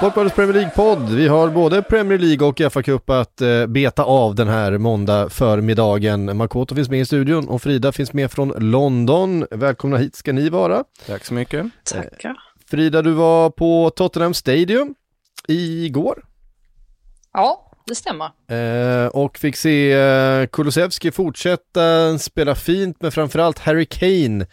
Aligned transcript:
Sportbladets 0.00 0.34
Premier 0.36 0.54
League-podd. 0.54 1.08
Vi 1.10 1.28
har 1.28 1.48
både 1.50 1.82
Premier 1.82 2.18
League 2.18 2.48
och 2.48 2.60
FA-cup 2.60 3.10
att 3.20 3.40
eh, 3.40 3.66
beta 3.66 4.02
av 4.04 4.34
den 4.34 4.48
här 4.48 4.78
måndag 4.78 5.28
förmiddagen. 5.30 6.36
Makoto 6.36 6.74
finns 6.74 6.90
med 6.90 7.00
i 7.00 7.04
studion 7.04 7.48
och 7.48 7.62
Frida 7.62 7.92
finns 7.92 8.12
med 8.12 8.30
från 8.32 8.48
London. 8.58 9.46
Välkomna 9.50 9.96
hit 9.96 10.16
ska 10.16 10.32
ni 10.32 10.48
vara. 10.48 10.84
Tack 11.06 11.24
så 11.24 11.34
mycket. 11.34 11.66
Tackar. 11.84 12.36
Frida, 12.70 13.02
du 13.02 13.10
var 13.12 13.50
på 13.50 13.90
Tottenham 13.96 14.34
Stadium 14.34 14.94
igår 15.48 16.22
Ja, 17.32 17.70
det 17.86 17.94
stämmer. 17.94 18.30
eh, 19.04 19.06
och 19.06 19.38
fick 19.38 19.56
se 19.56 19.92
eh, 19.92 20.46
Kulusevski 20.46 21.10
fortsätta 21.10 22.18
spela 22.18 22.54
fint, 22.54 22.96
men 23.00 23.12
framförallt 23.12 23.58
Harry 23.58 23.86
Kane 23.86 24.40
eh, 24.44 24.46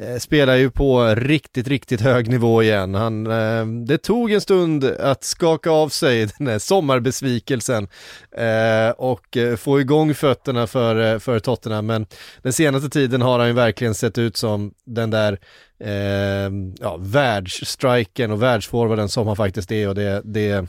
Eh, 0.00 0.18
spelar 0.18 0.56
ju 0.56 0.70
på 0.70 1.14
riktigt, 1.14 1.68
riktigt 1.68 2.00
hög 2.00 2.28
nivå 2.28 2.62
igen. 2.62 2.94
Han, 2.94 3.26
eh, 3.26 3.66
det 3.66 3.98
tog 3.98 4.32
en 4.32 4.40
stund 4.40 4.84
att 4.84 5.24
skaka 5.24 5.70
av 5.70 5.88
sig 5.88 6.28
den 6.38 6.46
här 6.46 6.58
sommarbesvikelsen 6.58 7.88
eh, 8.36 8.90
och 8.90 9.36
eh, 9.36 9.56
få 9.56 9.80
igång 9.80 10.14
fötterna 10.14 10.66
för, 10.66 11.12
eh, 11.12 11.18
för 11.18 11.38
Tottenham, 11.38 11.86
men 11.86 12.06
den 12.42 12.52
senaste 12.52 12.88
tiden 12.90 13.22
har 13.22 13.38
han 13.38 13.48
ju 13.48 13.54
verkligen 13.54 13.94
sett 13.94 14.18
ut 14.18 14.36
som 14.36 14.72
den 14.84 15.10
där 15.10 15.38
eh, 15.84 16.52
ja, 16.80 16.96
världsstriken 17.00 18.30
och 18.30 18.42
världsforwarden 18.42 19.08
som 19.08 19.26
han 19.26 19.36
faktiskt 19.36 19.72
är 19.72 19.88
och 19.88 19.94
det, 19.94 20.22
det 20.24 20.66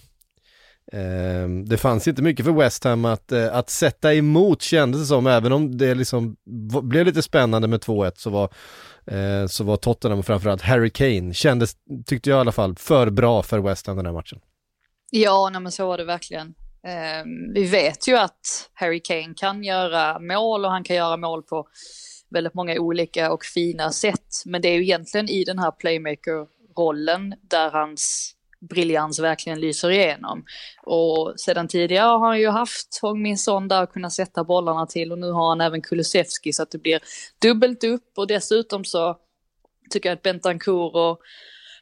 Ehm, 0.92 1.66
det 1.66 1.78
fanns 1.78 2.08
inte 2.08 2.22
mycket 2.22 2.46
för 2.46 2.52
West 2.52 2.84
Ham 2.84 3.06
att, 3.06 3.32
eh, 3.32 3.56
att 3.56 3.70
sätta 3.70 4.14
emot 4.14 4.62
kändes 4.62 5.02
det 5.02 5.08
som, 5.08 5.28
även 5.28 5.52
om 5.52 5.78
det 5.78 5.96
liksom 5.96 6.36
blev 6.84 7.06
lite 7.06 7.22
spännande 7.22 7.68
med 7.68 7.82
2-1 7.82 8.18
så 8.18 8.30
var, 8.30 8.54
eh, 9.06 9.48
så 9.48 9.64
var 9.64 9.78
Tottenham 9.78 10.20
och 10.20 10.26
framförallt 10.26 10.62
Harry 10.62 10.90
Kane, 10.90 11.34
kändes, 11.34 11.76
tyckte 12.06 12.30
jag 12.30 12.38
i 12.38 12.40
alla 12.40 12.52
fall, 12.52 12.76
för 12.76 13.10
bra 13.10 13.44
för 13.44 13.60
West 13.60 13.88
Ham 13.88 13.98
den 13.98 14.06
här 14.06 14.14
matchen. 14.14 14.40
Ja, 15.12 15.50
nej, 15.52 15.62
men 15.62 15.72
så 15.72 15.88
var 15.88 15.98
det 15.98 16.06
verkligen. 16.06 16.54
Ehm, 16.84 17.54
vi 17.54 17.64
vet 17.64 18.08
ju 18.08 18.18
att 18.18 18.70
Harry 18.74 19.02
Kane 19.04 19.34
kan 19.38 19.64
göra 19.64 20.20
mål 20.20 20.66
och 20.66 20.72
han 20.72 20.84
kan 20.84 20.96
göra 20.96 21.18
mål 21.18 21.44
på 21.44 21.68
väldigt 22.30 22.54
många 22.54 22.80
olika 22.80 23.32
och 23.32 23.46
fina 23.46 23.92
sätt. 23.92 24.44
Men 24.46 24.62
det 24.62 24.68
är 24.68 24.76
ju 24.76 24.84
egentligen 24.84 25.30
i 25.30 25.44
den 25.44 25.60
här 25.60 25.72
playmaker-rollen 25.72 27.36
där 27.42 27.72
hans 27.72 28.36
briljans 28.62 29.20
verkligen 29.20 29.60
lyser 29.60 29.92
igenom. 29.92 30.46
Och 30.84 31.34
sedan 31.38 31.68
tidigare 31.68 32.08
har 32.08 32.28
han 32.28 32.40
ju 32.40 32.50
haft 32.50 33.00
Hong 33.02 33.22
Min 33.22 33.38
Son 33.38 33.68
där 33.68 33.84
och 33.84 33.94
kunnat 33.94 34.14
sätta 34.14 34.44
bollarna 34.44 34.86
till 34.86 35.12
och 35.12 35.20
nu 35.20 35.32
har 35.32 35.50
han 35.50 35.62
även 35.62 35.82
Kulusevski 35.82 36.54
så 36.54 36.64
att 36.64 36.72
det 36.72 36.78
blir 36.78 37.00
dubbelt 37.42 37.84
upp 37.84 38.12
och 38.18 38.28
dessutom 38.28 38.86
så 38.86 39.18
tycker 39.90 40.10
jag 40.10 40.16
att 40.16 40.24
Bentancourt 40.24 40.96
och 40.96 41.20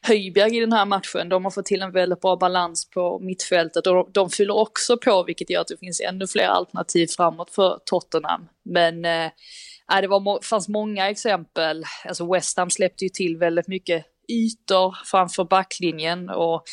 Höjbjerg 0.02 0.58
i 0.58 0.60
den 0.60 0.74
här 0.74 0.86
matchen, 0.86 1.30
de 1.30 1.44
har 1.44 1.52
fått 1.52 1.66
till 1.66 1.82
en 1.82 1.92
väldigt 1.92 2.22
bra 2.22 2.36
balans 2.36 2.90
på 2.90 3.20
mittfältet 3.20 3.88
och 3.88 3.94
de, 3.94 4.10
de 4.12 4.30
fyller 4.30 4.56
också 4.56 4.98
på 4.98 5.24
vilket 5.24 5.50
gör 5.50 5.62
att 5.62 5.68
det 5.68 5.78
finns 5.78 6.02
ännu 6.02 6.28
fler 6.28 6.48
alternativ 6.48 7.08
framåt 7.08 7.52
för 7.52 7.80
Tottenham. 7.86 8.48
Men 8.66 9.06
eh, 9.06 9.26
äh, 9.94 10.02
det 10.02 10.08
var, 10.08 10.44
fanns 10.44 10.68
många 10.68 11.10
exempel, 11.10 11.84
alltså 12.06 12.34
West 12.34 12.58
Ham 12.58 12.70
släppte 12.70 13.06
ju 13.06 13.10
till 13.10 13.38
väldigt 13.38 13.68
mycket 13.68 14.06
ytor 14.28 14.98
framför 15.06 15.44
backlinjen 15.44 16.30
och 16.30 16.64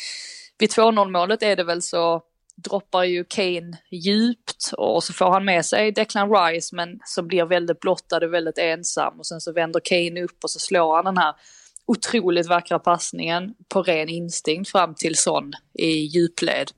vid 0.57 0.69
2-0 0.69 1.11
målet 1.11 1.43
är 1.43 1.55
det 1.55 1.63
väl 1.63 1.81
så 1.81 2.21
droppar 2.55 3.03
ju 3.03 3.23
Kane 3.23 3.77
djupt 3.91 4.71
och 4.77 5.03
så 5.03 5.13
får 5.13 5.31
han 5.31 5.45
med 5.45 5.65
sig 5.65 5.91
Declan 5.91 6.29
Rice 6.31 6.75
men 6.75 6.99
som 7.05 7.27
blir 7.27 7.45
väldigt 7.45 7.79
blottad 7.79 8.17
och 8.17 8.33
väldigt 8.33 8.57
ensam 8.57 9.19
och 9.19 9.27
sen 9.27 9.41
så 9.41 9.53
vänder 9.53 9.81
Kane 9.83 10.23
upp 10.23 10.43
och 10.43 10.51
så 10.51 10.59
slår 10.59 10.95
han 10.95 11.05
den 11.05 11.17
här 11.17 11.33
otroligt 11.85 12.47
vackra 12.47 12.79
passningen 12.79 13.53
på 13.69 13.83
ren 13.83 14.09
instinkt 14.09 14.71
fram 14.71 14.95
till 14.95 15.15
Son 15.15 15.51
i 15.73 15.91
djupled. 15.91 16.71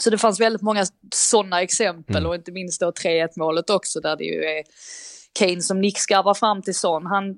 Så 0.00 0.10
det 0.10 0.18
fanns 0.18 0.40
väldigt 0.40 0.62
många 0.62 0.86
sådana 1.14 1.62
exempel 1.62 2.26
och 2.26 2.34
inte 2.34 2.52
minst 2.52 2.80
då 2.80 2.90
3-1 2.90 3.28
målet 3.36 3.70
också 3.70 4.00
där 4.00 4.16
det 4.16 4.24
ju 4.24 4.44
är 4.44 4.64
Kane 5.38 5.62
som 5.62 5.80
nickskarvar 5.80 6.34
fram 6.34 6.62
till 6.62 6.74
Son. 6.74 7.06
Han 7.06 7.34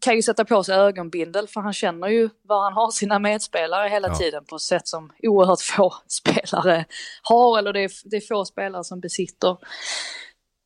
kan 0.00 0.16
ju 0.16 0.22
sätta 0.22 0.44
på 0.44 0.64
sig 0.64 0.76
ögonbindel 0.76 1.48
för 1.48 1.60
han 1.60 1.72
känner 1.72 2.08
ju 2.08 2.30
var 2.42 2.64
han 2.64 2.72
har 2.72 2.90
sina 2.90 3.18
medspelare 3.18 3.88
hela 3.88 4.08
Ja. 4.08 4.14
tiden 4.14 4.44
på 4.44 4.56
ett 4.56 4.62
sätt 4.62 4.88
som 4.88 5.12
oerhört 5.22 5.60
få 5.60 5.94
spelare 6.08 6.84
har 7.22 7.58
eller 7.58 7.72
det 7.72 7.80
är, 7.84 7.90
det 8.04 8.16
är 8.16 8.20
få 8.20 8.44
spelare 8.44 8.84
som 8.84 9.00
besitter 9.00 9.56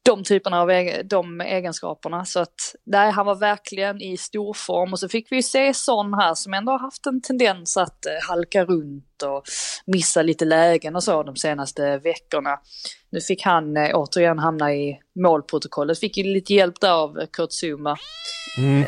de 0.04 0.24
typerna 0.24 0.60
av 0.60 0.68
de 1.04 1.40
egenskaperna. 1.40 2.24
Så 2.24 2.40
att 2.40 2.74
nej, 2.84 3.10
han 3.10 3.26
var 3.26 3.34
verkligen 3.34 4.02
i 4.02 4.16
stor 4.16 4.54
form 4.54 4.92
och 4.92 4.98
så 4.98 5.08
fick 5.08 5.32
vi 5.32 5.36
ju 5.36 5.42
se 5.42 5.74
Son 5.74 6.14
här 6.14 6.34
som 6.34 6.54
ändå 6.54 6.72
har 6.72 6.78
haft 6.78 7.06
en 7.06 7.20
tendens 7.22 7.76
att 7.76 8.06
eh, 8.06 8.12
halka 8.28 8.64
runt 8.64 9.22
och 9.22 9.42
missa 9.86 10.22
lite 10.22 10.44
lägen 10.44 10.96
och 10.96 11.02
så 11.02 11.22
de 11.22 11.36
senaste 11.36 11.98
veckorna. 11.98 12.60
Nu 13.10 13.20
fick 13.20 13.42
han 13.44 13.76
eh, 13.76 13.90
återigen 13.94 14.38
hamna 14.38 14.74
i 14.74 14.98
målprotokollet, 15.20 15.98
fick 15.98 16.16
ju 16.16 16.24
lite 16.24 16.54
hjälp 16.54 16.80
där 16.80 16.90
av 16.92 17.26
Kurt 17.32 17.50
Zuma 17.64 17.96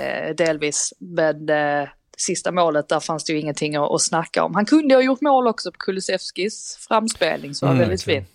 eh, 0.00 0.34
delvis. 0.34 0.92
Men 0.98 1.48
eh, 1.48 1.88
sista 2.16 2.52
målet 2.52 2.88
där 2.88 3.00
fanns 3.00 3.24
det 3.24 3.32
ju 3.32 3.40
ingenting 3.40 3.76
att, 3.76 3.90
att 3.90 4.02
snacka 4.02 4.44
om. 4.44 4.54
Han 4.54 4.64
kunde 4.66 4.94
ha 4.94 5.02
gjort 5.02 5.20
mål 5.20 5.46
också 5.46 5.72
på 5.72 5.78
Kulusevskis 5.78 6.76
framspelning 6.88 7.54
som 7.54 7.68
var 7.68 7.74
Mm, 7.74 7.80
väldigt 7.88 8.00
verkligen. 8.08 8.24
fin. 8.24 8.33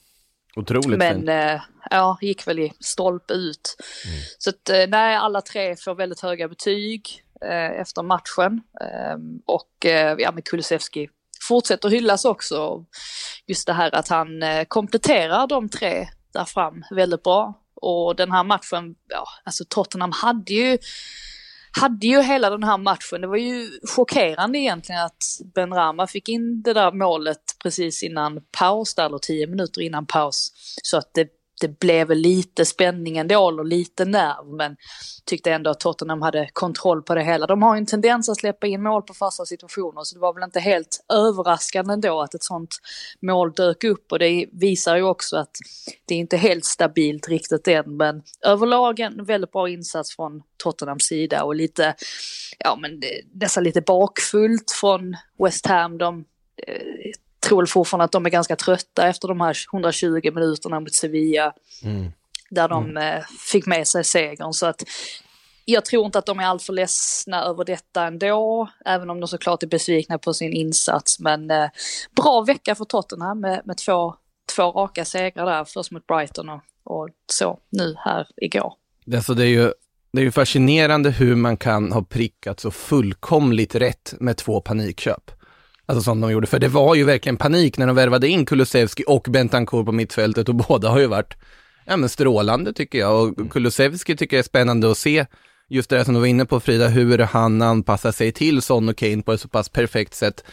Otroligt 0.59 0.97
Men 0.99 1.15
fint. 1.15 1.29
eh, 1.29 1.61
ja, 1.89 2.17
gick 2.21 2.47
väl 2.47 2.59
i 2.59 2.73
stolpe 2.79 3.33
ut. 3.33 3.75
Så 4.37 4.49
att 4.49 4.69
eh, 4.69 4.87
nej, 4.87 5.15
alla 5.15 5.41
tre 5.41 5.75
får 5.75 5.95
väldigt 5.95 6.21
höga 6.21 6.47
betyg 6.47 7.23
eh, 7.45 7.81
efter 7.81 8.03
matchen. 8.03 8.61
Ehm, 8.81 9.41
och 9.45 9.85
eh, 9.85 10.15
ja, 10.19 10.31
men 10.31 10.41
Kulusevski 10.43 11.09
fortsätter 11.47 11.89
hyllas 11.89 12.25
också. 12.25 12.85
Just 13.47 13.67
det 13.67 13.73
här 13.73 13.95
att 13.95 14.07
han 14.07 14.43
eh, 14.43 14.65
kompletterar 14.67 15.47
de 15.47 15.69
tre 15.69 16.07
där 16.33 16.45
fram 16.45 16.83
väldigt 16.91 17.23
bra. 17.23 17.53
Och 17.75 18.15
den 18.15 18.31
här 18.31 18.43
matchen, 18.43 18.95
ja, 19.07 19.25
alltså 19.43 19.63
Tottenham 19.69 20.11
hade 20.11 20.53
ju 20.53 20.77
hade 21.71 22.07
ju 22.07 22.21
hela 22.21 22.49
den 22.49 22.63
här 22.63 22.77
matchen, 22.77 23.21
det 23.21 23.27
var 23.27 23.37
ju 23.37 23.69
chockerande 23.95 24.59
egentligen 24.59 25.01
att 25.01 25.23
Ben 25.55 25.73
Rama 25.73 26.07
fick 26.07 26.29
in 26.29 26.61
det 26.61 26.73
där 26.73 26.91
målet 26.91 27.41
precis 27.63 28.03
innan 28.03 28.41
paus, 28.59 28.95
där, 28.95 29.05
eller 29.05 29.17
tio 29.17 29.47
minuter 29.47 29.81
innan 29.81 30.05
paus. 30.05 30.51
Så 30.83 30.97
att 30.97 31.13
det, 31.13 31.27
det 31.59 31.79
blev 31.79 32.07
väl 32.07 32.17
lite 32.17 32.65
spänning 32.65 33.17
ändå, 33.17 33.39
och 33.39 33.65
lite 33.65 34.05
nerv, 34.05 34.47
men 34.47 34.75
tyckte 35.25 35.51
ändå 35.51 35.69
att 35.69 35.79
Tottenham 35.79 36.21
hade 36.21 36.49
kontroll 36.53 37.01
på 37.01 37.15
det 37.15 37.23
hela. 37.23 37.47
De 37.47 37.61
har 37.61 37.75
ju 37.75 37.79
en 37.79 37.85
tendens 37.85 38.29
att 38.29 38.37
släppa 38.37 38.67
in 38.67 38.83
mål 38.83 39.01
på 39.01 39.13
fasta 39.13 39.45
situationer, 39.45 40.03
så 40.03 40.15
det 40.15 40.21
var 40.21 40.33
väl 40.33 40.43
inte 40.43 40.59
helt 40.59 41.05
överraskande 41.13 41.93
ändå 41.93 42.21
att 42.21 42.33
ett 42.33 42.43
sånt 42.43 42.75
mål 43.21 43.51
dök 43.51 43.83
upp 43.83 44.11
och 44.11 44.19
det 44.19 44.45
visar 44.51 44.95
ju 44.95 45.03
också 45.03 45.37
att 45.37 45.57
det 46.05 46.15
är 46.15 46.19
inte 46.19 46.37
helt 46.37 46.65
stabilt 46.65 47.27
riktigt 47.27 47.67
än, 47.67 47.97
men 47.97 48.23
överlag 48.45 48.99
en 48.99 49.25
väldigt 49.25 49.51
bra 49.51 49.69
insats 49.69 50.15
från 50.15 50.41
Tottenhams 50.57 51.03
sida 51.03 51.43
och 51.43 51.55
lite, 51.55 51.95
ja 52.59 52.77
men 52.81 53.01
nästan 53.33 53.63
lite 53.63 53.81
bakfullt 53.81 54.71
från 54.71 55.15
West 55.43 55.65
Ham. 55.65 55.97
De 55.97 56.25
eh, 56.67 57.11
tror 57.39 57.65
fortfarande 57.65 58.05
att 58.05 58.11
de 58.11 58.25
är 58.25 58.29
ganska 58.29 58.55
trötta 58.55 59.07
efter 59.07 59.27
de 59.27 59.41
här 59.41 59.57
120 59.73 60.31
minuterna 60.33 60.79
mot 60.79 60.93
Sevilla. 60.93 61.53
där 62.49 62.67
de 62.67 62.89
mm. 62.89 63.23
fick 63.51 63.65
med 63.65 63.87
sig 63.87 64.03
segern. 64.03 64.53
Så 64.53 64.65
att 64.65 64.83
jag 65.65 65.85
tror 65.85 66.05
inte 66.05 66.19
att 66.19 66.25
de 66.25 66.39
är 66.39 66.43
alltför 66.43 66.73
ledsna 66.73 67.43
över 67.43 67.65
detta 67.65 68.05
ändå, 68.05 68.69
även 68.85 69.09
om 69.09 69.19
de 69.19 69.27
såklart 69.27 69.63
är 69.63 69.67
besvikna 69.67 70.17
på 70.17 70.33
sin 70.33 70.53
insats. 70.53 71.19
Men 71.19 71.51
eh, 71.51 71.69
bra 72.15 72.41
vecka 72.41 72.75
för 72.75 72.85
Tottenham 72.85 73.39
med, 73.39 73.61
med 73.65 73.77
två, 73.77 74.15
två 74.55 74.63
raka 74.63 75.05
segrar 75.05 75.45
där, 75.45 75.65
först 75.65 75.91
mot 75.91 76.07
Brighton 76.07 76.49
och, 76.49 76.61
och 76.83 77.09
så 77.31 77.59
nu 77.69 77.95
här 77.97 78.27
igår. 78.37 78.73
Alltså 79.15 79.33
det 79.33 79.43
är 79.43 79.47
ju 79.47 79.73
det 80.11 80.21
är 80.21 80.23
ju 80.23 80.31
fascinerande 80.31 81.09
hur 81.09 81.35
man 81.35 81.57
kan 81.57 81.91
ha 81.91 82.03
prickat 82.03 82.59
så 82.59 82.71
fullkomligt 82.71 83.75
rätt 83.75 84.13
med 84.19 84.37
två 84.37 84.61
panikköp. 84.61 85.31
Alltså 85.89 86.03
som 86.03 86.21
de 86.21 86.31
gjorde, 86.31 86.47
för 86.47 86.59
det 86.59 86.67
var 86.67 86.95
ju 86.95 87.03
verkligen 87.03 87.37
panik 87.37 87.77
när 87.77 87.87
de 87.87 87.95
värvade 87.95 88.27
in 88.27 88.45
Kulusevski 88.45 89.03
och 89.07 89.27
Bentancourt 89.29 89.85
på 89.85 89.91
mittfältet 89.91 90.49
och 90.49 90.55
båda 90.67 90.89
har 90.89 90.99
ju 90.99 91.07
varit 91.07 91.37
ja, 91.85 91.97
men 91.97 92.09
strålande 92.09 92.73
tycker 92.73 92.99
jag. 92.99 93.39
Och 93.39 93.51
Kulusevski 93.51 94.15
tycker 94.15 94.37
jag 94.37 94.39
är 94.39 94.47
spännande 94.47 94.91
att 94.91 94.97
se. 94.97 95.25
Just 95.69 95.89
det 95.89 96.05
som 96.05 96.13
du 96.13 96.19
var 96.19 96.27
inne 96.27 96.45
på 96.45 96.59
Frida, 96.59 96.87
hur 96.87 97.17
han 97.17 97.61
anpassar 97.61 98.11
sig 98.11 98.31
till 98.31 98.61
Son 98.61 98.89
och 98.89 98.97
Kane 98.97 99.21
på 99.21 99.33
ett 99.33 99.41
så 99.41 99.47
pass 99.47 99.69
perfekt 99.69 100.13
sätt. 100.13 100.43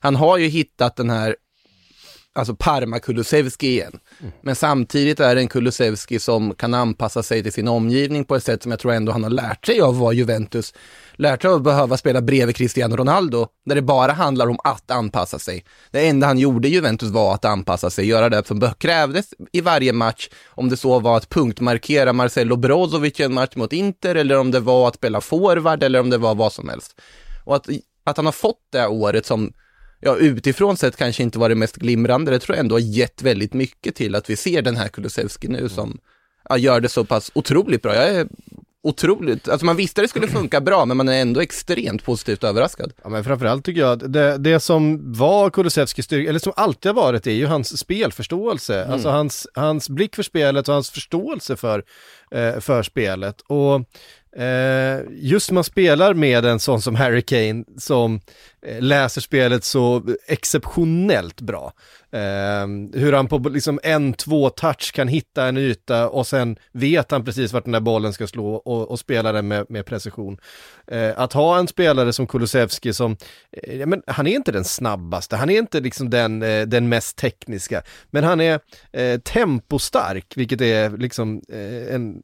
Han 0.00 0.16
har 0.16 0.38
ju 0.38 0.46
hittat 0.46 0.96
den 0.96 1.10
här 1.10 1.36
alltså 2.38 2.54
Parma 2.54 2.98
Kulusevski 2.98 3.68
igen. 3.68 4.00
Mm. 4.20 4.32
Men 4.42 4.56
samtidigt 4.56 5.20
är 5.20 5.34
det 5.34 5.40
en 5.40 5.48
Kulusevski 5.48 6.18
som 6.18 6.54
kan 6.54 6.74
anpassa 6.74 7.22
sig 7.22 7.42
till 7.42 7.52
sin 7.52 7.68
omgivning 7.68 8.24
på 8.24 8.36
ett 8.36 8.44
sätt 8.44 8.62
som 8.62 8.72
jag 8.72 8.80
tror 8.80 8.92
ändå 8.92 9.12
han 9.12 9.22
har 9.22 9.30
lärt 9.30 9.66
sig 9.66 9.80
av 9.80 9.98
vad 9.98 10.14
Juventus. 10.14 10.74
Lärt 11.12 11.42
sig 11.42 11.50
av 11.50 11.56
att 11.56 11.62
behöva 11.62 11.96
spela 11.96 12.20
bredvid 12.22 12.56
Cristiano 12.56 12.96
Ronaldo, 12.96 13.46
där 13.66 13.74
det 13.74 13.82
bara 13.82 14.12
handlar 14.12 14.46
om 14.48 14.58
att 14.64 14.90
anpassa 14.90 15.38
sig. 15.38 15.64
Det 15.90 16.08
enda 16.08 16.26
han 16.26 16.38
gjorde 16.38 16.68
i 16.68 16.70
Juventus 16.70 17.10
var 17.10 17.34
att 17.34 17.44
anpassa 17.44 17.90
sig, 17.90 18.06
göra 18.06 18.28
det 18.28 18.46
som 18.46 18.70
krävdes 18.78 19.26
i 19.52 19.60
varje 19.60 19.92
match, 19.92 20.28
om 20.48 20.68
det 20.68 20.76
så 20.76 21.00
var 21.00 21.16
att 21.16 21.28
punktmarkera 21.28 22.12
Marcelo 22.12 22.56
Brozovic 22.56 23.20
i 23.20 23.22
en 23.22 23.34
match 23.34 23.56
mot 23.56 23.72
Inter, 23.72 24.14
eller 24.14 24.38
om 24.38 24.50
det 24.50 24.60
var 24.60 24.88
att 24.88 24.94
spela 24.94 25.20
forward, 25.20 25.82
eller 25.82 26.00
om 26.00 26.10
det 26.10 26.18
var 26.18 26.34
vad 26.34 26.52
som 26.52 26.68
helst. 26.68 27.00
Och 27.44 27.56
att, 27.56 27.68
att 28.04 28.16
han 28.16 28.26
har 28.26 28.32
fått 28.32 28.60
det 28.72 28.86
året 28.86 29.26
som 29.26 29.52
ja, 30.00 30.16
utifrån 30.16 30.76
sett 30.76 30.96
kanske 30.96 31.22
inte 31.22 31.38
var 31.38 31.48
det 31.48 31.54
mest 31.54 31.76
glimrande. 31.76 32.30
Det 32.30 32.38
tror 32.38 32.56
jag 32.56 32.62
ändå 32.62 32.74
har 32.74 32.80
gett 32.80 33.22
väldigt 33.22 33.54
mycket 33.54 33.94
till 33.94 34.14
att 34.14 34.30
vi 34.30 34.36
ser 34.36 34.62
den 34.62 34.76
här 34.76 34.88
Kulusevski 34.88 35.48
nu 35.48 35.68
som 35.68 35.98
ja, 36.48 36.56
gör 36.56 36.80
det 36.80 36.88
så 36.88 37.04
pass 37.04 37.30
otroligt 37.34 37.82
bra. 37.82 37.94
Jag 37.94 38.08
är 38.08 38.28
otroligt, 38.82 39.48
alltså 39.48 39.66
man 39.66 39.76
visste 39.76 40.02
det 40.02 40.08
skulle 40.08 40.28
funka 40.28 40.60
bra 40.60 40.84
men 40.84 40.96
man 40.96 41.08
är 41.08 41.20
ändå 41.20 41.40
extremt 41.40 42.04
positivt 42.04 42.44
överraskad. 42.44 42.92
Ja 43.02 43.08
men 43.08 43.24
framförallt 43.24 43.64
tycker 43.64 43.80
jag 43.80 43.92
att 43.92 44.12
det, 44.12 44.38
det 44.38 44.60
som 44.60 45.12
var 45.12 45.50
Kulusevskis 45.50 46.04
styrka, 46.04 46.28
eller 46.28 46.38
som 46.38 46.52
alltid 46.56 46.90
har 46.90 47.02
varit, 47.02 47.26
är 47.26 47.32
ju 47.32 47.46
hans 47.46 47.78
spelförståelse. 47.78 48.80
Mm. 48.80 48.92
Alltså 48.92 49.08
hans, 49.08 49.46
hans 49.54 49.88
blick 49.88 50.16
för 50.16 50.22
spelet 50.22 50.68
och 50.68 50.74
hans 50.74 50.90
förståelse 50.90 51.56
för, 51.56 51.84
eh, 52.30 52.60
för 52.60 52.82
spelet. 52.82 53.40
Och 53.40 53.84
Eh, 54.36 55.00
just 55.10 55.50
man 55.50 55.64
spelar 55.64 56.14
med 56.14 56.44
en 56.44 56.60
sån 56.60 56.82
som 56.82 56.94
Harry 56.94 57.22
Kane 57.22 57.64
som 57.76 58.20
eh, 58.66 58.80
läser 58.80 59.20
spelet 59.20 59.64
så 59.64 60.02
exceptionellt 60.26 61.40
bra. 61.40 61.72
Eh, 62.12 62.66
hur 62.92 63.12
han 63.12 63.28
på 63.28 63.38
liksom 63.38 63.80
en, 63.82 64.12
två 64.12 64.50
touch 64.50 64.92
kan 64.92 65.08
hitta 65.08 65.46
en 65.46 65.56
yta 65.56 66.08
och 66.08 66.26
sen 66.26 66.56
vet 66.72 67.10
han 67.10 67.24
precis 67.24 67.52
vart 67.52 67.64
den 67.64 67.72
där 67.72 67.80
bollen 67.80 68.12
ska 68.12 68.26
slå 68.26 68.54
och, 68.54 68.90
och 68.90 68.98
spela 68.98 69.32
den 69.32 69.48
med, 69.48 69.66
med 69.68 69.86
precision. 69.86 70.38
Eh, 70.86 71.12
att 71.16 71.32
ha 71.32 71.58
en 71.58 71.68
spelare 71.68 72.12
som 72.12 72.26
Kulusevski 72.26 72.92
som, 72.92 73.16
eh, 73.52 73.86
men 73.86 74.02
han 74.06 74.26
är 74.26 74.36
inte 74.36 74.52
den 74.52 74.64
snabbaste, 74.64 75.36
han 75.36 75.50
är 75.50 75.58
inte 75.58 75.80
liksom 75.80 76.10
den, 76.10 76.42
eh, 76.42 76.66
den 76.66 76.88
mest 76.88 77.16
tekniska, 77.16 77.82
men 78.10 78.24
han 78.24 78.40
är 78.40 78.60
eh, 78.92 79.20
tempostark, 79.20 80.32
vilket 80.36 80.60
är 80.60 80.90
liksom 80.90 81.42
en 81.90 82.22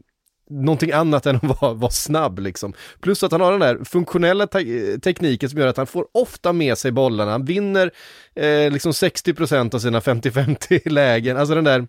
någonting 0.51 0.93
annat 0.93 1.27
än 1.27 1.37
att 1.37 1.61
vara, 1.61 1.75
vara 1.75 1.91
snabb 1.91 2.39
liksom. 2.39 2.73
Plus 3.01 3.23
att 3.23 3.33
han 3.33 3.41
har 3.41 3.51
den 3.51 3.61
där 3.61 3.85
funktionella 3.85 4.47
te 4.47 4.99
tekniken 4.99 5.51
som 5.51 5.59
gör 5.59 5.67
att 5.67 5.77
han 5.77 5.87
får 5.87 6.07
ofta 6.13 6.53
med 6.53 6.79
sig 6.79 6.93
bollarna. 6.93 7.31
Han 7.31 7.45
vinner 7.45 7.91
eh, 8.35 8.71
liksom 8.71 8.93
60% 8.93 9.75
av 9.75 9.79
sina 9.79 10.01
50-50 10.01 10.89
lägen. 10.89 11.37
Alltså 11.37 11.55
den 11.55 11.65
där 11.65 11.87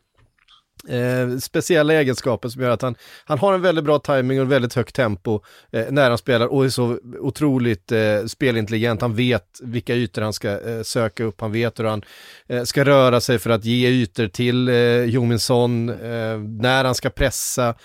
Eh, 0.90 1.38
speciella 1.38 1.94
egenskaper 1.94 2.50
som 2.50 2.62
gör 2.62 2.70
att 2.70 2.82
han, 2.82 2.96
han 3.26 3.40
har 3.40 3.54
en 3.54 3.62
väldigt 3.62 3.84
bra 3.86 4.00
timing 4.00 4.42
och 4.42 4.52
väldigt 4.52 4.74
högt 4.74 4.96
tempo 4.96 5.42
eh, 5.72 5.86
när 5.90 6.10
han 6.10 6.18
spelar 6.18 6.48
och 6.48 6.66
är 6.66 6.70
så 6.70 7.00
otroligt 7.20 7.92
eh, 7.92 8.26
spelintelligent. 8.28 9.02
Han 9.02 9.16
vet 9.16 9.60
vilka 9.64 9.96
ytor 9.96 10.22
han 10.22 10.34
ska 10.34 10.70
eh, 10.70 10.82
söka 10.82 11.24
upp, 11.24 11.42
han 11.42 11.52
vet 11.52 11.80
hur 11.80 11.84
han 11.84 12.04
eh, 12.48 12.64
ska 12.64 12.86
röra 12.86 13.22
sig 13.22 13.40
för 13.40 13.50
att 13.50 13.66
ge 13.66 13.88
ytor 13.90 14.28
till 14.28 14.70
eh, 14.70 15.04
Jominsson, 15.04 15.90
eh, 15.90 16.38
när 16.40 16.84
han 16.84 16.96
ska 16.96 17.10
pressa. 17.10 17.76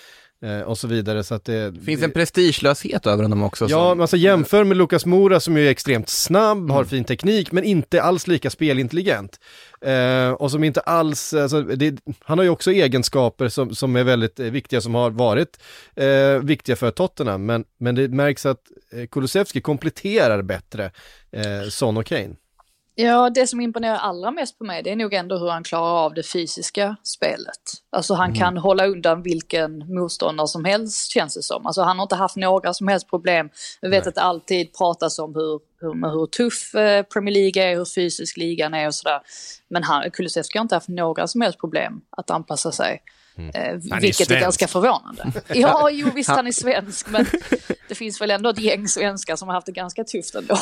Eh, 0.43 0.61
och 0.61 0.79
så 0.79 0.87
vidare. 0.87 1.25
Så 1.25 1.35
att 1.35 1.45
det, 1.45 1.75
Finns 1.85 2.03
en 2.03 2.11
prestigelöshet 2.11 3.07
över 3.07 3.23
honom 3.23 3.43
också? 3.43 3.67
Ja, 3.69 3.91
som... 3.91 4.01
alltså 4.01 4.17
jämför 4.17 4.65
med 4.65 4.77
Lukas 4.77 5.07
Mora 5.07 5.41
som 5.41 5.57
är 5.57 5.67
extremt 5.67 6.09
snabb, 6.09 6.59
mm. 6.59 6.71
har 6.71 6.85
fin 6.85 7.05
teknik, 7.05 7.53
men 7.53 7.65
inte 7.65 8.03
alls 8.03 8.27
lika 8.27 8.51
spelintelligent. 8.51 9.41
Eh, 9.81 10.31
och 10.31 10.51
som 10.51 10.65
inte 10.65 10.81
alls, 10.81 11.35
alltså, 11.35 11.63
det, 11.63 12.01
han 12.21 12.39
har 12.39 12.45
ju 12.45 12.51
också 12.51 12.73
egenskaper 12.73 13.49
som, 13.49 13.75
som 13.75 13.97
är 13.97 14.05
väldigt 14.05 14.39
viktiga, 14.39 14.81
som 14.81 14.95
har 14.95 15.11
varit 15.11 15.61
eh, 15.97 16.39
viktiga 16.43 16.77
för 16.77 16.91
Tottenham, 16.91 17.47
men, 17.47 17.65
men 17.79 17.95
det 17.95 18.09
märks 18.09 18.47
att 18.47 18.63
eh, 18.93 19.07
Kulusevski 19.07 19.61
kompletterar 19.61 20.43
bättre 20.43 20.91
eh, 21.33 21.69
Son 21.71 21.97
och 21.97 22.07
Kane. 22.07 22.35
Ja, 22.95 23.31
det 23.31 23.47
som 23.47 23.61
imponerar 23.61 23.97
allra 23.97 24.31
mest 24.31 24.59
på 24.59 24.65
mig 24.65 24.83
det 24.83 24.91
är 24.91 24.97
nog 24.97 25.15
ändå 25.15 25.39
hur 25.39 25.49
han 25.49 25.65
klarar 25.65 26.05
av 26.05 26.15
det 26.15 26.23
fysiska 26.23 26.97
spelet. 27.03 27.61
Alltså 27.91 28.15
han 28.15 28.31
mm. 28.31 28.39
kan 28.39 28.57
hålla 28.57 28.87
undan 28.87 29.23
vilken 29.23 29.95
motståndare 29.95 30.49
som 30.49 30.65
helst 30.65 31.11
känns 31.11 31.35
det 31.35 31.43
som. 31.43 31.67
Alltså 31.67 31.83
han 31.83 31.99
har 31.99 32.03
inte 32.03 32.17
haft 32.17 32.37
några 32.37 32.75
som 32.75 32.89
helst 32.89 33.11
problem. 33.11 33.51
Vi 33.81 33.89
vet 33.89 34.05
Nej. 34.05 34.09
att 34.09 34.15
det 34.15 34.21
alltid 34.21 34.73
pratas 34.79 35.19
om 35.19 35.35
hur, 35.35 35.61
hur, 35.81 36.11
hur 36.11 36.27
tuff 36.27 36.75
eh, 36.75 37.03
Premier 37.03 37.35
League 37.35 37.63
är, 37.63 37.77
hur 37.77 37.85
fysisk 37.85 38.37
ligan 38.37 38.75
är 38.75 38.87
och 38.87 38.95
sådär. 38.95 39.21
Men 39.69 39.83
han, 39.83 40.11
Kulusevski 40.11 40.59
har 40.59 40.63
inte 40.63 40.75
haft 40.75 40.89
några 40.89 41.27
som 41.27 41.41
helst 41.41 41.61
problem 41.61 42.01
att 42.11 42.31
anpassa 42.31 42.73
sig. 42.73 43.03
Mm. 43.41 43.75
Eh, 43.75 44.01
vilket 44.01 44.31
är, 44.31 44.37
är, 44.37 44.41
ganska 44.41 44.69
förvånande. 44.69 45.33
Ja, 45.55 45.91
jo 45.93 46.09
visst 46.15 46.31
han 46.31 46.47
är 46.47 46.53
svensk, 46.53 47.11
men 47.11 47.27
det 47.89 47.95
finns 47.95 48.21
väl 48.21 48.31
ändå 48.31 48.51
ett 48.51 48.59
gäng 48.59 48.89
svenskar 48.89 49.37
som 49.37 49.49
har 49.49 49.55
haft 49.55 49.67
det 49.67 49.73
ganska 49.73 50.05
tufft 50.05 50.35
ändå. 50.35 50.59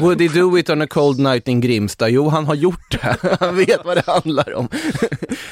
Would 0.00 0.20
he 0.20 0.28
do 0.28 0.58
it 0.58 0.70
on 0.70 0.82
a 0.82 0.86
cold 0.86 1.18
night 1.18 1.48
in 1.48 1.60
Grimsta? 1.60 2.08
Jo, 2.08 2.28
han 2.28 2.46
har 2.46 2.54
gjort 2.54 2.90
det. 2.90 3.16
Han 3.40 3.56
vet 3.56 3.84
vad 3.84 3.96
det 3.96 4.06
handlar 4.06 4.54
om. 4.54 4.68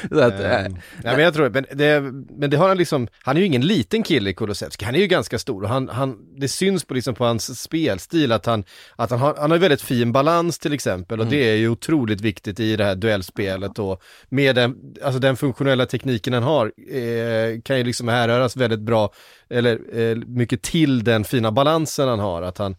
Så 0.09 0.21
att, 0.21 0.41
äh. 0.41 0.49
ja, 0.51 0.69
men 1.03 1.19
jag 1.19 1.35
tror, 1.35 1.51
men 1.51 1.67
det, 1.73 2.01
men 2.39 2.51
det 2.51 2.57
har 2.57 2.69
han 2.69 2.79
liksom, 2.79 3.09
han 3.23 3.37
är 3.37 3.41
ju 3.41 3.47
ingen 3.47 3.67
liten 3.67 4.03
kille 4.03 4.31
i 4.31 4.35
Kulusevski, 4.35 4.85
han 4.85 4.95
är 4.95 4.99
ju 4.99 5.07
ganska 5.07 5.39
stor 5.39 5.63
och 5.63 5.69
han, 5.69 5.89
han, 5.89 6.17
det 6.37 6.49
syns 6.49 6.85
på, 6.85 6.95
liksom 6.95 7.15
på 7.15 7.25
hans 7.25 7.61
spelstil 7.63 8.33
att 8.33 8.47
han, 8.47 8.65
att 8.97 9.11
han 9.11 9.21
har, 9.21 9.35
han 9.39 9.51
har 9.51 9.59
väldigt 9.59 9.83
fin 9.83 10.13
balans 10.13 10.59
till 10.59 10.73
exempel 10.73 11.21
och 11.21 11.27
mm. 11.27 11.39
det 11.39 11.51
är 11.51 11.57
ju 11.57 11.69
otroligt 11.69 12.21
viktigt 12.21 12.61
i 12.61 12.77
det 12.77 12.85
här 12.85 12.95
duellspelet 12.95 13.79
och 13.79 14.03
med 14.29 14.55
den, 14.55 14.77
alltså 15.05 15.19
den 15.19 15.37
funktionella 15.37 15.87
tekniken 15.87 16.33
han 16.33 16.43
har 16.43 16.56
eh, 16.65 17.61
kan 17.63 17.79
ju 17.79 17.85
liksom 17.85 18.09
härröras 18.09 18.57
väldigt 18.57 18.81
bra, 18.81 19.13
eller 19.49 19.99
eh, 20.01 20.17
mycket 20.17 20.63
till 20.63 21.05
den 21.05 21.25
fina 21.25 21.53
balansen 21.53 22.09
han 22.09 22.19
har, 22.19 22.43
att 22.43 22.59
han, 22.59 22.77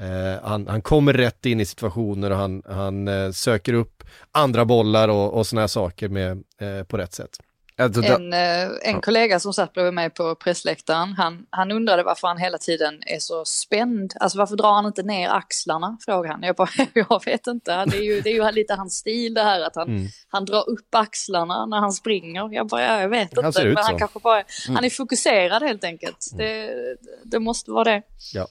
eh, 0.00 0.42
han, 0.42 0.66
han 0.66 0.82
kommer 0.82 1.12
rätt 1.12 1.46
in 1.46 1.60
i 1.60 1.66
situationer 1.66 2.30
och 2.30 2.36
han, 2.36 2.62
han 2.68 3.08
eh, 3.08 3.30
söker 3.30 3.72
upp 3.72 4.04
andra 4.32 4.64
bollar 4.64 5.08
och, 5.08 5.34
och 5.34 5.46
sådana 5.46 5.62
här 5.62 5.68
saker 5.68 6.08
med, 6.08 6.44
eh, 6.60 6.84
på 6.84 6.98
rätt 6.98 7.12
sätt. 7.12 7.38
En, 7.80 8.32
eh, 8.32 8.68
en 8.82 9.00
kollega 9.00 9.40
som 9.40 9.52
satt 9.52 9.72
bredvid 9.72 9.94
mig 9.94 10.10
på 10.10 10.34
pressläktaren, 10.34 11.12
han, 11.12 11.46
han 11.50 11.72
undrade 11.72 12.02
varför 12.02 12.28
han 12.28 12.38
hela 12.38 12.58
tiden 12.58 13.02
är 13.06 13.18
så 13.18 13.44
spänd. 13.44 14.12
Alltså 14.20 14.38
varför 14.38 14.56
drar 14.56 14.72
han 14.72 14.86
inte 14.86 15.02
ner 15.02 15.28
axlarna, 15.28 15.98
frågade 16.04 16.34
han. 16.34 16.42
Jag 16.42 16.56
bara, 16.56 16.68
jag 16.94 17.24
vet 17.24 17.46
inte, 17.46 17.84
det 17.84 17.96
är 17.96 18.02
ju, 18.02 18.20
det 18.20 18.30
är 18.30 18.34
ju 18.34 18.52
lite 18.52 18.74
hans 18.74 18.94
stil 18.94 19.34
det 19.34 19.42
här 19.42 19.60
att 19.60 19.76
han, 19.76 19.88
mm. 19.88 20.08
han 20.28 20.44
drar 20.44 20.70
upp 20.70 20.94
axlarna 20.94 21.66
när 21.66 21.78
han 21.78 21.92
springer. 21.92 22.54
Jag 22.54 22.68
bara, 22.68 22.82
ja, 22.82 23.00
jag 23.00 23.08
vet 23.08 23.36
han 23.36 23.46
inte, 23.46 23.64
men 23.64 23.76
han 23.76 23.98
kanske 23.98 24.18
bara, 24.18 24.40
mm. 24.40 24.74
han 24.74 24.84
är 24.84 24.90
fokuserad 24.90 25.62
helt 25.62 25.84
enkelt. 25.84 26.28
Mm. 26.32 26.46
Det, 26.46 26.96
det 27.24 27.38
måste 27.38 27.70
vara 27.70 27.84
det. 27.84 28.02
Ja, 28.34 28.46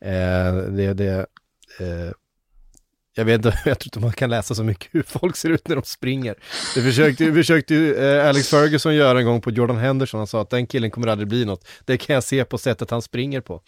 eh, 0.00 0.54
det, 0.54 0.94
det 0.94 1.26
eh 1.80 2.12
jag 3.16 3.24
vet 3.24 3.44
inte, 3.44 3.48
jag 3.64 3.78
tror 3.78 3.88
inte 3.88 4.00
man 4.00 4.12
kan 4.12 4.30
läsa 4.30 4.54
så 4.54 4.64
mycket 4.64 4.88
hur 4.94 5.02
folk 5.02 5.36
ser 5.36 5.50
ut 5.50 5.68
när 5.68 5.76
de 5.76 5.84
springer. 5.84 6.34
Det 6.74 6.82
försökte, 6.82 7.32
försökte 7.32 7.74
eh, 7.76 8.28
Alex 8.28 8.48
Ferguson 8.48 8.94
göra 8.94 9.18
en 9.18 9.24
gång 9.24 9.40
på 9.40 9.50
Jordan 9.50 9.76
Henderson, 9.76 10.18
han 10.18 10.26
sa 10.26 10.42
att 10.42 10.50
den 10.50 10.66
killen 10.66 10.90
kommer 10.90 11.06
aldrig 11.06 11.28
bli 11.28 11.44
något. 11.44 11.68
Det 11.84 11.96
kan 11.96 12.14
jag 12.14 12.24
se 12.24 12.44
på 12.44 12.58
sättet 12.58 12.90
han 12.90 13.02
springer 13.02 13.40
på. 13.40 13.62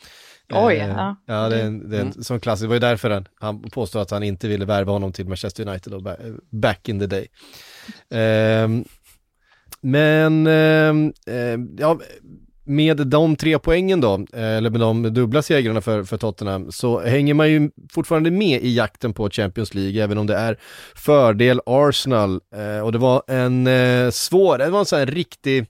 Oj, 0.52 0.74
eh, 0.74 0.88
ja. 0.88 1.16
Ja, 1.26 1.48
det 1.48 1.60
är 1.60 1.64
en, 1.64 1.90
det 1.90 1.96
är 1.96 2.00
en 2.00 2.12
mm. 2.12 2.22
sån 2.22 2.40
klassisk, 2.40 2.62
det 2.62 2.68
var 2.68 2.74
ju 2.74 2.80
därför 2.80 3.10
han, 3.10 3.28
han 3.34 3.62
påstod 3.62 4.02
att 4.02 4.10
han 4.10 4.22
inte 4.22 4.48
ville 4.48 4.64
värva 4.64 4.92
honom 4.92 5.12
till 5.12 5.28
Manchester 5.28 5.68
United 5.68 5.92
då, 5.92 6.16
back 6.50 6.88
in 6.88 7.00
the 7.00 7.06
day. 7.06 7.28
Eh, 8.20 8.68
men, 9.80 10.46
ehm, 10.46 11.12
eh, 11.26 11.58
ja, 11.78 12.00
med 12.68 12.96
de 13.06 13.36
tre 13.36 13.58
poängen 13.58 14.00
då, 14.00 14.14
eh, 14.14 14.56
eller 14.56 14.70
med 14.70 14.80
de 14.80 15.02
dubbla 15.02 15.42
segrarna 15.42 15.80
för, 15.80 16.04
för 16.04 16.16
Tottenham, 16.16 16.72
så 16.72 17.00
hänger 17.00 17.34
man 17.34 17.50
ju 17.50 17.70
fortfarande 17.90 18.30
med 18.30 18.62
i 18.62 18.74
jakten 18.74 19.12
på 19.12 19.30
Champions 19.30 19.74
League, 19.74 20.04
även 20.04 20.18
om 20.18 20.26
det 20.26 20.36
är 20.36 20.58
fördel 20.94 21.60
Arsenal. 21.66 22.40
Eh, 22.56 22.84
och 22.84 22.92
det 22.92 22.98
var 22.98 23.22
en 23.26 23.66
eh, 23.66 24.10
svår, 24.10 24.58
det 24.58 24.70
var 24.70 24.80
en 24.80 24.86
sån 24.86 24.98
här 24.98 25.06
riktig 25.06 25.66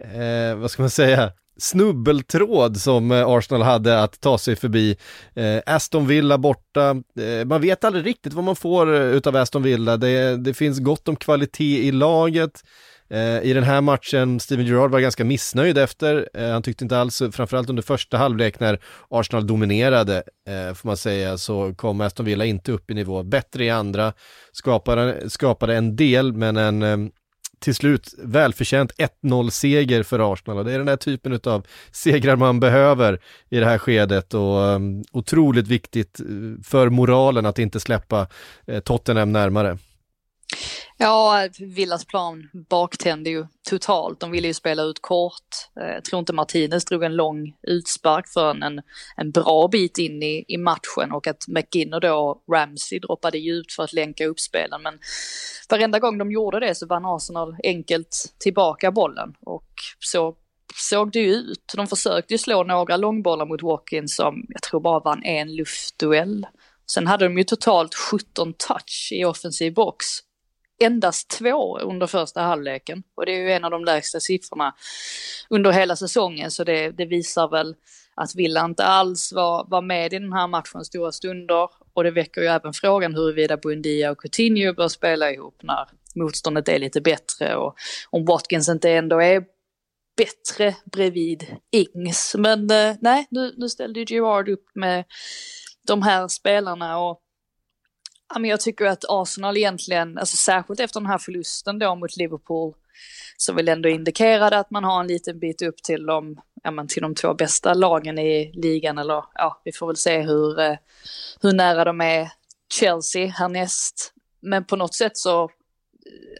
eh, 0.00 0.56
vad 0.56 0.70
ska 0.70 0.82
man 0.82 0.90
säga, 0.90 1.32
snubbeltråd 1.58 2.76
som 2.76 3.10
eh, 3.12 3.28
Arsenal 3.28 3.62
hade 3.62 4.02
att 4.02 4.20
ta 4.20 4.38
sig 4.38 4.56
förbi. 4.56 4.96
Eh, 5.34 5.74
Aston 5.74 6.06
Villa 6.06 6.38
borta, 6.38 6.90
eh, 7.20 7.46
man 7.46 7.60
vet 7.60 7.84
aldrig 7.84 8.06
riktigt 8.06 8.32
vad 8.32 8.44
man 8.44 8.56
får 8.56 8.94
eh, 8.94 9.00
utav 9.00 9.36
Aston 9.36 9.62
Villa. 9.62 9.96
Det, 9.96 10.36
det 10.36 10.54
finns 10.54 10.78
gott 10.78 11.08
om 11.08 11.16
kvalitet 11.16 11.86
i 11.88 11.92
laget. 11.92 12.62
Eh, 13.10 13.42
I 13.42 13.52
den 13.52 13.64
här 13.64 13.80
matchen, 13.80 14.40
Steven 14.40 14.66
Gerrard 14.66 14.90
var 14.90 15.00
ganska 15.00 15.24
missnöjd 15.24 15.78
efter, 15.78 16.28
eh, 16.34 16.50
han 16.50 16.62
tyckte 16.62 16.84
inte 16.84 16.98
alls, 16.98 17.22
framförallt 17.32 17.70
under 17.70 17.82
första 17.82 18.16
halvlek 18.16 18.60
när 18.60 18.80
Arsenal 19.08 19.46
dominerade, 19.46 20.16
eh, 20.48 20.74
får 20.74 20.88
man 20.88 20.96
säga, 20.96 21.38
så 21.38 21.74
kom 21.74 22.00
Aston 22.00 22.26
Villa 22.26 22.44
inte 22.44 22.72
upp 22.72 22.90
i 22.90 22.94
nivå. 22.94 23.22
Bättre 23.22 23.64
i 23.64 23.70
andra, 23.70 24.12
skapade, 24.52 25.30
skapade 25.30 25.76
en 25.76 25.96
del, 25.96 26.32
men 26.32 26.56
en 26.56 27.10
till 27.60 27.74
slut 27.74 28.14
välförtjänt 28.18 28.92
1-0-seger 28.98 30.02
för 30.02 30.32
Arsenal 30.32 30.58
och 30.58 30.64
det 30.64 30.72
är 30.72 30.78
den 30.78 30.88
här 30.88 30.96
typen 30.96 31.40
av 31.44 31.66
segrar 31.90 32.36
man 32.36 32.60
behöver 32.60 33.20
i 33.48 33.58
det 33.58 33.64
här 33.64 33.78
skedet 33.78 34.34
och 34.34 34.58
um, 34.58 35.04
otroligt 35.12 35.68
viktigt 35.68 36.20
för 36.64 36.88
moralen 36.88 37.46
att 37.46 37.58
inte 37.58 37.80
släppa 37.80 38.26
Tottenham 38.84 39.32
närmare. 39.32 39.78
Ja, 41.00 41.48
Villas 41.58 42.04
plan 42.04 42.48
baktände 42.70 43.30
ju 43.30 43.46
totalt. 43.70 44.20
De 44.20 44.30
ville 44.30 44.48
ju 44.48 44.54
spela 44.54 44.82
ut 44.82 45.02
kort. 45.02 45.48
Eh, 45.80 45.86
jag 45.86 46.04
tror 46.04 46.20
inte 46.20 46.32
Martinez 46.32 46.84
drog 46.84 47.02
en 47.02 47.16
lång 47.16 47.56
utspark 47.62 48.28
förrän 48.28 48.62
en, 48.62 48.80
en 49.16 49.30
bra 49.30 49.68
bit 49.68 49.98
in 49.98 50.22
i, 50.22 50.44
i 50.48 50.56
matchen 50.56 51.12
och 51.12 51.26
att 51.26 51.48
McGinner 51.48 52.00
då, 52.00 52.42
Ramsey, 52.52 52.98
droppade 52.98 53.38
djupt 53.38 53.72
för 53.72 53.82
att 53.82 53.92
länka 53.92 54.26
upp 54.26 54.40
spelen. 54.40 54.82
Men 54.82 54.98
varenda 55.70 55.98
gång 55.98 56.18
de 56.18 56.32
gjorde 56.32 56.60
det 56.60 56.74
så 56.74 56.86
vann 56.86 57.04
Arsenal 57.06 57.56
enkelt 57.64 58.34
tillbaka 58.38 58.92
bollen 58.92 59.34
och 59.40 59.72
så 59.98 60.34
såg 60.74 61.12
det 61.12 61.20
ju 61.20 61.34
ut. 61.34 61.72
De 61.76 61.86
försökte 61.86 62.34
ju 62.34 62.38
slå 62.38 62.64
några 62.64 62.96
långbollar 62.96 63.46
mot 63.46 63.62
Watkins 63.62 64.16
som 64.16 64.46
jag 64.48 64.62
tror 64.62 64.80
bara 64.80 65.00
vann 65.00 65.24
en 65.24 65.56
luftduell. 65.56 66.46
Sen 66.92 67.06
hade 67.06 67.24
de 67.24 67.38
ju 67.38 67.44
totalt 67.44 67.94
17 67.94 68.52
touch 68.52 69.08
i 69.12 69.24
offensiv 69.24 69.74
box 69.74 70.06
endast 70.78 71.28
två 71.28 71.78
under 71.78 72.06
första 72.06 72.40
halvleken. 72.40 73.02
Och 73.14 73.26
det 73.26 73.32
är 73.32 73.40
ju 73.40 73.52
en 73.52 73.64
av 73.64 73.70
de 73.70 73.84
lägsta 73.84 74.20
siffrorna 74.20 74.74
under 75.50 75.70
hela 75.70 75.96
säsongen 75.96 76.50
så 76.50 76.64
det, 76.64 76.90
det 76.90 77.04
visar 77.04 77.48
väl 77.48 77.74
att 78.14 78.34
Villa 78.34 78.64
inte 78.64 78.84
alls 78.84 79.32
var, 79.32 79.66
var 79.70 79.82
med 79.82 80.12
i 80.12 80.18
den 80.18 80.32
här 80.32 80.46
matchen 80.46 80.84
stora 80.84 81.12
stunder. 81.12 81.68
Och 81.92 82.04
det 82.04 82.10
väcker 82.10 82.40
ju 82.40 82.46
även 82.46 82.72
frågan 82.72 83.14
huruvida 83.14 83.56
Buendia 83.56 84.10
och 84.10 84.18
Coutinho 84.18 84.72
bör 84.72 84.88
spela 84.88 85.32
ihop 85.32 85.62
när 85.62 85.88
motståndet 86.14 86.68
är 86.68 86.78
lite 86.78 87.00
bättre 87.00 87.56
och 87.56 87.74
om 88.10 88.24
Watkins 88.24 88.68
inte 88.68 88.90
ändå 88.90 89.22
är 89.22 89.44
bättre 90.16 90.76
bredvid 90.92 91.56
Ings. 91.72 92.34
Men 92.38 92.70
eh, 92.70 92.96
nej, 93.00 93.26
nu, 93.30 93.54
nu 93.56 93.68
ställde 93.68 94.00
ju 94.00 94.06
Gerard 94.14 94.48
upp 94.48 94.66
med 94.74 95.04
de 95.86 96.02
här 96.02 96.28
spelarna 96.28 96.98
och 96.98 97.22
men 98.34 98.50
jag 98.50 98.60
tycker 98.60 98.84
att 98.84 99.04
Arsenal 99.08 99.56
egentligen, 99.56 100.18
alltså 100.18 100.36
särskilt 100.36 100.80
efter 100.80 101.00
den 101.00 101.10
här 101.10 101.18
förlusten 101.18 101.78
då 101.78 101.94
mot 101.94 102.16
Liverpool, 102.16 102.74
som 103.36 103.56
väl 103.56 103.68
ändå 103.68 103.88
indikerade 103.88 104.58
att 104.58 104.70
man 104.70 104.84
har 104.84 105.00
en 105.00 105.06
liten 105.06 105.38
bit 105.38 105.62
upp 105.62 105.82
till 105.82 106.06
de, 106.06 106.40
ja, 106.62 106.70
men 106.70 106.88
till 106.88 107.02
de 107.02 107.14
två 107.14 107.34
bästa 107.34 107.74
lagen 107.74 108.18
i 108.18 108.52
ligan. 108.54 108.98
Eller 108.98 109.24
ja, 109.34 109.60
vi 109.64 109.72
får 109.72 109.86
väl 109.86 109.96
se 109.96 110.20
hur, 110.20 110.60
eh, 110.60 110.76
hur 111.40 111.52
nära 111.52 111.84
de 111.84 112.00
är 112.00 112.30
Chelsea 112.72 113.26
härnäst. 113.26 114.12
Men 114.40 114.64
på 114.64 114.76
något 114.76 114.94
sätt 114.94 115.16
så, 115.16 115.44
eh, 115.44 115.48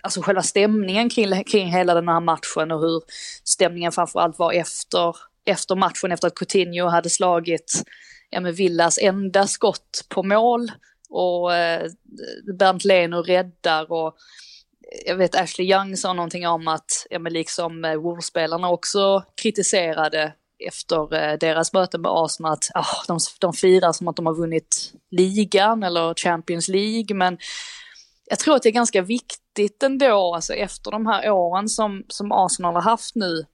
alltså 0.02 0.22
själva 0.22 0.42
stämningen 0.42 1.10
kring, 1.10 1.44
kring 1.44 1.72
hela 1.72 1.94
den 1.94 2.08
här 2.08 2.20
matchen 2.20 2.72
och 2.72 2.80
hur 2.80 3.02
stämningen 3.44 3.92
framförallt 3.92 4.38
var 4.38 4.52
efter, 4.52 5.16
efter 5.44 5.76
matchen, 5.76 6.12
efter 6.12 6.26
att 6.26 6.34
Coutinho 6.34 6.88
hade 6.88 7.10
slagit 7.10 7.82
ja, 8.30 8.40
Villas 8.40 8.98
enda 8.98 9.46
skott 9.46 10.06
på 10.08 10.22
mål 10.22 10.70
och 11.10 11.54
eh, 11.54 11.90
Bernt 12.58 12.84
Leno 12.84 13.22
räddar 13.22 13.92
och 13.92 14.16
jag 15.06 15.16
vet 15.16 15.34
Ashley 15.34 15.72
Young 15.72 15.96
sa 15.96 16.12
någonting 16.12 16.46
om 16.46 16.68
att, 16.68 17.06
ja 17.10 17.18
men 17.18 17.32
liksom 17.32 17.84
eh, 17.84 17.94
Wolves-spelarna 17.94 18.70
också 18.70 19.24
kritiserade 19.42 20.32
efter 20.68 21.14
eh, 21.14 21.38
deras 21.38 21.72
möte 21.72 21.98
med 21.98 22.10
Arsenal 22.14 22.52
att 22.52 22.70
oh, 22.74 23.02
de, 23.08 23.18
de 23.40 23.52
firar 23.52 23.92
som 23.92 24.08
att 24.08 24.16
de 24.16 24.26
har 24.26 24.34
vunnit 24.34 24.92
ligan 25.10 25.82
eller 25.82 26.14
Champions 26.14 26.68
League. 26.68 27.16
Men 27.16 27.38
jag 28.24 28.38
tror 28.38 28.54
att 28.56 28.62
det 28.62 28.68
är 28.68 28.72
ganska 28.72 29.02
viktigt 29.02 29.82
ändå, 29.82 30.34
alltså 30.34 30.54
efter 30.54 30.90
de 30.90 31.06
här 31.06 31.30
åren 31.30 31.68
som, 31.68 32.04
som 32.08 32.32
Arsenal 32.32 32.74
har 32.74 32.82
haft 32.82 33.14
nu 33.14 33.46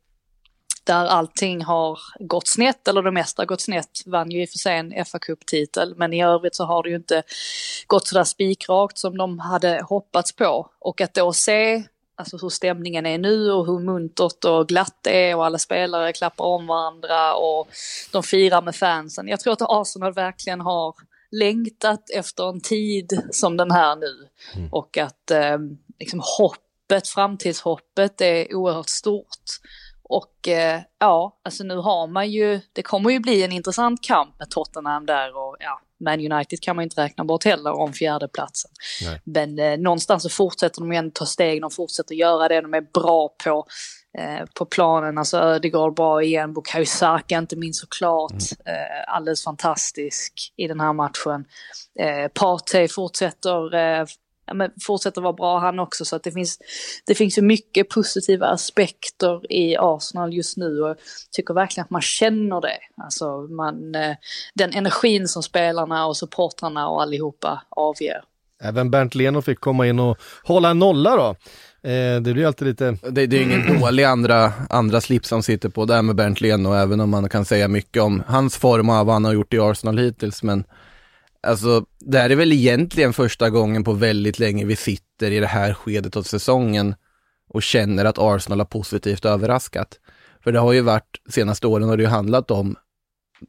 där 0.85 1.07
allting 1.07 1.65
har 1.65 1.99
gått 2.21 2.49
snett, 2.49 2.89
eller 2.89 3.03
det 3.03 3.11
mesta 3.11 3.43
har 3.43 3.47
gått 3.47 3.61
snett, 3.61 4.03
vann 4.07 4.31
ju 4.31 4.43
i 4.43 4.45
och 4.45 4.51
för 4.51 4.59
sig 4.59 4.79
en 4.79 5.05
fa 5.05 5.19
Cup-titel, 5.19 5.95
men 5.97 6.13
i 6.13 6.25
övrigt 6.25 6.55
så 6.55 6.65
har 6.65 6.83
det 6.83 6.89
ju 6.89 6.97
inte 6.97 7.23
gått 7.87 8.07
sådär 8.07 8.25
spikrakt 8.25 8.99
som 8.99 9.19
de 9.19 9.39
hade 9.39 9.83
hoppats 9.83 10.33
på. 10.33 10.71
Och 10.79 11.01
att 11.01 11.15
då 11.15 11.33
se 11.33 11.85
alltså 12.17 12.37
hur 12.37 12.49
stämningen 12.49 13.07
är 13.07 13.19
nu 13.19 13.51
och 13.51 13.67
hur 13.67 13.79
muntert 13.79 14.45
och 14.45 14.69
glatt 14.69 14.99
det 15.03 15.31
är 15.31 15.37
och 15.37 15.47
alla 15.47 15.59
spelare 15.59 16.13
klappar 16.13 16.45
om 16.45 16.67
varandra 16.67 17.35
och 17.35 17.69
de 18.13 18.23
firar 18.23 18.63
med 18.63 18.77
fansen. 18.77 19.29
Jag 19.29 19.41
tror 19.41 19.53
att 19.53 19.63
Arsenal 19.63 20.13
verkligen 20.13 20.61
har 20.61 20.95
längtat 21.31 22.11
efter 22.11 22.49
en 22.49 22.61
tid 22.61 23.23
som 23.31 23.57
den 23.57 23.71
här 23.71 23.97
nu 23.97 24.29
mm. 24.55 24.69
och 24.73 24.99
att 24.99 25.31
eh, 25.31 25.59
liksom 25.99 26.21
hoppet, 26.39 27.09
framtidshoppet 27.09 28.21
är 28.21 28.55
oerhört 28.55 28.89
stort. 28.89 29.45
Och 30.09 30.49
eh, 30.49 30.81
ja, 30.99 31.41
alltså 31.45 31.65
nu 31.65 31.77
har 31.77 32.07
man 32.07 32.31
ju, 32.31 32.61
det 32.73 32.83
kommer 32.83 33.11
ju 33.11 33.21
bli 33.21 33.43
en 33.43 33.53
intressant 33.53 34.05
kamp 34.05 34.39
med 34.39 34.51
Tottenham 34.51 35.07
där 35.07 35.37
och 35.37 35.57
ja, 35.61 35.81
Man 36.05 36.33
United 36.33 36.61
kan 36.61 36.77
man 36.77 36.83
inte 36.83 37.03
räkna 37.03 37.25
bort 37.25 37.45
heller 37.45 37.73
om 37.73 37.93
fjärdeplatsen. 37.93 38.71
Men 39.25 39.59
eh, 39.59 39.79
någonstans 39.79 40.23
så 40.23 40.29
fortsätter 40.29 40.81
de 40.81 40.93
ändå 40.93 41.11
ta 41.15 41.27
steg, 41.27 41.61
de 41.61 41.71
fortsätter 41.71 42.15
göra 42.15 42.49
det 42.49 42.61
de 42.61 42.75
är 42.75 42.87
bra 42.93 43.29
på. 43.45 43.67
Eh, 44.19 44.45
på 44.55 44.67
planen, 44.67 45.19
alltså 45.19 45.39
Ödegaard 45.39 45.95
bra 45.95 46.23
igen, 46.23 46.53
Bukayo 46.53 46.87
Saka 46.87 47.39
inte 47.39 47.57
minst 47.57 47.81
såklart, 47.81 48.33
mm. 48.33 48.77
eh, 48.77 49.15
alldeles 49.15 49.45
fantastisk 49.45 50.53
i 50.57 50.69
den 50.69 50.81
här 50.81 50.93
matchen. 50.93 51.45
Eh, 51.99 52.29
Partey 52.29 52.89
fortsätter 52.89 53.75
eh, 53.75 54.07
ja, 54.47 54.55
men 54.55 54.71
fortsätter 54.87 55.21
vara 55.21 55.33
bra 55.33 55.59
han 55.59 55.79
också. 55.79 56.05
Så 56.05 56.17
att 56.17 56.23
det 56.23 56.33
finns, 56.33 56.59
det 57.07 57.15
finns 57.15 57.39
ju 57.39 57.43
mycket 57.43 57.89
positiva 57.89 58.47
aspekter 58.47 59.53
i 59.53 59.77
Arsenal 59.77 60.35
just 60.35 60.57
nu 60.57 60.81
och 60.81 60.89
jag 60.89 60.97
tycker 61.33 61.55
verkligen 61.55 61.85
att 61.85 61.91
man 61.91 62.03
känner 62.03 62.61
det. 62.61 62.79
Alltså 63.05 63.41
man, 63.41 63.95
eh, 63.95 64.17
den 64.55 64.73
energin 64.73 65.29
som 65.29 65.43
spelarna 65.43 66.07
och 66.07 66.17
supportrarna 66.17 66.89
och 66.89 67.03
allihopa 67.03 67.63
avger. 67.71 68.23
Även 68.63 68.91
Bernt 68.91 69.15
Leno 69.15 69.43
fick 69.43 69.61
komma 69.61 69.87
in 69.87 69.99
och 69.99 70.19
hålla 70.45 70.71
en 70.71 70.79
nolla 70.79 71.17
då. 71.17 71.37
Eh, 71.91 72.21
det 72.21 72.33
blir 72.33 72.47
alltid 72.47 72.69
lite... 72.69 72.97
Det, 73.11 73.27
det 73.27 73.37
är 73.37 73.43
ingen 73.43 73.79
dålig 73.81 74.05
andra, 74.05 74.53
andra 74.71 75.01
slips 75.01 75.29
som 75.29 75.43
sitter 75.43 75.69
på 75.69 75.85
där 75.85 76.03
med 76.03 76.17
Bernt 76.17 76.41
Leno, 76.41 76.75
även 76.75 77.01
om 77.01 77.11
man 77.11 77.29
kan 77.29 77.45
säga 77.45 77.69
mycket 77.69 78.03
om 78.03 78.23
hans 78.27 78.57
form 78.57 78.89
och 78.91 79.07
vad 79.07 79.15
han 79.15 79.25
har 79.25 79.33
gjort 79.33 79.55
i 79.55 79.59
Arsenal 79.59 79.99
hittills. 79.99 80.43
Men 80.43 80.65
Alltså, 81.45 81.87
det 82.01 82.19
här 82.19 82.31
är 82.31 82.37
väl 82.37 82.53
egentligen 82.53 83.13
första 83.13 83.51
gången 83.51 83.85
på 83.85 83.93
väldigt 83.93 84.39
länge 84.39 84.65
vi 84.65 84.77
sitter 84.77 85.31
i 85.31 85.41
det 85.41 85.47
här 85.47 85.75
skedet 85.75 86.17
av 86.17 86.23
säsongen 86.23 86.95
och 87.49 87.63
känner 87.63 88.05
att 88.05 88.19
Arsenal 88.19 88.61
har 88.61 88.67
positivt 88.67 89.25
överraskat. 89.25 89.99
För 90.45 90.53
det 90.53 90.59
har 90.59 90.73
ju 90.73 90.81
varit, 90.81 91.21
senaste 91.29 91.67
åren 91.67 91.89
har 91.89 91.97
det 91.97 92.03
ju 92.03 92.09
handlat 92.09 92.51
om 92.51 92.77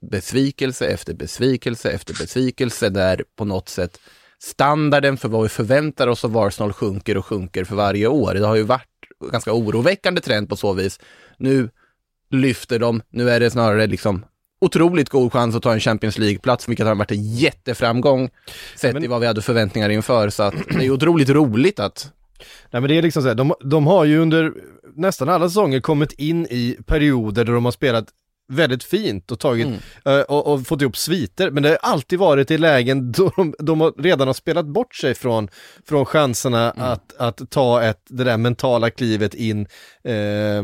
besvikelse 0.01 0.85
efter 0.87 1.13
besvikelse 1.13 1.91
efter 1.91 2.13
besvikelse 2.13 2.89
där 2.89 3.23
på 3.35 3.45
något 3.45 3.69
sätt 3.69 3.99
standarden 4.39 5.17
för 5.17 5.29
vad 5.29 5.43
vi 5.43 5.49
förväntar 5.49 6.07
oss 6.07 6.25
av 6.25 6.37
Arsenal 6.37 6.73
sjunker 6.73 7.17
och 7.17 7.25
sjunker 7.25 7.63
för 7.63 7.75
varje 7.75 8.07
år. 8.07 8.33
Det 8.33 8.47
har 8.47 8.55
ju 8.55 8.63
varit 8.63 8.87
ganska 9.31 9.53
oroväckande 9.53 10.21
trend 10.21 10.49
på 10.49 10.55
så 10.55 10.73
vis. 10.73 10.99
Nu 11.37 11.69
lyfter 12.29 12.79
de, 12.79 13.01
nu 13.09 13.29
är 13.29 13.39
det 13.39 13.51
snarare 13.51 13.87
liksom 13.87 14.25
otroligt 14.61 15.09
god 15.09 15.33
chans 15.33 15.55
att 15.55 15.63
ta 15.63 15.73
en 15.73 15.79
Champions 15.79 16.17
League-plats, 16.17 16.69
vilket 16.69 16.85
har 16.85 16.95
varit 16.95 17.11
en 17.11 17.35
jätteframgång 17.35 18.29
sett 18.75 18.93
men... 18.93 19.03
i 19.03 19.07
vad 19.07 19.21
vi 19.21 19.27
hade 19.27 19.41
förväntningar 19.41 19.89
inför. 19.89 20.29
Så 20.29 20.43
att 20.43 20.55
det 20.69 20.85
är 20.85 20.91
otroligt 20.91 21.29
roligt 21.29 21.79
att 21.79 22.11
Nej 22.71 22.81
men 22.81 22.89
det 22.89 22.97
är 22.97 23.01
liksom 23.01 23.21
så 23.21 23.27
här, 23.27 23.35
de, 23.35 23.53
de 23.59 23.87
har 23.87 24.05
ju 24.05 24.19
under 24.19 24.53
nästan 24.95 25.29
alla 25.29 25.49
säsonger 25.49 25.79
kommit 25.79 26.11
in 26.11 26.45
i 26.45 26.77
perioder 26.85 27.45
där 27.45 27.53
de 27.53 27.65
har 27.65 27.71
spelat 27.71 28.05
väldigt 28.47 28.83
fint 28.83 29.31
och 29.31 29.39
tagit 29.39 29.67
mm. 29.67 29.79
uh, 30.07 30.21
och, 30.23 30.53
och, 30.53 30.67
fått 30.67 30.81
ihop 30.81 30.97
sviter. 30.97 31.51
Men 31.51 31.63
det 31.63 31.69
har 31.69 31.77
alltid 31.81 32.19
varit 32.19 32.51
i 32.51 32.57
lägen 32.57 33.11
då 33.17 33.31
de, 33.35 33.53
de 33.59 33.91
redan 33.97 34.27
har 34.27 34.33
spelat 34.33 34.65
bort 34.65 34.95
sig 34.95 35.13
från, 35.13 35.47
från 35.87 36.05
chanserna 36.05 36.71
mm. 36.71 36.91
att, 36.91 37.15
att 37.17 37.51
ta 37.51 37.83
ett, 37.83 38.01
det 38.09 38.23
där 38.23 38.37
mentala 38.37 38.89
klivet 38.89 39.33
in 39.33 39.67
uh, 40.07 40.63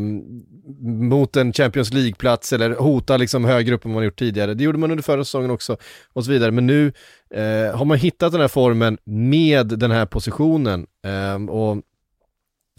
mot 0.82 1.36
en 1.36 1.54
Champions 1.54 1.94
League-plats 1.94 2.54
eller 2.54 2.76
hota 2.76 3.18
liksom 3.18 3.46
högre 3.46 3.76
upp 3.76 3.86
än 3.86 3.94
man 3.94 4.04
gjort 4.04 4.20
tidigare. 4.20 4.54
Det 4.54 4.64
gjorde 4.64 4.78
man 4.78 4.92
under 4.92 5.04
förra 5.04 5.24
säsongen 5.24 5.52
också 5.52 5.78
och 6.14 6.26
så 6.26 6.32
vidare. 6.32 6.52
Men 6.52 6.68
nu 6.68 6.86
uh, 7.36 7.76
har 7.78 7.86
man 7.86 7.98
hittat 7.98 8.32
den 8.32 8.42
här 8.42 8.48
formen 8.48 8.98
med 9.06 9.68
den 9.68 9.92
här 9.92 10.06
positionen. 10.06 10.88
Ehm, 11.06 11.50
och 11.50 11.78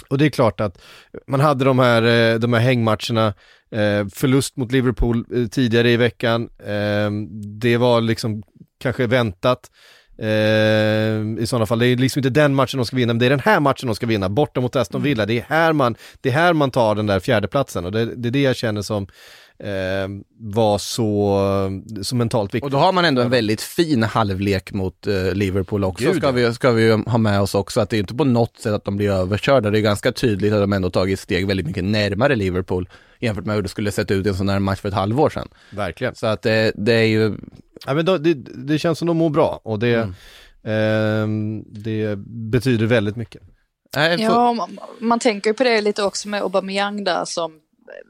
Och 0.08 0.18
det 0.18 0.26
är 0.26 0.30
klart 0.30 0.60
att 0.60 0.82
man 1.26 1.40
hade 1.40 1.64
de 1.64 1.78
här, 1.78 2.02
eh, 2.02 2.38
de 2.38 2.52
här 2.52 2.60
hängmatcherna, 2.60 3.26
eh, 3.70 4.06
förlust 4.14 4.56
mot 4.56 4.72
Liverpool 4.72 5.24
eh, 5.34 5.46
tidigare 5.46 5.90
i 5.90 5.96
veckan, 5.96 6.48
det 7.60 7.76
var 7.76 8.00
liksom 8.00 8.42
kanske 8.80 9.06
väntat. 9.06 9.70
I 11.38 11.46
sådana 11.46 11.66
fall, 11.66 11.78
det 11.78 11.86
är 11.86 11.96
liksom 11.96 12.18
inte 12.18 12.30
den 12.30 12.54
matchen 12.54 12.78
de 12.78 12.86
ska 12.86 12.96
vinna, 12.96 13.12
men 13.12 13.18
det 13.18 13.26
är 13.26 13.30
den 13.30 13.40
här 13.40 13.60
matchen 13.60 13.86
de 13.86 13.94
ska 13.94 14.06
vinna, 14.06 14.28
borta 14.28 14.60
mot 14.60 14.76
Aston 14.76 15.00
mm. 15.00 15.04
Villa. 15.04 15.26
Det 15.26 15.38
är 15.38 15.44
här 15.48 15.72
man, 15.72 15.96
det 16.20 16.28
är 16.28 16.32
här 16.32 16.52
man 16.52 16.70
tar 16.70 16.94
den 16.94 17.06
där 17.06 17.20
fjärdeplatsen 17.20 17.84
och 17.84 17.92
det, 17.92 18.04
det 18.04 18.28
är 18.28 18.30
det 18.30 18.42
jag 18.42 18.56
känner 18.56 18.82
som 18.82 19.06
var 20.38 20.78
så, 20.78 21.40
så 22.02 22.16
mentalt 22.16 22.54
viktigt. 22.54 22.64
Och 22.64 22.70
då 22.70 22.78
har 22.78 22.92
man 22.92 23.04
ändå 23.04 23.22
en 23.22 23.30
väldigt 23.30 23.60
fin 23.60 24.02
halvlek 24.02 24.72
mot 24.72 25.06
eh, 25.06 25.32
Liverpool 25.32 25.84
också, 25.84 26.04
Gud, 26.04 26.16
ska, 26.16 26.30
vi, 26.30 26.54
ska 26.54 26.70
vi 26.70 26.90
ha 26.90 27.18
med 27.18 27.40
oss 27.40 27.54
också, 27.54 27.80
att 27.80 27.90
det 27.90 27.96
är 27.96 27.98
inte 27.98 28.14
på 28.14 28.24
något 28.24 28.58
sätt 28.58 28.72
att 28.72 28.84
de 28.84 28.96
blir 28.96 29.10
överkörda, 29.10 29.70
det 29.70 29.78
är 29.78 29.80
gandå 29.80 30.12
tydligt 30.12 30.52
att 30.52 30.60
de 30.60 30.72
ändå 30.72 30.90
tagit 30.90 31.20
steg 31.20 31.46
väldigt 31.46 31.66
mycket 31.66 31.84
närmare 31.84 32.36
Liverpool 32.36 32.88
jämfört 33.20 33.44
med 33.44 33.54
hur 33.54 33.62
det 33.62 33.68
skulle 33.68 33.92
sett 33.92 34.10
ut 34.10 34.26
i 34.26 34.28
en 34.28 34.34
sån 34.34 34.48
här 34.48 34.58
match 34.58 34.80
för 34.80 34.88
ett 34.88 34.94
halvår 34.94 35.30
sedan. 35.30 35.48
Verkligen. 35.70 36.14
Så 36.14 36.26
att 36.26 36.42
det, 36.42 36.72
det 36.76 36.94
är 36.94 37.06
ju... 37.06 37.36
Ja 37.86 37.94
men 37.94 38.04
då, 38.04 38.18
det, 38.18 38.34
det 38.54 38.78
känns 38.78 38.98
som 38.98 39.08
de 39.08 39.16
mår 39.16 39.30
bra 39.30 39.60
och 39.62 39.78
det, 39.78 40.08
mm. 40.64 41.58
eh, 41.62 41.64
det 41.80 42.16
betyder 42.26 42.86
väldigt 42.86 43.16
mycket. 43.16 43.42
Ja, 44.18 44.52
man, 44.52 44.78
man 44.98 45.18
tänker 45.18 45.50
ju 45.50 45.54
på 45.54 45.64
det 45.64 45.80
lite 45.80 46.02
också 46.02 46.28
med 46.28 46.42
Aubameyang 46.42 47.04
där 47.04 47.24
som 47.24 47.61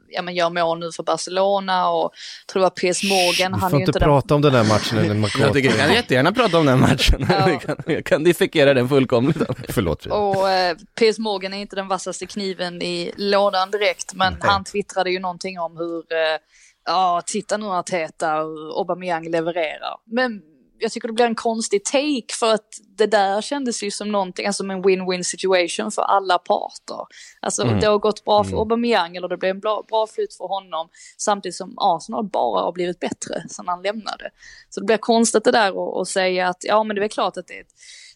ja, 0.09 0.21
men 0.21 0.35
gör 0.35 0.49
mål 0.49 0.79
nu 0.79 0.91
för 0.91 1.03
Barcelona 1.03 1.89
och 1.89 2.11
tror 2.51 2.59
det 2.59 2.63
var 2.63 2.91
PS 2.91 3.03
Morgan. 3.03 3.53
Vi 3.53 3.59
får 3.59 3.79
inte, 3.79 3.89
inte 3.89 3.99
prata 3.99 4.27
den... 4.27 4.35
om 4.35 4.41
den 4.41 4.53
här 4.53 4.63
matchen. 4.63 4.97
Eller 4.97 5.15
jag 5.39 5.53
tycker 5.53 5.71
vi 5.71 5.77
kan 5.77 5.93
jättegärna 5.93 6.31
prata 6.31 6.59
om 6.59 6.65
den 6.65 6.79
matchen. 6.79 7.27
Ja. 7.29 7.45
vi 7.47 7.65
kan, 7.65 7.77
jag 7.85 8.05
kan 8.05 8.23
dissekera 8.23 8.73
den 8.73 8.89
fullkomligt. 8.89 9.37
Förlåt. 9.69 10.05
Och 10.05 10.49
eh, 10.49 10.75
PS 10.75 11.19
Morgan 11.19 11.53
är 11.53 11.57
inte 11.57 11.75
den 11.75 11.87
vassaste 11.87 12.25
kniven 12.25 12.81
i 12.81 13.11
lådan 13.17 13.71
direkt, 13.71 14.13
men 14.13 14.33
Nej. 14.33 14.41
han 14.43 14.63
twittrade 14.63 15.11
ju 15.11 15.19
någonting 15.19 15.59
om 15.59 15.77
hur 15.77 15.99
eh, 15.99 16.39
Ja, 16.85 17.21
titta 17.25 17.57
nu 17.57 17.65
Arteta 17.65 18.41
och 18.41 18.79
Aubameyang 18.79 19.29
levererar. 19.29 19.95
Men 20.05 20.41
jag 20.83 20.91
tycker 20.91 21.07
det 21.07 21.13
blir 21.13 21.25
en 21.25 21.35
konstig 21.35 21.85
take 21.85 22.33
för 22.39 22.53
att 22.53 22.67
det 22.97 23.05
där 23.05 23.41
kändes 23.41 23.83
ju 23.83 23.91
som 23.91 24.11
någonting, 24.11 24.45
alltså 24.45 24.63
en 24.63 24.83
win-win 24.83 25.23
situation 25.23 25.91
för 25.91 26.01
alla 26.01 26.37
parter. 26.37 27.05
Alltså 27.41 27.63
mm. 27.63 27.79
det 27.79 27.87
har 27.87 27.99
gått 27.99 28.25
bra 28.25 28.43
för 28.43 28.49
mm. 28.49 28.59
Aubameyang 28.59 29.15
eller 29.15 29.27
det 29.27 29.37
blev 29.37 29.51
en 29.51 29.59
bra, 29.59 29.83
bra 29.87 30.07
flytt 30.07 30.37
för 30.37 30.47
honom 30.47 30.89
samtidigt 31.17 31.55
som 31.55 31.73
Arsenal 31.77 32.29
bara 32.29 32.61
har 32.61 32.71
blivit 32.71 32.99
bättre 32.99 33.43
sedan 33.49 33.67
han 33.67 33.81
lämnade. 33.81 34.29
Så 34.69 34.79
det 34.79 34.85
blir 34.85 34.97
konstigt 34.97 35.43
det 35.43 35.51
där 35.51 36.01
att 36.01 36.07
säga 36.07 36.47
att 36.47 36.63
ja 36.63 36.83
men 36.83 36.95
det 36.95 37.03
är 37.03 37.07
klart 37.07 37.37
att 37.37 37.47
det 37.47 37.57
är 37.57 37.61
ett, 37.61 37.73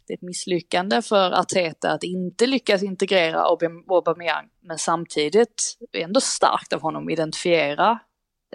det 0.07 0.13
är 0.13 0.17
ett 0.17 0.21
misslyckande 0.21 1.01
för 1.01 1.31
Arteta 1.31 1.91
att 1.91 2.03
inte 2.03 2.47
lyckas 2.47 2.83
integrera 2.83 3.41
Aubameyang 3.89 4.45
men 4.63 4.77
samtidigt 4.77 5.77
är 5.93 5.99
ändå 5.99 6.21
starkt 6.21 6.73
av 6.73 6.81
honom 6.81 7.07
att 7.07 7.13
identifiera 7.13 7.99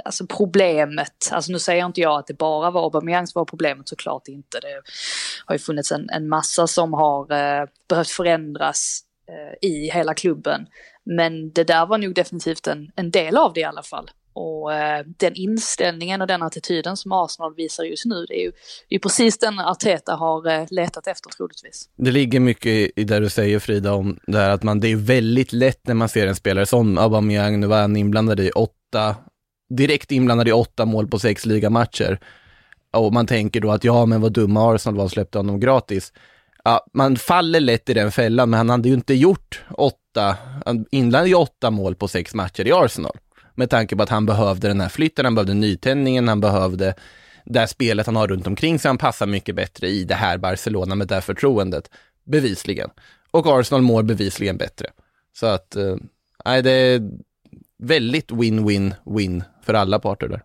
alltså 0.04 0.26
problemet, 0.26 1.30
alltså 1.32 1.52
nu 1.52 1.58
säger 1.58 1.86
inte 1.86 2.00
jag 2.00 2.18
att 2.18 2.26
det 2.26 2.38
bara 2.38 2.70
var 2.70 2.84
Aubameyang 2.84 3.26
som 3.26 3.40
var 3.40 3.44
problemet, 3.44 3.88
såklart 3.88 4.28
inte. 4.28 4.60
Det 4.60 4.82
har 5.46 5.54
ju 5.54 5.58
funnits 5.58 5.92
en, 5.92 6.10
en 6.10 6.28
massa 6.28 6.66
som 6.66 6.92
har 6.92 7.32
eh, 7.32 7.68
behövt 7.88 8.10
förändras 8.10 9.00
eh, 9.28 9.68
i 9.68 9.90
hela 9.90 10.14
klubben. 10.14 10.66
Men 11.04 11.52
det 11.52 11.64
där 11.64 11.86
var 11.86 11.98
nog 11.98 12.14
definitivt 12.14 12.66
en, 12.66 12.90
en 12.96 13.10
del 13.10 13.36
av 13.36 13.52
det 13.52 13.60
i 13.60 13.64
alla 13.64 13.82
fall. 13.82 14.10
Och 14.34 14.74
eh, 14.74 15.04
den 15.16 15.34
inställningen 15.34 16.20
och 16.20 16.26
den 16.26 16.42
attityden 16.42 16.96
som 16.96 17.12
Arsenal 17.12 17.54
visar 17.54 17.84
just 17.84 18.04
nu, 18.04 18.26
det 18.28 18.34
är 18.34 18.44
ju 18.44 18.52
det 18.88 18.94
är 18.94 18.98
precis 18.98 19.38
den 19.38 19.58
Arteta 19.58 20.14
har 20.14 20.48
eh, 20.48 20.66
letat 20.70 21.06
efter 21.06 21.30
troligtvis. 21.30 21.88
Det 21.96 22.10
ligger 22.10 22.40
mycket 22.40 22.90
i 22.96 23.04
det 23.04 23.20
du 23.20 23.30
säger 23.30 23.58
Frida 23.58 23.92
om 23.92 24.18
det 24.26 24.38
här 24.38 24.50
att 24.50 24.62
man, 24.62 24.80
det 24.80 24.88
är 24.88 24.96
väldigt 24.96 25.52
lätt 25.52 25.86
när 25.86 25.94
man 25.94 26.08
ser 26.08 26.26
en 26.26 26.36
spelare 26.36 26.66
som 26.66 26.98
Aubameyang, 26.98 27.60
nu 27.60 27.66
var 27.66 27.80
han 27.80 27.96
inblandad 27.96 28.40
i 28.40 28.50
åtta 28.50 29.16
direkt 29.76 30.12
inblandad 30.12 30.48
i 30.48 30.52
åtta 30.52 30.84
mål 30.84 31.08
på 31.08 31.18
sex 31.18 31.46
ligamatcher. 31.46 32.18
Och 32.90 33.12
man 33.12 33.26
tänker 33.26 33.60
då 33.60 33.70
att 33.70 33.84
ja, 33.84 34.06
men 34.06 34.20
vad 34.20 34.32
dumma 34.32 34.74
Arsenal 34.74 34.96
var 34.96 35.04
och 35.04 35.10
släppte 35.10 35.38
honom 35.38 35.60
gratis. 35.60 36.12
Ja, 36.64 36.86
man 36.92 37.16
faller 37.16 37.60
lätt 37.60 37.88
i 37.88 37.94
den 37.94 38.12
fällan, 38.12 38.50
men 38.50 38.58
han 38.58 38.70
hade 38.70 38.88
ju 38.88 38.94
inte 38.94 39.14
gjort 39.14 39.62
åtta, 39.70 40.36
inblandad 40.90 41.30
i 41.30 41.34
åtta 41.34 41.70
mål 41.70 41.94
på 41.94 42.08
sex 42.08 42.34
matcher 42.34 42.66
i 42.66 42.72
Arsenal. 42.72 43.16
Med 43.54 43.70
tanke 43.70 43.96
på 43.96 44.02
att 44.02 44.08
han 44.08 44.26
behövde 44.26 44.68
den 44.68 44.80
här 44.80 44.88
flytten, 44.88 45.24
han 45.24 45.34
behövde 45.34 45.54
nytändningen, 45.54 46.28
han 46.28 46.40
behövde 46.40 46.94
det 47.44 47.58
här 47.58 47.66
spelet 47.66 48.06
han 48.06 48.16
har 48.16 48.28
runt 48.28 48.46
omkring 48.46 48.78
sig, 48.78 48.88
han 48.88 48.98
passar 48.98 49.26
mycket 49.26 49.54
bättre 49.54 49.88
i 49.88 50.04
det 50.04 50.14
här 50.14 50.38
Barcelona 50.38 50.94
med 50.94 51.08
det 51.08 51.14
här 51.14 51.20
förtroendet. 51.20 51.90
Bevisligen. 52.24 52.90
Och 53.30 53.46
Arsenal 53.46 53.82
mår 53.82 54.02
bevisligen 54.02 54.56
bättre. 54.56 54.86
Så 55.32 55.46
att, 55.46 55.76
eh, 55.76 55.96
nej, 56.44 56.58
eh, 56.58 56.62
det 56.62 56.70
är 56.70 57.10
väldigt 57.78 58.30
win-win-win 58.30 59.42
för 59.62 59.74
alla 59.74 59.98
parter 59.98 60.28
där. 60.28 60.42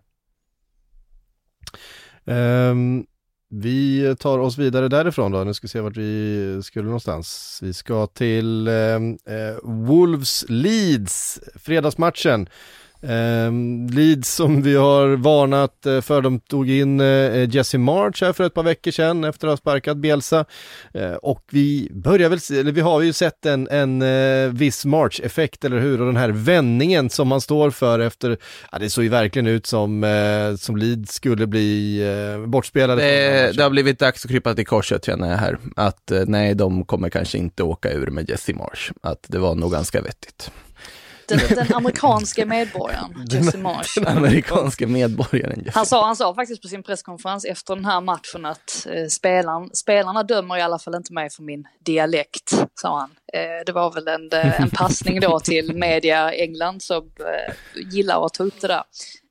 Um, 2.70 3.06
vi 3.50 4.16
tar 4.18 4.38
oss 4.38 4.58
vidare 4.58 4.88
därifrån 4.88 5.32
då, 5.32 5.44
nu 5.44 5.54
ska 5.54 5.64
vi 5.64 5.68
se 5.68 5.80
vart 5.80 5.96
vi 5.96 6.60
skulle 6.62 6.84
någonstans. 6.84 7.58
Vi 7.62 7.72
ska 7.72 8.06
till 8.06 8.68
ehm, 8.68 9.18
eh, 9.26 9.34
um, 9.34 9.36
uh, 9.36 9.86
Wolves 9.86 10.44
Leeds, 10.48 11.40
fredagsmatchen. 11.54 12.48
Um, 13.00 13.86
Leeds 13.86 14.34
som 14.34 14.62
vi 14.62 14.74
har 14.74 15.16
varnat 15.16 15.86
uh, 15.86 16.00
för, 16.00 16.22
de 16.22 16.40
tog 16.40 16.70
in 16.70 17.00
uh, 17.00 17.54
Jesse 17.54 17.78
March 17.78 18.22
här 18.22 18.32
för 18.32 18.44
ett 18.44 18.54
par 18.54 18.62
veckor 18.62 18.90
sedan 18.90 19.24
efter 19.24 19.46
att 19.46 19.52
ha 19.52 19.56
sparkat 19.56 19.96
Bielsa. 19.96 20.44
Uh, 20.96 21.12
och 21.12 21.44
vi 21.50 21.90
börjar 21.92 22.28
väl, 22.28 22.38
eller 22.60 22.72
vi 22.72 22.80
har 22.80 23.02
ju 23.02 23.12
sett 23.12 23.46
en, 23.46 23.68
en 23.68 24.04
viss 24.56 24.84
March-effekt, 24.84 25.64
eller 25.64 25.78
hur? 25.78 26.00
Och 26.00 26.06
den 26.06 26.16
här 26.16 26.28
vändningen 26.28 27.10
som 27.10 27.28
man 27.28 27.40
står 27.40 27.70
för 27.70 27.98
efter, 27.98 28.38
ja 28.72 28.78
det 28.78 28.90
såg 28.90 29.04
ju 29.04 29.10
verkligen 29.10 29.46
ut 29.46 29.66
som, 29.66 30.04
som 30.58 30.76
Leeds 30.76 31.14
skulle 31.14 31.46
bli 31.46 32.02
bortspelade. 32.46 33.02
Det, 33.02 33.56
det, 33.56 33.62
har 33.62 33.70
blivit 33.70 33.98
dags 33.98 34.24
att 34.24 34.30
krypa 34.30 34.54
till 34.54 34.66
korset 34.66 35.04
känner 35.04 35.30
jag 35.30 35.36
här. 35.36 35.58
Att 35.76 36.12
nej, 36.26 36.54
de 36.54 36.84
kommer 36.84 37.10
kanske 37.10 37.38
inte 37.38 37.62
åka 37.62 37.90
ur 37.90 38.06
med 38.06 38.30
Jesse 38.30 38.54
March. 38.54 38.90
Att 39.02 39.26
det 39.28 39.38
var 39.38 39.54
nog 39.54 39.72
ganska 39.72 40.02
vettigt. 40.02 40.50
Den, 41.28 41.38
den 41.48 41.72
amerikanska 41.72 42.46
medborgaren, 42.46 43.26
Jesse 43.30 43.58
Marsh. 43.58 44.00
Den 44.00 44.16
amerikanska 44.16 44.86
medborgaren. 44.86 45.66
Han 45.74 45.86
sa, 45.86 46.06
han 46.06 46.16
sa 46.16 46.34
faktiskt 46.34 46.62
på 46.62 46.68
sin 46.68 46.82
presskonferens 46.82 47.44
efter 47.44 47.74
den 47.74 47.84
här 47.84 48.00
matchen 48.00 48.46
att 48.46 48.86
eh, 48.90 49.06
spelaren, 49.06 49.70
spelarna 49.74 50.22
dömer 50.22 50.56
i 50.56 50.62
alla 50.62 50.78
fall 50.78 50.94
inte 50.94 51.12
mig 51.12 51.30
för 51.30 51.42
min 51.42 51.66
dialekt, 51.84 52.50
sa 52.74 53.00
han. 53.00 53.10
Eh, 53.32 53.64
det 53.66 53.72
var 53.72 53.92
väl 53.92 54.08
en, 54.08 54.32
eh, 54.32 54.60
en 54.60 54.70
passning 54.70 55.20
då 55.20 55.40
till 55.40 55.76
media 55.76 56.32
England 56.32 56.82
som 56.82 57.10
eh, 57.18 57.54
gillar 57.92 58.26
att 58.26 58.34
ta 58.34 58.44
upp 58.44 58.60
det 58.60 58.68
där 58.68 58.82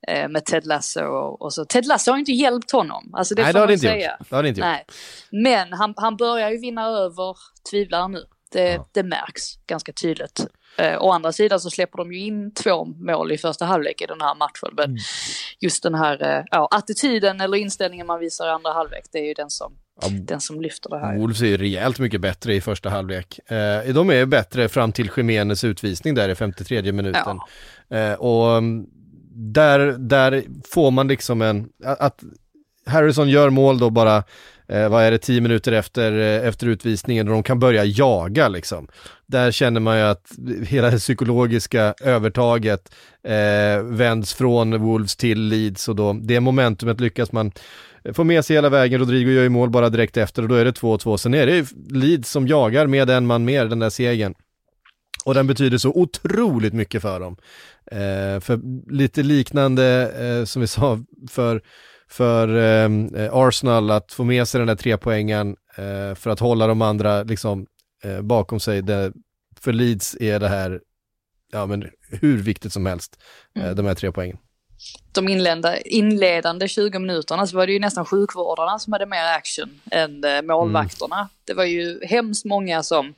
eh, 0.08 0.28
med 0.28 0.44
Ted 0.44 0.66
Lasso 0.66 1.04
och, 1.04 1.42
och, 1.42 1.52
så. 1.52 1.64
Ted 1.64 1.86
Lasso 1.86 2.10
har 2.10 2.18
inte 2.18 2.32
hjälpt 2.32 2.70
honom, 2.70 3.14
alltså 3.14 3.34
det 3.34 3.42
Nej, 3.42 3.52
får 3.52 3.58
det 3.58 3.66
man 3.66 3.72
inte 3.72 3.86
säga. 3.86 4.16
Gjort. 4.18 4.28
Det 4.28 4.36
har 4.36 4.42
det 4.42 4.48
inte 4.48 4.60
gjort. 4.60 4.66
Nej. 4.66 4.84
Men 5.30 5.72
han, 5.72 5.94
han 5.96 6.16
börjar 6.16 6.50
ju 6.50 6.58
vinna 6.58 6.86
över 6.86 7.36
tvivlare 7.70 8.08
nu. 8.08 8.24
Det, 8.52 8.72
ja. 8.72 8.88
det 8.92 9.02
märks 9.02 9.42
ganska 9.66 9.92
tydligt. 9.92 10.46
Eh, 10.78 11.02
å 11.02 11.10
andra 11.10 11.32
sidan 11.32 11.60
så 11.60 11.70
släpper 11.70 11.98
de 11.98 12.12
ju 12.12 12.18
in 12.18 12.54
två 12.54 12.84
mål 12.84 13.32
i 13.32 13.38
första 13.38 13.64
halvlek 13.64 14.02
i 14.02 14.06
den 14.06 14.20
här 14.20 14.34
matchen. 14.34 14.68
Men 14.76 14.84
mm. 14.84 14.98
just 15.60 15.82
den 15.82 15.94
här 15.94 16.22
eh, 16.22 16.44
ja, 16.50 16.68
attityden 16.70 17.40
eller 17.40 17.58
inställningen 17.58 18.06
man 18.06 18.20
visar 18.20 18.46
i 18.46 18.50
andra 18.50 18.72
halvlek, 18.72 19.04
det 19.12 19.18
är 19.18 19.24
ju 19.24 19.34
den 19.34 19.50
som, 19.50 19.72
ja, 20.02 20.08
den 20.10 20.40
som 20.40 20.60
lyfter 20.60 20.90
det 20.90 20.98
här. 20.98 21.16
Wolves 21.16 21.40
är 21.40 21.46
ju 21.46 21.56
rejält 21.56 21.98
mycket 21.98 22.20
bättre 22.20 22.54
i 22.54 22.60
första 22.60 22.90
halvlek. 22.90 23.50
Eh, 23.50 23.94
de 23.94 24.10
är 24.10 24.26
bättre 24.26 24.68
fram 24.68 24.92
till 24.92 25.10
Jiménez 25.16 25.64
utvisning 25.64 26.14
där 26.14 26.28
i 26.28 26.34
53 26.34 26.92
minuten. 26.92 27.38
Ja. 27.88 27.96
Eh, 27.96 28.14
och 28.14 28.56
mm, 28.56 28.86
där, 29.34 29.78
där 29.98 30.44
får 30.68 30.90
man 30.90 31.08
liksom 31.08 31.42
en, 31.42 31.68
att 31.84 32.22
Harrison 32.86 33.28
gör 33.28 33.50
mål 33.50 33.78
då 33.78 33.90
bara 33.90 34.24
eh, 34.68 34.88
vad 34.88 35.04
är 35.04 35.10
det, 35.10 35.18
tio 35.18 35.40
minuter 35.40 35.72
efter, 35.72 36.12
eh, 36.12 36.48
efter 36.48 36.66
utvisningen 36.66 37.28
och 37.28 37.34
de 37.34 37.42
kan 37.42 37.58
börja 37.58 37.84
jaga 37.84 38.48
liksom. 38.48 38.88
Där 39.26 39.50
känner 39.50 39.80
man 39.80 39.98
ju 39.98 40.02
att 40.02 40.32
hela 40.66 40.90
det 40.90 40.98
psykologiska 40.98 41.94
övertaget 42.00 42.94
eh, 43.24 43.82
vänds 43.82 44.34
från 44.34 44.80
Wolves 44.80 45.16
till 45.16 45.40
Leeds 45.40 45.88
och 45.88 45.96
då 45.96 46.12
det 46.12 46.40
momentumet 46.40 47.00
lyckas 47.00 47.32
man 47.32 47.52
få 48.12 48.24
med 48.24 48.44
sig 48.44 48.56
hela 48.56 48.68
vägen. 48.68 49.00
Rodrigo 49.00 49.30
gör 49.30 49.42
ju 49.42 49.48
mål 49.48 49.70
bara 49.70 49.88
direkt 49.88 50.16
efter 50.16 50.42
och 50.42 50.48
då 50.48 50.54
är 50.54 50.64
det 50.64 50.80
2-2. 50.80 51.16
Sen 51.16 51.34
är 51.34 51.46
det 51.46 51.66
Leeds 51.90 52.30
som 52.30 52.48
jagar 52.48 52.86
med 52.86 53.10
en 53.10 53.26
man 53.26 53.44
mer, 53.44 53.66
den 53.66 53.78
där 53.78 53.90
segern. 53.90 54.34
Och 55.24 55.34
den 55.34 55.46
betyder 55.46 55.78
så 55.78 55.90
otroligt 55.90 56.72
mycket 56.72 57.02
för 57.02 57.20
dem. 57.20 57.36
Eh, 57.92 58.40
för 58.40 58.60
lite 58.92 59.22
liknande 59.22 60.12
eh, 60.18 60.44
som 60.44 60.60
vi 60.60 60.68
sa 60.68 60.98
för 61.30 61.62
för 62.08 62.48
ehm, 62.48 63.14
eh, 63.14 63.30
Arsenal 63.32 63.90
att 63.90 64.12
få 64.12 64.24
med 64.24 64.48
sig 64.48 64.58
den 64.58 64.68
där 64.68 64.76
tre 64.76 64.96
poängen 64.96 65.56
eh, 65.76 66.14
för 66.14 66.30
att 66.30 66.40
hålla 66.40 66.66
de 66.66 66.82
andra 66.82 67.22
liksom 67.22 67.66
eh, 68.04 68.20
bakom 68.20 68.60
sig. 68.60 68.82
Det, 68.82 69.12
för 69.60 69.72
Leeds 69.72 70.16
är 70.20 70.40
det 70.40 70.48
här, 70.48 70.80
ja 71.52 71.66
men 71.66 71.84
hur 72.20 72.38
viktigt 72.38 72.72
som 72.72 72.86
helst, 72.86 73.18
eh, 73.56 73.62
mm. 73.62 73.76
de 73.76 73.86
här 73.86 73.94
tre 73.94 74.12
poängen. 74.12 74.38
De 75.12 75.28
inledande, 75.28 75.82
inledande 75.84 76.68
20 76.68 76.98
minuterna 76.98 77.46
så 77.46 77.56
var 77.56 77.66
det 77.66 77.72
ju 77.72 77.78
nästan 77.78 78.04
sjukvårdarna 78.04 78.78
som 78.78 78.92
hade 78.92 79.06
mer 79.06 79.36
action 79.38 79.80
än 79.90 80.24
målvakterna. 80.46 81.16
Mm. 81.16 81.28
Det 81.44 81.54
var 81.54 81.64
ju 81.64 82.00
hemskt 82.04 82.44
många 82.44 82.82
som 82.82 83.14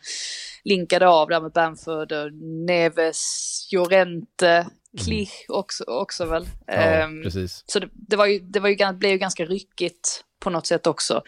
linkade 0.64 1.08
av 1.08 1.28
där 1.28 1.40
med 1.40 1.52
Bamford 1.52 2.12
och 2.12 2.32
Neves, 2.66 3.68
Llorente, 3.72 4.66
Klich 4.98 5.30
också, 5.48 5.84
också 5.84 6.24
väl. 6.24 6.48
Ja, 6.66 6.72
Ehm, 6.72 7.22
precis. 7.22 7.64
så 7.66 7.78
det, 7.78 7.88
det, 7.92 8.16
var 8.16 8.26
ju, 8.26 8.38
det 8.38 8.60
var 8.60 8.68
ju, 8.68 8.74
gan- 8.74 8.96
blev 8.98 9.12
ju 9.12 9.18
ganska 9.18 9.44
ryckigt 9.44 10.24
på 10.40 10.50
något 10.50 10.66
sätt 10.66 10.86
också 10.86 11.22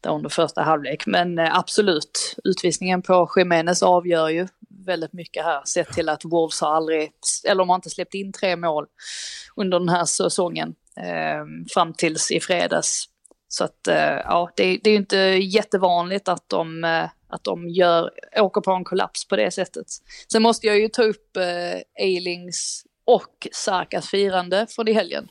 där 0.00 0.10
under 0.10 0.28
första 0.28 0.62
halvlek. 0.62 1.06
Men 1.06 1.38
eh, 1.38 1.56
absolut, 1.58 2.36
utvisningen 2.44 3.02
på 3.02 3.30
Jiménez 3.36 3.82
avgör 3.82 4.28
ju 4.28 4.48
väldigt 4.86 5.12
mycket 5.12 5.44
här. 5.44 5.62
Sett 5.64 5.92
till 5.92 6.08
att 6.08 6.24
Wolves 6.24 6.60
har 6.60 6.74
aldrig, 6.74 7.10
eller 7.48 7.58
de 7.58 7.68
har 7.68 7.76
inte 7.76 7.90
släppt 7.90 8.14
in 8.14 8.32
tre 8.32 8.56
mål 8.56 8.86
under 9.56 9.78
den 9.78 9.88
här 9.88 10.04
säsongen. 10.04 10.74
Eh, 10.96 11.44
fram 11.74 11.92
tills 11.94 12.30
i 12.30 12.40
fredags. 12.40 13.04
Så 13.48 13.64
att 13.64 13.88
eh, 13.88 13.96
ja, 14.24 14.50
det, 14.56 14.78
det 14.82 14.90
är 14.90 14.92
ju 14.92 14.98
inte 14.98 15.16
jättevanligt 15.42 16.28
att 16.28 16.48
de, 16.48 16.84
eh, 16.84 17.04
att 17.28 17.44
de 17.44 17.68
gör, 17.68 18.10
åker 18.36 18.60
på 18.60 18.70
en 18.72 18.84
kollaps 18.84 19.28
på 19.28 19.36
det 19.36 19.50
sättet. 19.50 19.86
Sen 20.32 20.42
måste 20.42 20.66
jag 20.66 20.78
ju 20.78 20.88
ta 20.88 21.02
upp 21.02 21.36
eh, 21.36 22.04
Eilings 22.04 22.84
och 23.14 23.48
Sarkas 23.52 24.08
firande 24.08 24.66
från 24.70 24.88
i 24.88 24.92
helgen. 24.92 25.28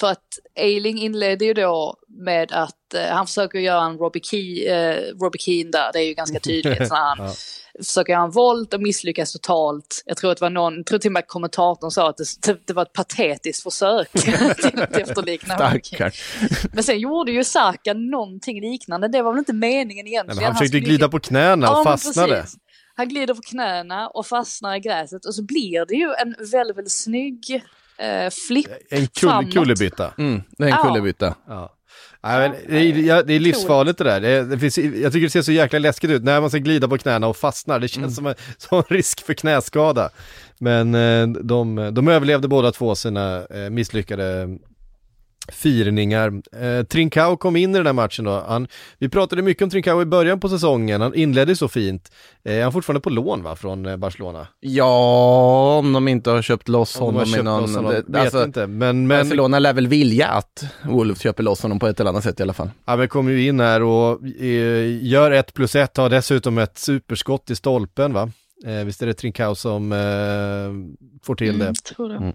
För 0.00 0.10
att 0.10 0.28
Eiling 0.54 0.98
inledde 1.02 1.44
ju 1.44 1.54
då 1.54 1.96
med 2.08 2.52
att 2.52 2.94
eh, 2.94 3.06
han 3.14 3.26
försöker 3.26 3.58
göra 3.58 3.84
en 3.84 3.98
Robbie, 3.98 4.20
Key, 4.22 4.66
eh, 4.66 4.96
Robbie 5.20 5.38
Keane 5.38 5.70
där, 5.70 5.90
det 5.92 5.98
är 5.98 6.04
ju 6.06 6.14
ganska 6.14 6.40
tydligt. 6.40 6.78
när 6.78 6.96
han 7.16 7.18
Ja. 7.74 7.84
försöker 7.84 8.12
göra 8.12 8.22
en 8.22 8.30
volt 8.30 8.74
och 8.74 8.82
misslyckas 8.82 9.32
totalt. 9.32 10.02
Jag 10.06 10.16
tror 10.16 10.30
att 10.32 10.38
det 10.38 10.44
var 10.44 10.50
någon, 10.50 10.76
jag 10.76 10.86
tror 10.86 10.98
till 10.98 11.08
och 11.08 11.12
med 11.12 11.20
att 11.20 11.28
kommentatorn 11.28 11.90
sa 11.90 12.08
att 12.08 12.16
det, 12.46 12.66
det 12.66 12.72
var 12.72 12.82
ett 12.82 12.92
patetiskt 12.92 13.62
försök 13.62 14.12
till 14.12 14.34
att 14.82 14.96
efterlikna. 14.96 15.72
Men 16.72 16.84
sen 16.84 16.98
gjorde 16.98 17.32
ju 17.32 17.44
Saka 17.44 17.92
någonting 17.94 18.60
liknande, 18.60 19.08
det 19.08 19.22
var 19.22 19.32
väl 19.32 19.38
inte 19.38 19.52
meningen 19.52 20.06
egentligen. 20.06 20.36
men 20.36 20.44
han 20.44 20.54
försökte 20.54 20.68
skulle 20.68 20.80
glida 20.88 21.08
på 21.08 21.20
knäna 21.20 21.70
och 21.70 21.78
Ja, 21.78 21.84
fastnade. 21.84 22.40
precis. 22.40 22.56
Han 23.02 23.08
glider 23.08 23.34
på 23.34 23.40
knäna 23.42 24.08
och 24.08 24.26
fastnar 24.26 24.76
i 24.76 24.80
gräset 24.80 25.24
och 25.24 25.34
så 25.34 25.42
blir 25.42 25.86
det 25.86 25.94
ju 25.94 26.14
en 26.22 26.34
väldigt, 26.50 26.76
väldigt 26.76 26.92
snygg 26.92 27.62
eh, 27.98 28.30
flipp 28.48 28.66
En 28.90 29.06
kull, 29.06 29.52
kullerbytta. 29.52 30.14
Mm, 30.18 30.42
det 30.58 30.64
är 30.64 30.68
en 30.68 30.74
Ja. 30.78 30.84
kullerbyta. 30.84 31.34
Ja. 31.48 31.74
Nej, 32.22 32.48
men 32.48 32.58
det, 32.68 33.08
är, 33.10 33.22
det 33.22 33.34
är 33.34 33.40
livsfarligt 33.40 33.98
det 33.98 34.04
där. 34.04 34.20
Det, 34.20 34.44
det 34.44 34.58
finns, 34.58 34.78
jag 34.78 35.12
tycker 35.12 35.26
det 35.26 35.30
ser 35.30 35.42
så 35.42 35.52
jäkla 35.52 35.78
läskigt 35.78 36.10
ut 36.10 36.22
när 36.24 36.40
man 36.40 36.50
ska 36.50 36.58
glida 36.58 36.88
på 36.88 36.98
knäna 36.98 37.26
och 37.26 37.36
fastnar. 37.36 37.78
Det 37.78 37.88
känns 37.88 38.16
som, 38.16 38.26
en, 38.26 38.34
som 38.58 38.78
en 38.78 38.84
risk 38.88 39.26
för 39.26 39.34
knäskada. 39.34 40.10
Men 40.58 40.94
eh, 40.94 41.26
de, 41.28 41.90
de 41.94 42.08
överlevde 42.08 42.48
båda 42.48 42.72
två 42.72 42.94
sina 42.94 43.44
eh, 43.46 43.70
misslyckade 43.70 44.48
firningar. 45.48 46.32
Eh, 46.62 46.84
Trincao 46.84 47.36
kom 47.36 47.56
in 47.56 47.70
i 47.74 47.78
den 47.78 47.86
här 47.86 47.92
matchen 47.92 48.24
då. 48.24 48.44
Han, 48.48 48.68
vi 48.98 49.08
pratade 49.08 49.42
mycket 49.42 49.62
om 49.62 49.70
Trincao 49.70 50.02
i 50.02 50.04
början 50.04 50.40
på 50.40 50.48
säsongen. 50.48 51.00
Han 51.00 51.14
inledde 51.14 51.56
så 51.56 51.68
fint. 51.68 52.12
Eh, 52.44 52.52
han 52.52 52.62
är 52.62 52.70
fortfarande 52.70 53.00
på 53.00 53.10
lån 53.10 53.42
va, 53.42 53.56
från 53.56 53.86
eh, 53.86 53.96
Barcelona? 53.96 54.46
Ja, 54.60 55.76
om 55.78 55.92
de 55.92 56.08
inte 56.08 56.30
har 56.30 56.42
köpt 56.42 56.68
loss 56.68 56.96
Om 56.96 57.02
honom 57.06 57.22
i 57.22 57.26
köpt 57.26 57.44
någon... 57.44 57.60
loss 57.62 57.76
honom, 57.76 57.90
det- 57.92 58.04
vet 58.12 58.22
alltså, 58.22 58.44
inte. 58.44 58.66
Men, 58.66 59.06
men, 59.06 59.18
Barcelona 59.28 59.58
lär 59.58 59.72
väl 59.72 59.86
vilja 59.86 60.28
att 60.28 60.64
Wolves 60.84 61.20
köper 61.20 61.42
loss 61.42 61.62
honom 61.62 61.78
på 61.78 61.86
ett 61.86 62.00
eller 62.00 62.10
annat 62.10 62.24
sätt 62.24 62.40
i 62.40 62.42
alla 62.42 62.52
fall. 62.52 62.70
Ja 62.84 62.96
men 62.96 63.08
kommer 63.08 63.30
ju 63.32 63.46
in 63.46 63.60
här 63.60 63.82
och 63.82 64.26
eh, 64.40 65.04
gör 65.06 65.30
ett 65.30 65.54
plus 65.54 65.76
ett, 65.76 65.96
har 65.96 66.10
dessutom 66.10 66.58
ett 66.58 66.78
superskott 66.78 67.50
i 67.50 67.56
stolpen 67.56 68.12
va? 68.12 68.30
Eh, 68.66 68.84
visst 68.84 69.02
är 69.02 69.06
det 69.06 69.14
Trincao 69.14 69.54
som 69.54 69.92
eh, 69.92 69.98
får 71.26 71.34
till 71.34 71.54
Mm, 71.54 71.66
det. 71.66 71.74
tror 71.94 72.08
det. 72.08 72.16
Mm. 72.16 72.32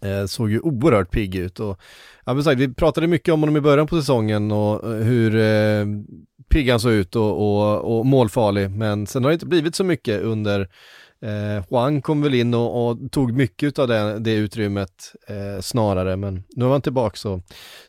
Eh, 0.00 0.26
såg 0.26 0.50
ju 0.50 0.60
oerhört 0.60 1.10
pigg 1.10 1.34
ut 1.34 1.60
och 1.60 1.80
ja, 2.26 2.34
men 2.34 2.44
sagt, 2.44 2.60
vi 2.60 2.74
pratade 2.74 3.06
mycket 3.06 3.34
om 3.34 3.40
honom 3.40 3.56
i 3.56 3.60
början 3.60 3.86
på 3.86 3.96
säsongen 3.96 4.52
och 4.52 4.94
eh, 4.94 5.02
hur 5.02 5.36
eh, 5.36 5.86
pigg 6.48 6.70
han 6.70 6.80
såg 6.80 6.92
ut 6.92 7.16
och, 7.16 7.32
och, 7.32 7.98
och 7.98 8.06
målfarlig 8.06 8.70
men 8.70 9.06
sen 9.06 9.24
har 9.24 9.30
det 9.30 9.34
inte 9.34 9.46
blivit 9.46 9.74
så 9.74 9.84
mycket 9.84 10.22
under 10.22 10.60
eh, 11.22 11.64
Juan 11.70 12.02
kom 12.02 12.22
väl 12.22 12.34
in 12.34 12.54
och, 12.54 12.88
och 12.88 12.98
tog 13.10 13.32
mycket 13.32 13.78
av 13.78 13.88
det, 13.88 14.18
det 14.18 14.34
utrymmet 14.34 15.14
eh, 15.28 15.60
snarare 15.60 16.16
men 16.16 16.42
nu 16.56 16.64
var 16.64 16.72
han 16.72 16.82
tillbaka 16.82 17.28
och 17.28 17.40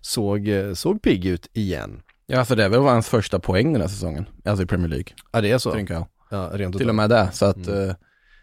såg, 0.02 0.48
eh, 0.48 0.74
såg 0.74 1.02
pigg 1.02 1.26
ut 1.26 1.50
igen. 1.54 2.02
Ja, 2.28 2.46
så 2.46 2.56
det 2.56 2.70
var 2.70 2.92
hans 2.92 3.10
första 3.10 3.40
poäng 3.40 3.74
den 3.74 3.82
här 3.82 3.90
säsongen, 3.90 4.26
alltså 4.46 4.64
i 4.64 4.68
Premier 4.68 4.90
League, 4.90 5.08
Ja 5.32 5.42
det 5.42 5.52
är 5.52 5.58
så. 5.58 5.72
Trincao. 5.72 6.08
Ja, 6.32 6.50
rent 6.54 6.78
Till 6.78 6.90
och 6.90 6.96
med 6.96 7.10
det, 7.10 7.30
så 7.34 7.46
att 7.46 7.68
Mm. 7.68 7.90
eh, 7.90 7.96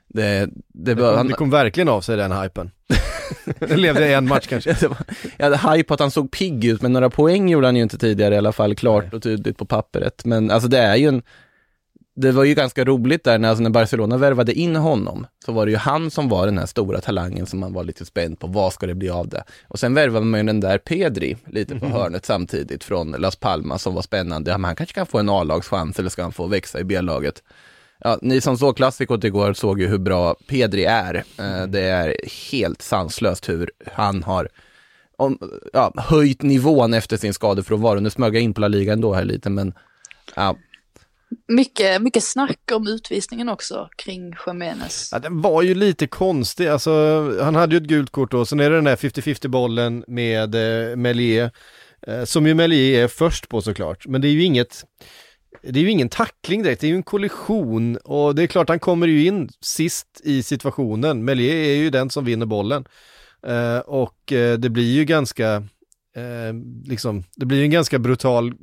det, 0.09 0.47
det, 0.47 0.95
Det 0.95 0.95
kom, 0.95 1.17
han, 1.17 1.27
det 1.29 1.35
kom 1.35 1.51
verkligen 1.51 1.89
av 1.89 2.01
sig 2.01 2.17
den 2.17 2.33
hypen. 2.33 2.71
det 3.59 3.77
levde 3.77 4.09
i 4.09 4.13
en 4.13 4.29
match 4.29 4.47
kanske. 4.47 4.77
Jag 5.37 5.45
hade 5.51 5.77
hype 5.77 5.89
på 5.89 5.95
att 5.95 6.01
han 6.01 6.11
såg 6.11 6.31
pigg 6.31 6.65
ut, 6.65 6.83
men 6.83 6.93
några 6.93 7.11
poäng 7.11 7.49
gjorde 7.49 7.67
han 7.67 7.77
ju 7.77 7.83
inte 7.83 7.99
tidigare 7.99 8.35
i 8.35 8.39
alla 8.39 8.53
fall, 8.53 8.75
klart 8.75 9.05
Nej. 9.05 9.17
och 9.17 9.23
tydligt 9.23 9.59
på 9.59 9.65
pappret. 9.65 10.25
Men 10.25 10.51
alltså 10.51 10.69
det 10.69 10.79
är 10.79 10.97
ju 10.97 11.09
en, 11.09 11.23
det 12.17 12.33
var 12.33 12.45
ju 12.45 12.55
ganska 12.55 12.85
roligt 12.85 13.25
där 13.25 13.39
när, 13.39 13.49
alltså 13.49 13.63
när 13.63 13.71
Barcelona 13.71 14.17
värvade 14.17 14.53
in 14.53 14.77
honom, 14.77 15.27
så 15.45 15.53
var 15.53 15.67
det 15.67 15.73
ju 15.73 15.79
han 15.79 16.11
som 16.11 16.29
var 16.29 16.47
den 16.47 16.59
här 16.59 16.67
stora 16.67 17.01
talangen 17.01 17.47
som 17.47 17.59
man 17.59 17.73
var 17.73 17.85
lite 17.85 18.05
spänd 18.05 18.39
på, 18.39 18.47
vad 18.47 18.73
ska 18.73 18.87
det 18.87 18.95
bli 18.95 19.11
av 19.11 19.29
det? 19.29 19.45
Och 19.69 19.79
sen 19.79 19.95
värvade 19.95 20.27
man 20.27 20.41
ju 20.41 20.47
den 20.47 20.61
där 20.61 20.79
Pedri 20.79 21.37
lite 21.47 21.79
på 21.79 21.87
hörnet 21.87 22.27
samtidigt 22.27 22.85
från 22.85 23.11
Las 23.11 23.37
Palmas 23.37 23.83
som 23.83 23.95
var 23.95 24.03
spännande. 24.03 24.51
Ja, 24.51 24.59
men 24.59 24.65
han 24.65 24.77
kanske 24.77 24.95
kan 24.95 25.07
få 25.07 25.19
en 25.19 25.29
A-lagschans 25.29 25.99
eller 25.99 26.09
ska 26.09 26.23
han 26.23 26.33
få 26.33 26.47
växa 26.47 26.81
i 26.81 26.85
B-laget? 26.85 27.43
Ja, 28.07 28.19
ni 28.23 28.41
som 28.41 28.59
såg 28.59 28.77
klassikot 28.77 29.25
igår 29.25 29.53
såg 29.53 29.81
ju 29.81 29.87
hur 29.87 29.99
bra 29.99 30.35
Pedri 30.47 30.85
är. 30.85 31.15
Eh, 31.15 31.67
det 31.69 31.81
är 31.81 32.17
helt 32.53 32.83
sanslöst 32.83 33.49
hur 33.49 33.71
han 33.93 34.23
har 34.23 34.49
om, 35.17 35.39
ja, 35.73 35.93
höjt 35.97 36.43
nivån 36.43 36.95
efter 36.95 37.17
sin 37.17 37.35
skadefrånvaro. 37.35 38.01
Nu 38.01 38.11
smög 38.11 38.35
jag 38.35 38.43
in 38.43 38.55
på 38.55 38.61
La 38.61 38.69
Liga 38.69 38.93
ändå 38.93 39.15
här 39.15 39.25
lite, 39.25 39.51
men 39.51 39.75
ja, 40.35 40.57
Mycket, 41.49 42.03
mycket 42.03 42.25
snack 42.25 42.71
om 42.73 42.87
utvisningen 42.87 43.49
också 43.49 43.89
kring 43.97 44.35
Jiménez. 44.47 45.09
Ja, 45.13 45.19
den 45.19 45.41
var 45.43 45.63
ju 45.63 45.75
lite 45.75 46.07
konstig, 46.07 46.69
alltså 46.69 46.93
han 47.43 47.55
hade 47.55 47.75
ju 47.75 47.81
ett 47.81 47.89
gult 47.89 48.11
kort 48.11 48.31
då, 48.31 48.47
sen 48.47 48.61
är 48.61 48.71
det 48.71 48.77
den 48.77 48.85
där 48.85 48.97
50-50 48.97 49.49
bollen 49.49 50.05
med 50.07 50.55
eh, 50.55 50.97
Melier, 50.97 51.51
eh, 52.07 52.25
som 52.25 52.47
ju 52.47 52.55
Melier 52.55 53.05
är 53.05 53.09
först 53.09 53.49
på 53.49 53.63
såklart, 53.63 54.07
men 54.07 54.21
det 54.21 54.29
är 54.29 54.33
ju 54.33 54.45
inget, 54.45 54.85
det 55.63 55.79
är 55.81 55.83
ju 55.83 55.91
ingen 55.91 56.09
tackling 56.09 56.63
direkt, 56.63 56.81
det 56.81 56.87
är 56.87 56.89
ju 56.89 56.97
en 56.97 57.03
kollision. 57.03 57.97
Och 57.97 58.35
det 58.35 58.43
är 58.43 58.47
klart 58.47 58.69
han 58.69 58.79
kommer 58.79 59.07
ju 59.07 59.27
in 59.27 59.49
sist 59.61 60.21
i 60.25 60.43
situationen, 60.43 61.25
Melier 61.25 61.55
är 61.55 61.77
ju 61.77 61.91
den 61.91 62.11
som 62.11 62.25
vinner 62.25 62.47
bollen. 62.47 62.85
Eh, 63.47 63.79
och 63.79 64.33
eh, 64.33 64.59
det 64.59 64.71
blir 64.71 64.95
ju 64.95 65.05
ganska, 65.05 65.55
eh, 66.17 66.55
liksom, 66.85 67.25
det 67.37 67.47
blir 67.47 67.59
ju 67.59 67.65
en 67.65 67.71
ganska 67.71 67.99
brutal 67.99 68.55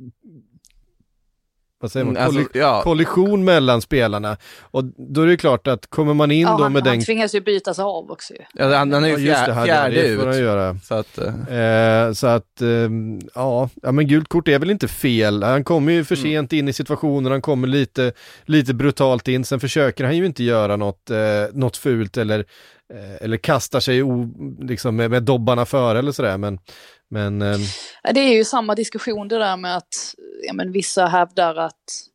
vad 1.84 1.92
säger 1.92 2.06
man? 2.06 2.16
Mm, 2.16 2.26
alltså, 2.26 2.40
Kolli- 2.40 2.58
ja, 2.60 2.80
kollision 2.82 3.44
mellan 3.44 3.80
spelarna. 3.82 4.36
Och 4.60 4.84
då 4.84 5.20
är 5.22 5.26
det 5.26 5.36
klart 5.36 5.66
att 5.66 5.86
kommer 5.86 6.14
man 6.14 6.30
in 6.30 6.40
Ja, 6.40 6.56
då 6.56 6.62
han, 6.62 6.72
med 6.72 6.86
han 6.86 6.96
den... 6.96 7.04
tvingas 7.04 7.34
ju 7.34 7.40
bytas 7.40 7.78
av 7.78 8.10
också 8.10 8.32
ju. 8.34 8.40
ja, 8.54 8.76
han, 8.76 8.92
han 8.92 9.04
är 9.04 9.08
ju 9.08 9.12
Ja, 9.12 9.18
just 9.18 9.28
det, 9.40 9.44
fjär, 9.44 9.52
här, 9.54 9.64
fjärde 9.66 10.02
det 10.16 10.24
han 10.24 10.34
ut. 10.34 10.40
göra. 10.40 10.76
Så 10.84 10.94
att, 10.94 11.18
eh, 11.18 11.58
Eh, 11.58 12.12
så 12.12 12.26
att, 12.26 12.60
ehm, 12.62 13.18
ja, 13.34 13.68
ja 13.82 13.92
men 13.92 14.06
gult 14.08 14.28
kort 14.28 14.48
är 14.48 14.58
väl 14.58 14.70
inte 14.70 14.88
fel. 14.88 15.42
Han 15.42 15.64
kommer 15.64 15.92
ju 15.92 16.04
för 16.04 16.16
sent 16.16 16.52
in 16.52 16.68
i 16.68 16.72
situationen, 16.72 17.32
han 17.32 17.42
kommer 17.42 17.68
lite, 17.68 18.12
lite 18.44 18.74
brutalt 18.74 19.28
in, 19.28 19.44
sen 19.44 19.60
försöker 19.60 20.04
han 20.04 20.16
ju 20.16 20.26
inte 20.26 20.44
göra 20.44 20.76
något, 20.76 21.10
eh, 21.10 21.16
något 21.52 21.76
fult 21.76 22.16
eller, 22.16 22.38
eh, 22.94 23.14
eller 23.24 23.36
kastar 23.36 23.80
sig 23.80 24.02
o, 24.02 24.30
liksom 24.60 24.96
med, 24.96 25.10
med 25.10 25.22
dobbarna 25.22 25.64
före 25.66 25.98
eller 25.98 26.12
sådär. 26.12 26.38
Men, 26.38 26.58
men 27.08 27.42
ehm, 27.42 27.60
Det 28.14 28.20
är 28.20 28.34
ju 28.34 28.44
samma 28.44 28.74
diskussion 28.74 29.28
det 29.28 29.38
där 29.38 29.56
med 29.56 29.76
att 29.76 30.14
ja, 30.46 30.52
men 30.52 30.72
vissa 30.72 31.06
hävdar 31.06 31.56
att 31.56 32.10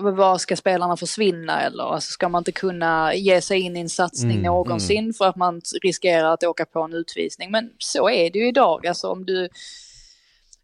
men 0.00 0.16
vad 0.16 0.40
ska 0.40 0.56
spelarna 0.56 0.96
försvinna 0.96 1.62
eller 1.62 1.84
alltså, 1.84 2.10
ska 2.10 2.28
man 2.28 2.40
inte 2.40 2.52
kunna 2.52 3.14
ge 3.14 3.40
sig 3.40 3.60
in 3.60 3.76
i 3.76 3.80
en 3.80 3.88
satsning 3.88 4.30
Mm, 4.30 4.42
någonsin 4.42 5.14
för 5.14 5.24
att 5.24 5.36
man 5.36 5.60
riskerar 5.82 6.32
att 6.32 6.44
åka 6.44 6.64
på 6.64 6.80
en 6.80 6.94
utvisning. 6.94 7.50
Men 7.50 7.70
så 7.78 8.10
är 8.10 8.30
det 8.30 8.38
ju 8.38 8.48
idag, 8.48 8.86
alltså 8.86 9.08
om 9.08 9.26
du 9.26 9.48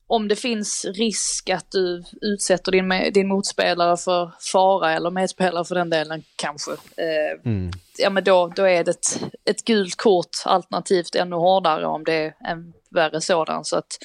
om 0.08 0.28
det 0.28 0.36
finns 0.36 0.84
risk 0.84 1.50
att 1.50 1.70
du 1.70 2.04
utsätter 2.20 2.72
din, 2.72 3.12
din 3.12 3.28
motspelare 3.28 3.96
för 3.96 4.32
fara 4.52 4.92
eller 4.92 5.10
medspelare 5.10 5.64
för 5.64 5.74
den 5.74 5.90
delen 5.90 6.22
kanske. 6.36 6.70
Eh, 6.72 7.40
mm. 7.44 7.70
ja 7.98 8.10
men 8.10 8.24
då, 8.24 8.52
då 8.56 8.62
är 8.62 8.84
det 8.84 8.90
ett, 8.90 9.22
ett 9.44 9.64
gult 9.64 9.96
kort 9.96 10.36
alternativt 10.44 11.14
ännu 11.14 11.36
hårdare 11.36 11.86
om 11.86 12.04
det 12.04 12.14
är 12.14 12.34
en 12.44 12.72
värre 12.96 13.20
sådan. 13.20 13.64
Så 13.64 13.76
att 13.76 13.98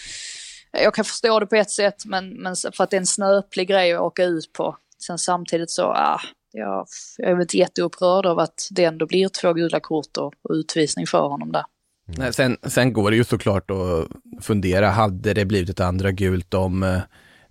jag 0.71 0.93
kan 0.93 1.05
förstå 1.05 1.39
det 1.39 1.45
på 1.45 1.55
ett 1.55 1.71
sätt 1.71 2.05
men, 2.05 2.29
men 2.29 2.55
för 2.55 2.83
att 2.83 2.89
det 2.89 2.95
är 2.95 2.99
en 2.99 3.05
snöplig 3.05 3.67
grej 3.67 3.93
att 3.93 4.01
åka 4.01 4.23
ut 4.23 4.53
på. 4.53 4.77
Sen 4.99 5.17
samtidigt 5.17 5.71
så, 5.71 5.83
ah, 5.83 6.21
jag, 6.51 6.87
jag 7.17 7.29
är 7.29 7.33
väl 7.33 7.41
inte 7.41 7.57
jätteupprörd 7.57 8.25
av 8.25 8.39
att 8.39 8.67
det 8.71 8.83
ändå 8.83 9.05
blir 9.05 9.29
två 9.29 9.53
gula 9.53 9.79
kort 9.79 10.17
och, 10.17 10.33
och 10.41 10.53
utvisning 10.53 11.07
för 11.07 11.27
honom 11.27 11.51
där. 11.51 11.63
nej, 12.05 12.33
sen, 12.33 12.57
sen 12.63 12.93
går 12.93 13.11
det 13.11 13.17
ju 13.17 13.23
såklart 13.23 13.71
att 13.71 14.07
fundera, 14.43 14.89
hade 14.89 15.33
det 15.33 15.45
blivit 15.45 15.69
ett 15.69 15.79
andra 15.79 16.11
gult 16.11 16.53
om 16.53 16.83
eh, 16.83 16.99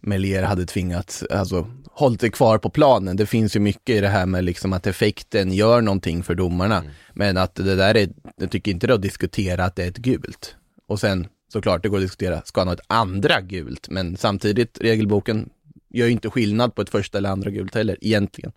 Melier 0.01 0.43
hade 0.43 0.67
tvingats, 0.67 1.25
alltså 1.31 1.67
hållit 1.93 2.21
det 2.21 2.31
kvar 2.31 2.59
på 2.59 2.71
planen. 2.71 3.17
Det 3.17 3.27
finns 3.27 3.57
ju 3.57 3.61
mycket 3.61 3.97
i 3.97 4.01
det 4.01 4.09
här 4.09 4.27
med 4.27 4.45
liksom 4.45 4.73
att 4.73 4.87
effekten 4.87 5.53
gör 5.53 5.81
någonting 5.81 6.23
för 6.23 6.35
domarna. 6.35 6.83
Men 7.15 7.37
att 7.37 7.55
det 7.55 7.77
där 7.77 7.97
är, 7.97 8.09
jag 8.37 8.51
tycker 8.51 8.73
inte 8.73 8.87
det 8.87 8.95
att 8.95 9.03
diskutera 9.03 9.65
att 9.65 9.77
det 9.77 9.85
är 9.85 9.89
ett 9.89 9.97
gult. 9.97 10.57
Och 10.91 11.01
sen 11.01 11.27
såklart, 11.53 11.83
det 11.83 11.89
går 11.89 11.97
att 11.97 12.03
diskutera, 12.03 12.43
ska 12.45 12.61
han 12.61 12.69
ha 12.69 12.75
ett 12.75 12.81
andra 12.87 13.41
gult? 13.41 13.89
Men 13.89 14.17
samtidigt, 14.17 14.79
regelboken 14.81 15.51
gör 15.89 16.07
ju 16.07 16.13
inte 16.13 16.31
skillnad 16.31 16.75
på 16.75 16.83
ett 16.83 16.91
första 16.91 17.19
eller 17.19 17.31
andra 17.31 17.51
gult 17.51 17.75
heller, 17.75 17.97
egentligen. 18.01 18.53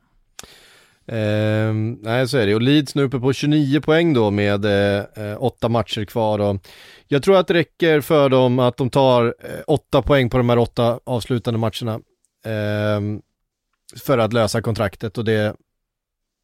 Eh, 1.06 1.74
nej, 2.02 2.28
så 2.28 2.38
är 2.38 2.46
det. 2.46 2.56
Och 2.56 2.62
Leeds 2.62 2.96
nu 2.96 3.04
uppe 3.04 3.20
på 3.20 3.34
29 3.34 3.82
poäng 3.82 4.14
då 4.14 4.32
med 4.32 4.66
eh, 4.66 5.44
åtta 5.44 5.70
matcher 5.70 6.06
kvar. 6.06 6.40
Och 6.40 6.68
jag 7.08 7.24
tror 7.24 7.38
att 7.38 7.48
det 7.48 7.54
räcker 7.54 8.02
för 8.02 8.30
dem 8.30 8.60
att 8.60 8.78
de 8.78 8.90
tar 8.90 9.26
eh, 9.26 9.64
åtta 9.68 10.02
poäng 10.02 10.30
på 10.30 10.38
de 10.38 10.50
här 10.50 10.58
åtta 10.58 11.00
avslutande 11.04 11.60
matcherna. 11.60 11.94
Eh, 12.46 13.02
för 14.06 14.18
att 14.18 14.34
lösa 14.34 14.62
kontraktet 14.62 15.18
och 15.18 15.26
det, 15.26 15.56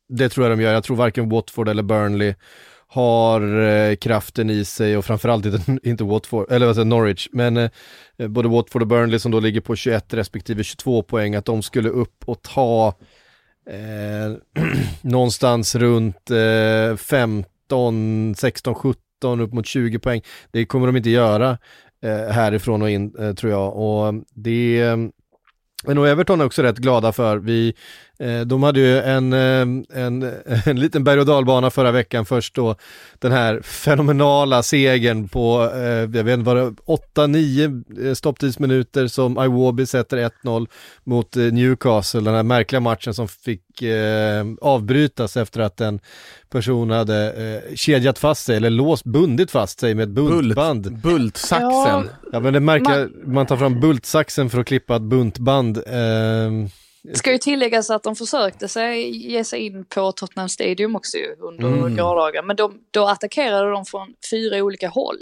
det 0.09 0.29
tror 0.29 0.47
jag 0.47 0.57
de 0.57 0.63
gör. 0.63 0.73
Jag 0.73 0.83
tror 0.83 0.97
varken 0.97 1.29
Watford 1.29 1.69
eller 1.69 1.83
Burnley 1.83 2.33
har 2.91 3.59
eh, 3.61 3.95
kraften 3.95 4.49
i 4.49 4.65
sig 4.65 4.97
och 4.97 5.05
framförallt 5.05 5.45
inte, 5.45 5.77
inte 5.89 6.03
Watford, 6.03 6.51
eller 6.51 6.65
vad 6.65 6.75
säger 6.75 6.85
Norwich, 6.85 7.27
men 7.31 7.57
eh, 7.57 7.69
både 8.27 8.49
Watford 8.49 8.81
och 8.81 8.87
Burnley 8.87 9.19
som 9.19 9.31
då 9.31 9.39
ligger 9.39 9.61
på 9.61 9.75
21 9.75 10.13
respektive 10.13 10.63
22 10.63 11.03
poäng, 11.03 11.35
att 11.35 11.45
de 11.45 11.61
skulle 11.61 11.89
upp 11.89 12.23
och 12.25 12.41
ta 12.41 12.93
eh, 13.69 14.63
någonstans 15.01 15.75
runt 15.75 16.31
eh, 16.31 16.95
15, 16.97 18.35
16, 18.37 18.75
17 18.75 19.39
upp 19.39 19.53
mot 19.53 19.65
20 19.65 19.99
poäng. 19.99 20.21
Det 20.51 20.65
kommer 20.65 20.87
de 20.87 20.97
inte 20.97 21.09
göra 21.09 21.57
eh, 22.03 22.33
härifrån 22.33 22.81
och 22.81 22.89
in 22.89 23.15
eh, 23.19 23.33
tror 23.33 23.51
jag 23.51 23.75
och 23.75 24.13
det 24.33 24.81
eh, 24.81 24.97
men 25.83 25.97
och 25.97 26.07
Everton 26.07 26.41
är 26.41 26.45
också 26.45 26.63
rätt 26.63 26.77
glada 26.77 27.11
för. 27.11 27.37
Vi, 27.37 27.73
de 28.45 28.63
hade 28.63 28.79
ju 28.79 28.99
en, 28.99 29.33
eh, 29.33 29.61
en, 30.03 30.33
en 30.65 30.79
liten 30.79 31.03
berg 31.03 31.19
och 31.19 31.25
dalbana 31.25 31.69
förra 31.69 31.91
veckan. 31.91 32.25
Först 32.25 32.55
då 32.55 32.75
den 33.19 33.31
här 33.31 33.61
fenomenala 33.61 34.63
segern 34.63 35.27
på, 35.27 35.71
eh, 35.75 35.81
jag 35.81 36.07
vet 36.07 36.33
inte 36.33 36.45
vad 36.45 36.57
det 36.57 36.75
8-9 37.15 38.07
eh, 38.07 38.13
stopptidsminuter 38.13 39.07
som 39.07 39.43
Iwobi 39.43 39.85
sätter 39.85 40.17
1-0 40.43 40.67
mot 41.03 41.37
eh, 41.37 41.43
Newcastle. 41.43 42.21
Den 42.21 42.35
här 42.35 42.43
märkliga 42.43 42.79
matchen 42.79 43.13
som 43.13 43.27
fick 43.27 43.81
eh, 43.81 44.45
avbrytas 44.61 45.37
efter 45.37 45.59
att 45.61 45.81
en 45.81 45.99
person 46.49 46.89
hade 46.89 47.33
eh, 47.33 47.75
kedjat 47.75 48.19
fast 48.19 48.45
sig 48.45 48.57
eller 48.57 48.69
låst, 48.69 49.03
bundit 49.03 49.51
fast 49.51 49.79
sig 49.79 49.95
med 49.95 50.03
ett 50.03 50.09
buntband. 50.09 50.83
Bult, 50.83 51.03
bultsaxen. 51.03 51.69
Ja. 51.71 52.03
Ja 52.31 52.39
men 52.39 52.53
det 52.53 52.59
märkliga, 52.59 52.97
man, 52.97 53.33
man 53.33 53.45
tar 53.45 53.57
fram 53.57 53.79
bultsaxen 53.79 54.49
för 54.49 54.59
att 54.59 54.67
klippa 54.67 54.95
ett 54.95 55.01
buntband. 55.01 55.77
Eh, 55.77 56.69
Ska 57.13 57.31
ju 57.31 57.37
tilläggas 57.37 57.89
att 57.89 58.03
de 58.03 58.15
försökte 58.15 58.67
sig, 58.67 59.09
ge 59.31 59.43
sig 59.43 59.59
in 59.59 59.85
på 59.85 60.11
Tottenham 60.11 60.49
Stadium 60.49 60.95
också 60.95 61.17
under 61.39 61.67
Mm. 61.67 61.95
gårdagen. 61.95 62.47
Men 62.47 62.55
de, 62.55 62.79
då 62.91 63.07
attackerade 63.07 63.71
de 63.71 63.85
från 63.85 64.13
fyra 64.31 64.57
olika 64.57 64.89
håll. 64.89 65.17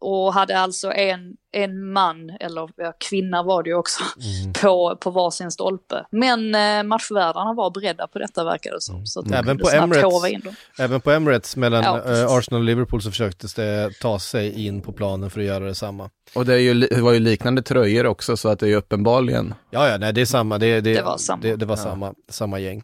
Och 0.00 0.34
hade 0.34 0.58
alltså 0.58 0.92
en, 0.92 1.34
en 1.52 1.92
man, 1.92 2.30
eller 2.40 2.68
ja, 2.76 2.92
kvinna 3.00 3.42
var 3.42 3.62
det 3.62 3.70
ju 3.70 3.76
också, 3.76 4.02
Mm. 4.44 4.52
på, 4.52 4.96
på 5.00 5.10
varsin 5.10 5.50
stolpe. 5.50 6.04
Men 6.10 6.54
eh, 6.54 6.82
matchvärdarna 6.82 7.52
var 7.54 7.70
beredda 7.70 8.06
på 8.06 8.18
detta 8.18 8.44
verkar 8.44 8.70
det 8.70 8.80
som. 8.80 9.06
Så 9.06 9.20
att 9.20 9.28
de 9.28 9.34
Även 9.34 9.58
på 9.58 9.70
Emirates. 9.70 10.54
Även 10.78 11.00
på 11.00 11.10
Emirates 11.10 11.56
mellan 11.56 11.84
Ja, 11.84 11.96
eh. 12.12 12.32
Arsenal 12.32 12.60
och 12.60 12.64
Liverpool 12.64 13.02
så 13.02 13.10
försöktes 13.10 13.54
det 13.54 13.90
ta 14.00 14.18
sig 14.18 14.66
in 14.66 14.80
på 14.82 14.92
planen 14.92 15.30
för 15.30 15.40
att 15.40 15.46
göra 15.46 15.64
detsamma. 15.64 16.10
Och 16.34 16.44
det, 16.46 16.54
är 16.54 16.58
ju, 16.58 16.74
det 16.74 17.00
var 17.00 17.12
ju 17.12 17.20
liknande 17.20 17.62
tröjor 17.62 18.06
också 18.06 18.36
så 18.36 18.48
att 18.48 18.58
det 18.58 18.66
är 18.66 18.70
ju 18.70 18.76
uppenbarligen. 18.76 19.54
Ja, 19.70 19.88
ja, 19.88 19.96
nej 19.98 20.12
det 20.12 20.20
är 20.20 20.24
samma, 20.26 20.58
det, 20.58 20.80
det, 20.80 20.94
Det 20.94 21.02
var 21.02 21.16
samma. 21.18 21.42
det, 21.42 21.56
det 21.56 21.66
var 21.66 21.76
samma, 21.76 22.14
samma 22.28 22.58
gäng. 22.58 22.82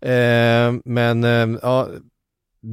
Eh, 0.00 0.72
men 0.84 1.24
eh, 1.24 1.58
ja, 1.62 1.88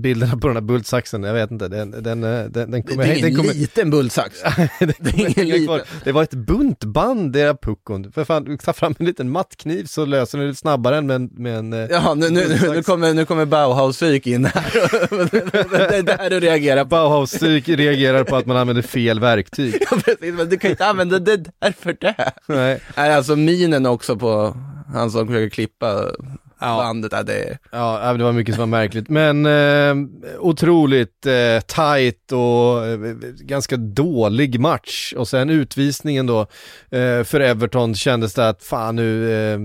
bilderna 0.02 0.38
på 0.38 0.48
den 0.48 0.56
här 0.56 0.62
bultsaxen, 0.62 1.24
jag 1.24 1.34
vet 1.34 1.52
inte, 1.52 1.68
den, 1.68 1.92
den, 1.92 2.24
eh, 2.24 2.46
den, 2.46 2.72
den 2.72 2.84
kommer... 2.84 3.04
det 3.04 3.10
är 3.12 3.16
den 3.16 3.18
ingen 3.18 3.36
kommer, 3.36 3.54
liten 3.54 3.90
bultsax. 3.90 4.42
det 4.80 5.10
är 5.10 5.20
ingen 5.20 5.48
liten. 5.48 5.80
det 6.04 6.12
var 6.12 6.24
ett 6.24 6.34
buntband, 6.34 7.34
det 7.34 7.42
är 7.42 7.54
puckon. 7.54 8.12
För 8.12 8.24
fan, 8.24 8.58
ta 8.58 8.74
fram 8.74 8.96
en 9.00 9.06
liten 9.06 9.30
mattkniv 9.30 9.86
så 9.86 10.06
löser 10.06 10.38
den 10.38 10.48
lite 10.48 10.60
snabbare 10.60 10.98
än 10.98 11.08
med 11.08 11.16
en... 11.16 11.30
Med 11.34 11.58
en 11.58 11.74
eh, 11.74 11.88
Ja, 11.92 12.14
nu, 12.14 12.30
nu, 12.30 12.60
nu, 12.70 12.84
kommer, 12.84 13.14
nu 13.14 13.26
kommer 13.26 13.46
Bauhaus-psyk 13.46 14.28
in 14.28 14.46
här. 14.46 14.72
det 15.90 15.98
är 15.98 16.04
där 16.04 16.30
du 16.30 16.40
reagerar 16.40 16.84
på. 16.84 16.90
Bauhaus 16.90 17.44
reagerar 17.44 18.24
på 18.24 18.36
att 18.36 18.46
man 18.46 18.58
använder 18.58 18.84
fel 18.84 19.20
verktyg. 19.20 19.76
Ja, 19.92 19.98
precis, 20.06 20.34
men 20.34 20.50
du 20.50 20.58
kan 20.58 20.68
ju 20.68 20.74
inte 20.74 20.86
använda 20.86 21.20
det 21.20 21.38
där 21.38 21.72
för 21.80 21.98
det. 22.02 22.16
Nej. 22.48 22.80
Nej, 22.98 23.14
alltså 23.14 23.36
minen 23.36 23.86
också 23.86 24.16
på 24.16 24.58
han 24.94 25.12
som 25.12 25.28
försöker 25.28 25.50
klippa 25.50 26.12
Ja. 26.60 26.78
bandet, 26.78 27.12
ja, 27.12 27.24
det 27.24 27.44
är... 27.44 27.58
Ja, 27.72 28.14
det 28.14 28.24
var 28.24 28.32
mycket 28.32 28.56
som 28.56 28.60
var 28.72 28.80
märkligt. 28.80 29.10
Men 29.10 29.46
eh, 29.46 30.10
otroligt 30.40 31.26
eh, 31.26 31.60
tight 31.68 32.32
och 32.32 32.86
eh, 32.86 33.00
ganska 33.40 33.78
dålig 33.78 34.60
match. 34.60 35.14
Och 35.18 35.28
sen 35.28 35.50
utvisningen 35.50 36.28
då 36.28 36.42
eh, 36.90 37.24
för 37.24 37.40
Everton 37.40 37.96
kändes 37.96 38.34
det 38.34 38.50
att 38.50 38.64
fan 38.64 38.96
nu, 38.96 39.32
eh, 39.34 39.60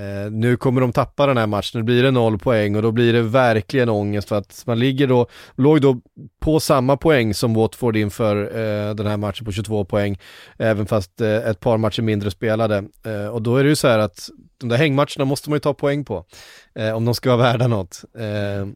eh, 0.00 0.30
nu 0.30 0.56
kommer 0.56 0.80
de 0.80 0.92
tappa 0.92 1.26
den 1.26 1.36
här 1.36 1.46
matchen. 1.46 1.80
Nu 1.80 1.82
blir 1.84 2.02
det 2.02 2.10
noll 2.10 2.38
poäng 2.38 2.76
och 2.76 2.82
då 2.82 2.92
blir 2.92 3.12
det 3.12 3.22
verkligen 3.22 3.88
ångest 3.88 4.28
för 4.28 4.36
att 4.36 4.62
man 4.66 4.78
ligger 4.78 5.06
då, 5.06 5.26
låg 5.56 5.80
då 5.80 6.00
på 6.40 6.60
samma 6.60 6.96
poäng 6.96 7.34
som 7.34 7.54
Watford 7.54 7.96
inför 7.96 8.36
eh, 8.36 8.94
den 8.94 9.06
här 9.06 9.16
matchen 9.16 9.44
på 9.44 9.52
22 9.52 9.84
poäng. 9.84 10.18
Även 10.58 10.86
fast 10.86 11.20
eh, 11.20 11.36
ett 11.36 11.60
par 11.60 11.76
matcher 11.78 12.02
mindre 12.02 12.30
spelade. 12.30 12.84
Eh, 13.06 13.26
och 13.26 13.42
då 13.42 13.56
är 13.56 13.62
det 13.62 13.68
ju 13.68 13.76
så 13.76 13.88
här 13.88 13.98
att 13.98 14.28
de 14.62 14.68
där 14.68 14.76
hängmatcherna 14.76 15.24
måste 15.24 15.50
man 15.50 15.56
ju 15.56 15.60
ta 15.60 15.74
poäng 15.74 16.04
på 16.04 16.24
eh, 16.74 16.90
om 16.96 17.04
de 17.04 17.14
ska 17.14 17.36
vara 17.36 17.52
värda 17.52 17.66
något. 17.68 18.04
Eh, 18.18 18.66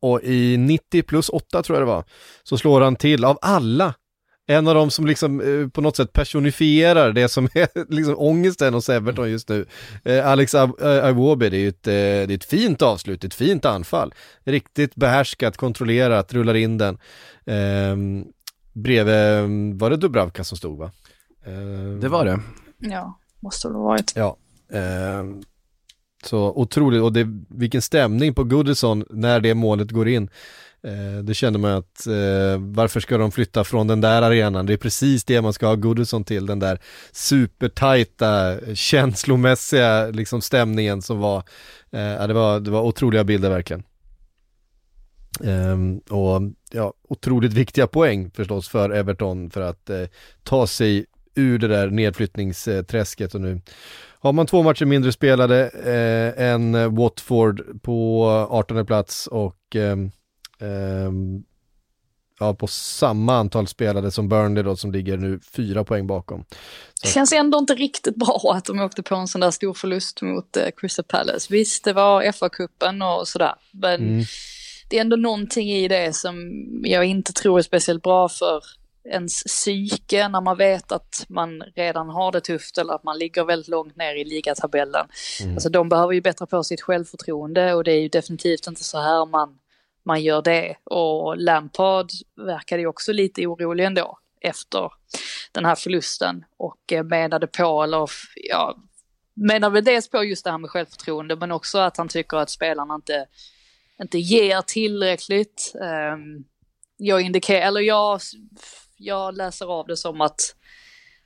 och 0.00 0.22
i 0.22 0.56
90 0.56 1.02
plus 1.02 1.28
8 1.28 1.62
tror 1.62 1.78
jag 1.78 1.82
det 1.88 1.92
var, 1.92 2.04
så 2.42 2.58
slår 2.58 2.80
han 2.80 2.96
till 2.96 3.24
av 3.24 3.38
alla. 3.42 3.94
En 4.46 4.68
av 4.68 4.74
dem 4.74 4.90
som 4.90 5.06
liksom 5.06 5.40
eh, 5.40 5.68
på 5.68 5.80
något 5.80 5.96
sätt 5.96 6.12
personifierar 6.12 7.12
det 7.12 7.28
som 7.28 7.44
är 7.54 7.68
liksom 7.94 8.14
ångesten 8.18 8.74
hos 8.74 8.88
Everton 8.88 9.30
just 9.30 9.48
nu. 9.48 9.66
Eh, 10.04 10.26
Alex 10.28 10.54
eh, 10.54 11.08
Iwobi, 11.08 11.48
det 11.50 11.56
är 11.56 11.60
ju 11.60 11.68
ett, 11.68 11.86
eh, 11.86 11.92
det 11.92 12.32
är 12.32 12.34
ett 12.34 12.44
fint 12.44 12.82
avslut, 12.82 13.24
ett 13.24 13.34
fint 13.34 13.64
anfall. 13.64 14.14
Riktigt 14.44 14.94
behärskat, 14.94 15.56
kontrollerat, 15.56 16.32
rullar 16.32 16.54
in 16.54 16.78
den. 16.78 16.98
Eh, 17.46 17.96
bredvid, 18.72 19.80
var 19.80 19.90
det 19.90 19.96
Dubravka 19.96 20.44
som 20.44 20.58
stod 20.58 20.78
va? 20.78 20.90
Eh, 21.46 21.98
Det 22.00 22.08
var 22.08 22.24
det. 22.24 22.40
Ja, 22.78 23.18
måste 23.44 23.68
det 23.68 23.74
ha 23.74 23.82
varit. 23.82 24.12
Ja. 24.16 24.36
Eh, 24.72 25.24
så 26.24 26.52
otroligt, 26.56 27.02
och 27.02 27.12
det, 27.12 27.26
vilken 27.48 27.82
stämning 27.82 28.34
på 28.34 28.44
Goodison 28.44 29.04
när 29.10 29.40
det 29.40 29.54
målet 29.54 29.90
går 29.90 30.08
in. 30.08 30.30
Eh, 30.82 31.24
det 31.24 31.34
kände 31.34 31.58
man 31.58 31.70
att 31.70 32.06
eh, 32.06 32.58
varför 32.58 33.00
ska 33.00 33.18
de 33.18 33.32
flytta 33.32 33.64
från 33.64 33.86
den 33.86 34.00
där 34.00 34.22
arenan? 34.22 34.66
Det 34.66 34.72
är 34.72 34.76
precis 34.76 35.24
det 35.24 35.42
man 35.42 35.52
ska 35.52 35.66
ha 35.66 35.74
Goodison 35.74 36.24
till, 36.24 36.46
den 36.46 36.58
där 36.58 36.78
supertajta, 37.12 38.56
känslomässiga 38.74 40.06
liksom 40.06 40.40
stämningen 40.40 41.02
som 41.02 41.18
var, 41.18 41.38
eh, 41.90 42.26
det 42.26 42.34
var, 42.34 42.60
det 42.60 42.70
var 42.70 42.82
otroliga 42.82 43.24
bilder 43.24 43.50
verkligen. 43.50 43.82
Um, 45.40 45.98
och 45.98 46.42
ja, 46.72 46.92
otroligt 47.08 47.52
viktiga 47.52 47.86
poäng 47.86 48.30
förstås 48.30 48.68
för 48.68 48.90
Everton 48.90 49.50
för 49.50 49.60
att 49.60 49.90
eh, 49.90 50.04
ta 50.42 50.66
sig 50.66 51.06
ur 51.34 51.58
det 51.58 51.68
där 51.68 51.90
nedflyttningsträsket 51.90 53.34
och 53.34 53.40
nu 53.40 53.60
har 54.20 54.32
man 54.32 54.46
två 54.46 54.62
matcher 54.62 54.84
mindre 54.84 55.12
spelade 55.12 55.68
eh, 55.68 56.44
än 56.44 56.94
Watford 56.94 57.82
på 57.82 58.24
18 58.50 58.86
plats 58.86 59.26
och 59.26 59.56
ehm, 59.74 60.10
ehm, 60.60 61.42
ja, 62.40 62.54
på 62.54 62.66
samma 62.66 63.36
antal 63.36 63.66
spelade 63.66 64.10
som 64.10 64.28
Burnley 64.28 64.62
då 64.62 64.76
som 64.76 64.92
ligger 64.92 65.16
nu 65.16 65.40
fyra 65.52 65.84
poäng 65.84 66.06
bakom. 66.06 66.44
Det 67.02 67.08
känns 67.08 67.32
ändå 67.32 67.58
inte 67.58 67.74
riktigt 67.74 68.16
bra 68.16 68.52
att 68.56 68.64
de 68.64 68.78
åkte 68.80 69.02
på 69.02 69.14
en 69.14 69.28
sån 69.28 69.40
där 69.40 69.50
stor 69.50 69.74
förlust 69.74 70.22
mot 70.22 70.56
eh, 70.56 70.68
Crystal 70.76 71.04
Palace. 71.04 71.46
Visst, 71.50 71.84
det 71.84 71.92
var 71.92 72.22
FA-cupen 72.22 73.02
och 73.18 73.28
sådär, 73.28 73.54
men 73.70 73.94
Mm. 73.94 74.24
det 74.90 74.96
är 74.96 75.00
ändå 75.00 75.16
någonting 75.16 75.70
i 75.70 75.88
det 75.88 76.16
som 76.16 76.52
jag 76.84 77.04
inte 77.04 77.32
tror 77.32 77.58
är 77.58 77.62
speciellt 77.62 78.02
bra 78.02 78.28
för 78.28 78.62
ens 79.04 79.44
psyke 79.44 80.28
när 80.28 80.40
man 80.40 80.56
vet 80.56 80.92
att 80.92 81.24
man 81.28 81.62
redan 81.62 82.08
har 82.08 82.32
det 82.32 82.40
tufft 82.40 82.78
eller 82.78 82.94
att 82.94 83.04
man 83.04 83.18
ligger 83.18 83.44
väldigt 83.44 83.68
långt 83.68 83.96
ner 83.96 84.14
i 84.14 84.24
ligatabellen. 84.24 85.06
Alltså 85.54 85.68
de 85.68 85.88
behöver 85.88 86.12
ju 86.12 86.20
bättra 86.20 86.46
på 86.46 86.64
sitt 86.64 86.82
självförtroende 86.82 87.74
och 87.74 87.84
det 87.84 87.92
är 87.92 88.00
ju 88.00 88.08
definitivt 88.08 88.66
inte 88.66 88.84
så 88.84 88.98
här 88.98 89.26
man, 89.26 89.58
man 90.04 90.22
gör 90.22 90.42
det. 90.42 90.76
Och 90.84 91.36
Lampard 91.36 92.06
verkade 92.36 92.82
ju 92.82 92.88
också 92.88 93.12
lite 93.12 93.46
orolig 93.46 93.84
ändå 93.84 94.18
efter 94.40 94.92
den 95.52 95.64
här 95.64 95.74
förlusten 95.74 96.44
och 96.56 96.92
eh, 96.92 97.04
menade 97.04 97.46
på, 97.46 97.82
eller 97.82 98.10
ja, 98.36 98.76
menar 99.34 99.70
väl 99.70 99.84
dels 99.84 100.08
på 100.08 100.24
just 100.24 100.44
det 100.44 100.50
här 100.50 100.58
med 100.58 100.70
självförtroende 100.70 101.36
men 101.36 101.52
också 101.52 101.78
att 101.78 101.96
han 101.96 102.08
tycker 102.08 102.36
att 102.36 102.50
spelarna 102.50 102.94
inte, 102.94 103.26
inte 104.00 104.18
ger 104.18 104.60
tillräckligt. 104.60 105.72
Um, 106.14 106.44
jag 106.96 107.20
indikerar, 107.20 107.60
eller 107.66 107.80
jag, 107.80 108.20
jag 108.96 109.36
läser 109.36 109.66
av 109.66 109.86
det 109.86 109.96
som 109.96 110.20
att 110.20 110.40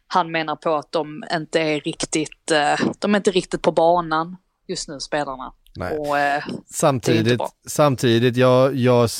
han 0.07 0.31
menar 0.31 0.57
på 0.57 0.74
att 0.74 0.92
de 0.92 1.24
inte 1.33 1.61
är 1.61 1.81
riktigt, 1.81 2.50
eh, 2.50 2.81
de 2.98 3.14
är 3.14 3.18
inte 3.18 3.31
riktigt 3.31 3.62
på 3.62 3.72
banan 3.72 4.37
just 4.68 4.88
nu 4.88 5.00
spelarna. 5.00 5.52
Och, 5.98 6.18
eh, 6.18 6.44
Samtidigt, 6.66 7.40
samtidigt, 7.66 8.37
jag, 8.37 8.74
jag, 8.74 9.11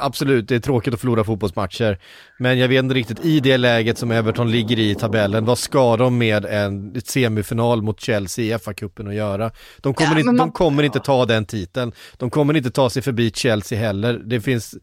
absolut, 0.00 0.48
det 0.48 0.54
är 0.54 0.60
tråkigt 0.60 0.94
att 0.94 1.00
förlora 1.00 1.24
fotbollsmatcher. 1.24 1.98
Men 2.38 2.58
jag 2.58 2.68
vet 2.68 2.78
inte 2.78 2.94
riktigt, 2.94 3.24
i 3.24 3.40
det 3.40 3.56
läget 3.56 3.98
som 3.98 4.10
Everton 4.10 4.50
ligger 4.50 4.78
i 4.78 4.94
tabellen, 4.94 5.44
vad 5.44 5.58
ska 5.58 5.96
de 5.96 6.18
med 6.18 6.44
en 6.44 7.00
semifinal 7.04 7.82
mot 7.82 8.00
Chelsea 8.00 8.44
i 8.44 8.58
FA-cupen 8.58 9.08
att 9.08 9.14
göra? 9.14 9.50
De 9.80 9.94
kommer, 9.94 10.10
Ja, 10.12 10.18
inte, 10.18 10.26
man- 10.26 10.36
de 10.36 10.52
kommer 10.52 10.82
inte 10.82 11.00
ta 11.00 11.26
den 11.26 11.44
titeln. 11.46 11.92
De 12.16 12.30
kommer 12.30 12.56
inte 12.56 12.70
ta 12.70 12.90
sig 12.90 13.02
förbi 13.02 13.30
Chelsea 13.34 13.78
heller. 13.78 14.12
Det 14.24 14.40
finns, 14.40 14.74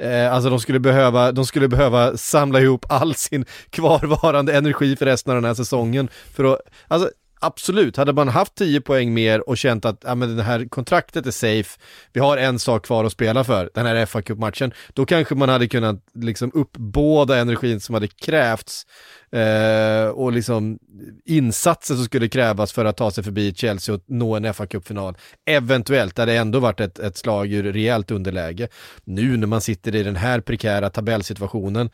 eh, 0.00 0.32
alltså 0.34 0.50
de 0.50 0.60
skulle, 0.60 0.80
behöva, 0.80 1.32
de 1.32 1.46
skulle 1.46 1.68
behöva 1.68 2.16
samla 2.16 2.60
ihop 2.60 2.86
all 2.88 3.14
sin 3.14 3.44
kvarvarande 3.70 4.56
energi 4.56 4.96
för 4.96 5.06
resten 5.06 5.30
av 5.30 5.36
den 5.36 5.44
här 5.44 5.54
säsongen. 5.54 6.08
För 6.34 6.44
att, 6.44 6.58
alltså 6.88 7.10
Absolut, 7.40 7.96
hade 7.96 8.12
man 8.12 8.28
haft 8.28 8.54
10 8.54 8.80
poäng 8.80 9.14
mer 9.14 9.48
och 9.48 9.58
känt 9.58 9.84
att 9.84 10.02
ja, 10.04 10.14
men 10.14 10.36
det 10.36 10.42
här 10.42 10.68
kontraktet 10.68 11.26
är 11.26 11.30
safe, 11.30 11.80
vi 12.12 12.20
har 12.20 12.36
en 12.36 12.58
sak 12.58 12.86
kvar 12.86 13.04
att 13.04 13.12
spela 13.12 13.44
för, 13.44 13.70
den 13.74 13.86
här 13.86 14.06
fa 14.06 14.22
Cup-matchen, 14.22 14.72
då 14.92 15.06
kanske 15.06 15.34
man 15.34 15.48
hade 15.48 15.68
kunnat 15.68 15.96
liksom 16.14 16.50
uppbåda 16.54 17.38
energin 17.38 17.80
som 17.80 17.94
hade 17.94 18.08
krävts 18.08 18.86
eh, 19.32 20.08
och 20.08 20.32
liksom 20.32 20.78
insatser 21.24 21.94
som 21.94 22.04
skulle 22.04 22.28
krävas 22.28 22.72
för 22.72 22.84
att 22.84 22.96
ta 22.96 23.10
sig 23.10 23.24
förbi 23.24 23.54
Chelsea 23.54 23.94
och 23.94 24.00
nå 24.06 24.36
en 24.36 24.54
fa 24.54 24.66
kuppfinal 24.66 25.16
Eventuellt, 25.46 26.16
där 26.16 26.26
det 26.26 26.36
ändå 26.36 26.58
varit 26.58 26.80
ett, 26.80 26.98
ett 26.98 27.16
slag 27.16 27.52
ur 27.52 27.72
rejält 27.72 28.10
underläge. 28.10 28.68
Nu 29.04 29.36
när 29.36 29.46
man 29.46 29.60
sitter 29.60 29.94
i 29.94 30.02
den 30.02 30.16
här 30.16 30.40
prekära 30.40 30.90
tabellsituationen, 30.90 31.90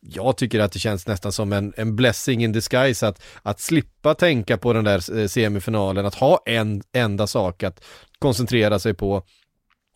jag 0.00 0.36
tycker 0.36 0.60
att 0.60 0.72
det 0.72 0.78
känns 0.78 1.06
nästan 1.06 1.32
som 1.32 1.52
en, 1.52 1.72
en 1.76 1.96
blessing 1.96 2.44
in 2.44 2.52
disguise 2.52 3.08
att, 3.08 3.22
att 3.42 3.60
slippa 3.60 4.14
tänka 4.14 4.56
på 4.56 4.72
den 4.72 4.84
där 4.84 5.18
eh, 5.18 5.26
semifinalen, 5.26 6.06
att 6.06 6.14
ha 6.14 6.42
en 6.46 6.82
enda 6.92 7.26
sak 7.26 7.62
att 7.62 7.84
koncentrera 8.18 8.78
sig 8.78 8.94
på. 8.94 9.22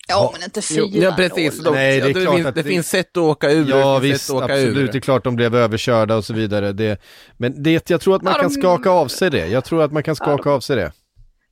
Ja, 0.08 0.30
men 0.32 0.42
inte 0.44 0.62
fyra 0.62 0.86
ja, 0.92 1.12
precis. 1.16 1.58
De, 1.58 1.74
Nej, 1.74 2.00
det 2.00 2.06
är 2.06 2.08
ja, 2.08 2.14
det, 2.14 2.22
klart 2.22 2.34
finns, 2.34 2.46
att 2.46 2.54
det 2.54 2.62
finns 2.64 2.88
sätt 2.88 3.10
att 3.16 3.22
åka 3.22 3.50
ur, 3.50 3.68
Ja 3.70 3.98
visst, 3.98 4.20
sätt 4.26 4.30
att 4.36 4.42
åka 4.42 4.52
absolut, 4.54 4.76
ur. 4.76 4.92
det 4.92 4.98
är 4.98 5.00
klart 5.00 5.24
de 5.24 5.36
blev 5.36 5.54
överkörda 5.54 6.16
och 6.16 6.24
så 6.24 6.34
vidare. 6.34 6.72
Det, 6.72 7.00
men 7.36 7.62
det, 7.62 7.90
jag 7.90 8.00
tror 8.00 8.16
att 8.16 8.22
man 8.22 8.32
Ja, 8.36 8.40
kan 8.40 8.52
de- 8.52 8.60
skaka 8.60 8.90
av 8.90 9.08
sig 9.08 9.30
det. 9.30 9.46
Jag 9.46 9.64
tror 9.64 9.82
att 9.82 9.92
man 9.92 10.02
kan 10.02 10.16
skaka 10.16 10.50
av 10.50 10.60
sig 10.60 10.76
det. 10.76 10.92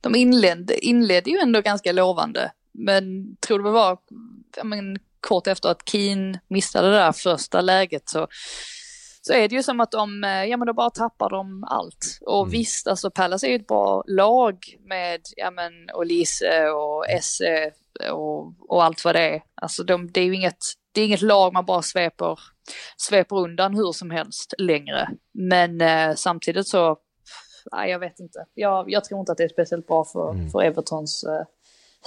De 0.01 0.15
inledde, 0.15 0.85
inledde 0.85 1.29
ju 1.29 1.37
ändå 1.37 1.61
ganska 1.61 1.91
lovande. 1.91 2.51
Men 2.73 3.03
tror 3.47 3.63
det 3.63 3.71
var 3.71 3.97
ja, 4.57 4.63
men, 4.63 4.97
kort 5.19 5.47
efter 5.47 5.69
att 5.69 5.89
Keen 5.89 6.37
missade 6.49 6.87
det 6.91 6.95
där 6.97 7.11
första 7.11 7.61
läget 7.61 8.09
så, 8.09 8.27
så 9.21 9.33
är 9.33 9.47
det 9.49 9.55
ju 9.55 9.63
som 9.63 9.79
att 9.79 9.91
de, 9.91 10.23
eh, 10.23 10.43
ja 10.45 10.57
men 10.57 10.65
då 10.67 10.73
bara 10.73 10.89
tappar 10.89 11.29
de 11.29 11.63
allt. 11.63 12.17
Och 12.21 12.39
Mm. 12.41 12.51
visst, 12.51 12.87
alltså 12.87 13.11
Pallas 13.11 13.43
är 13.43 13.47
ju 13.47 13.55
ett 13.55 13.67
bra 13.67 14.03
lag 14.07 14.57
med, 14.87 15.19
ja 15.37 15.51
men 15.51 15.71
Olise 15.93 16.69
och 16.69 17.09
Esse 17.09 17.71
och, 18.11 18.53
och 18.69 18.83
allt 18.83 19.05
vad 19.05 19.15
det 19.15 19.35
är. 19.35 19.41
Alltså 19.55 19.83
de, 19.83 20.11
det 20.11 20.21
är 20.21 20.25
ju 20.25 20.35
inget, 20.35 20.63
det 20.91 21.01
är 21.01 21.05
inget 21.05 21.21
lag 21.21 21.53
man 21.53 21.65
bara 21.65 21.81
sveper, 21.81 22.39
sveper 22.97 23.35
undan 23.35 23.75
hur 23.75 23.91
som 23.91 24.11
helst 24.11 24.53
längre. 24.57 25.09
Men 25.33 25.81
eh, 25.81 26.15
samtidigt 26.15 26.67
så 26.67 26.97
nej, 27.71 27.91
jag 27.91 27.99
vet 27.99 28.19
inte. 28.19 28.45
Jag, 28.53 28.91
jag 28.91 29.03
tror 29.03 29.19
inte 29.19 29.31
att 29.31 29.37
det 29.37 29.43
är 29.43 29.49
speciellt 29.49 29.87
bra 29.87 30.05
för, 30.05 30.49
för 30.51 30.61
Evertons 30.61 31.23
eh, 31.23 31.45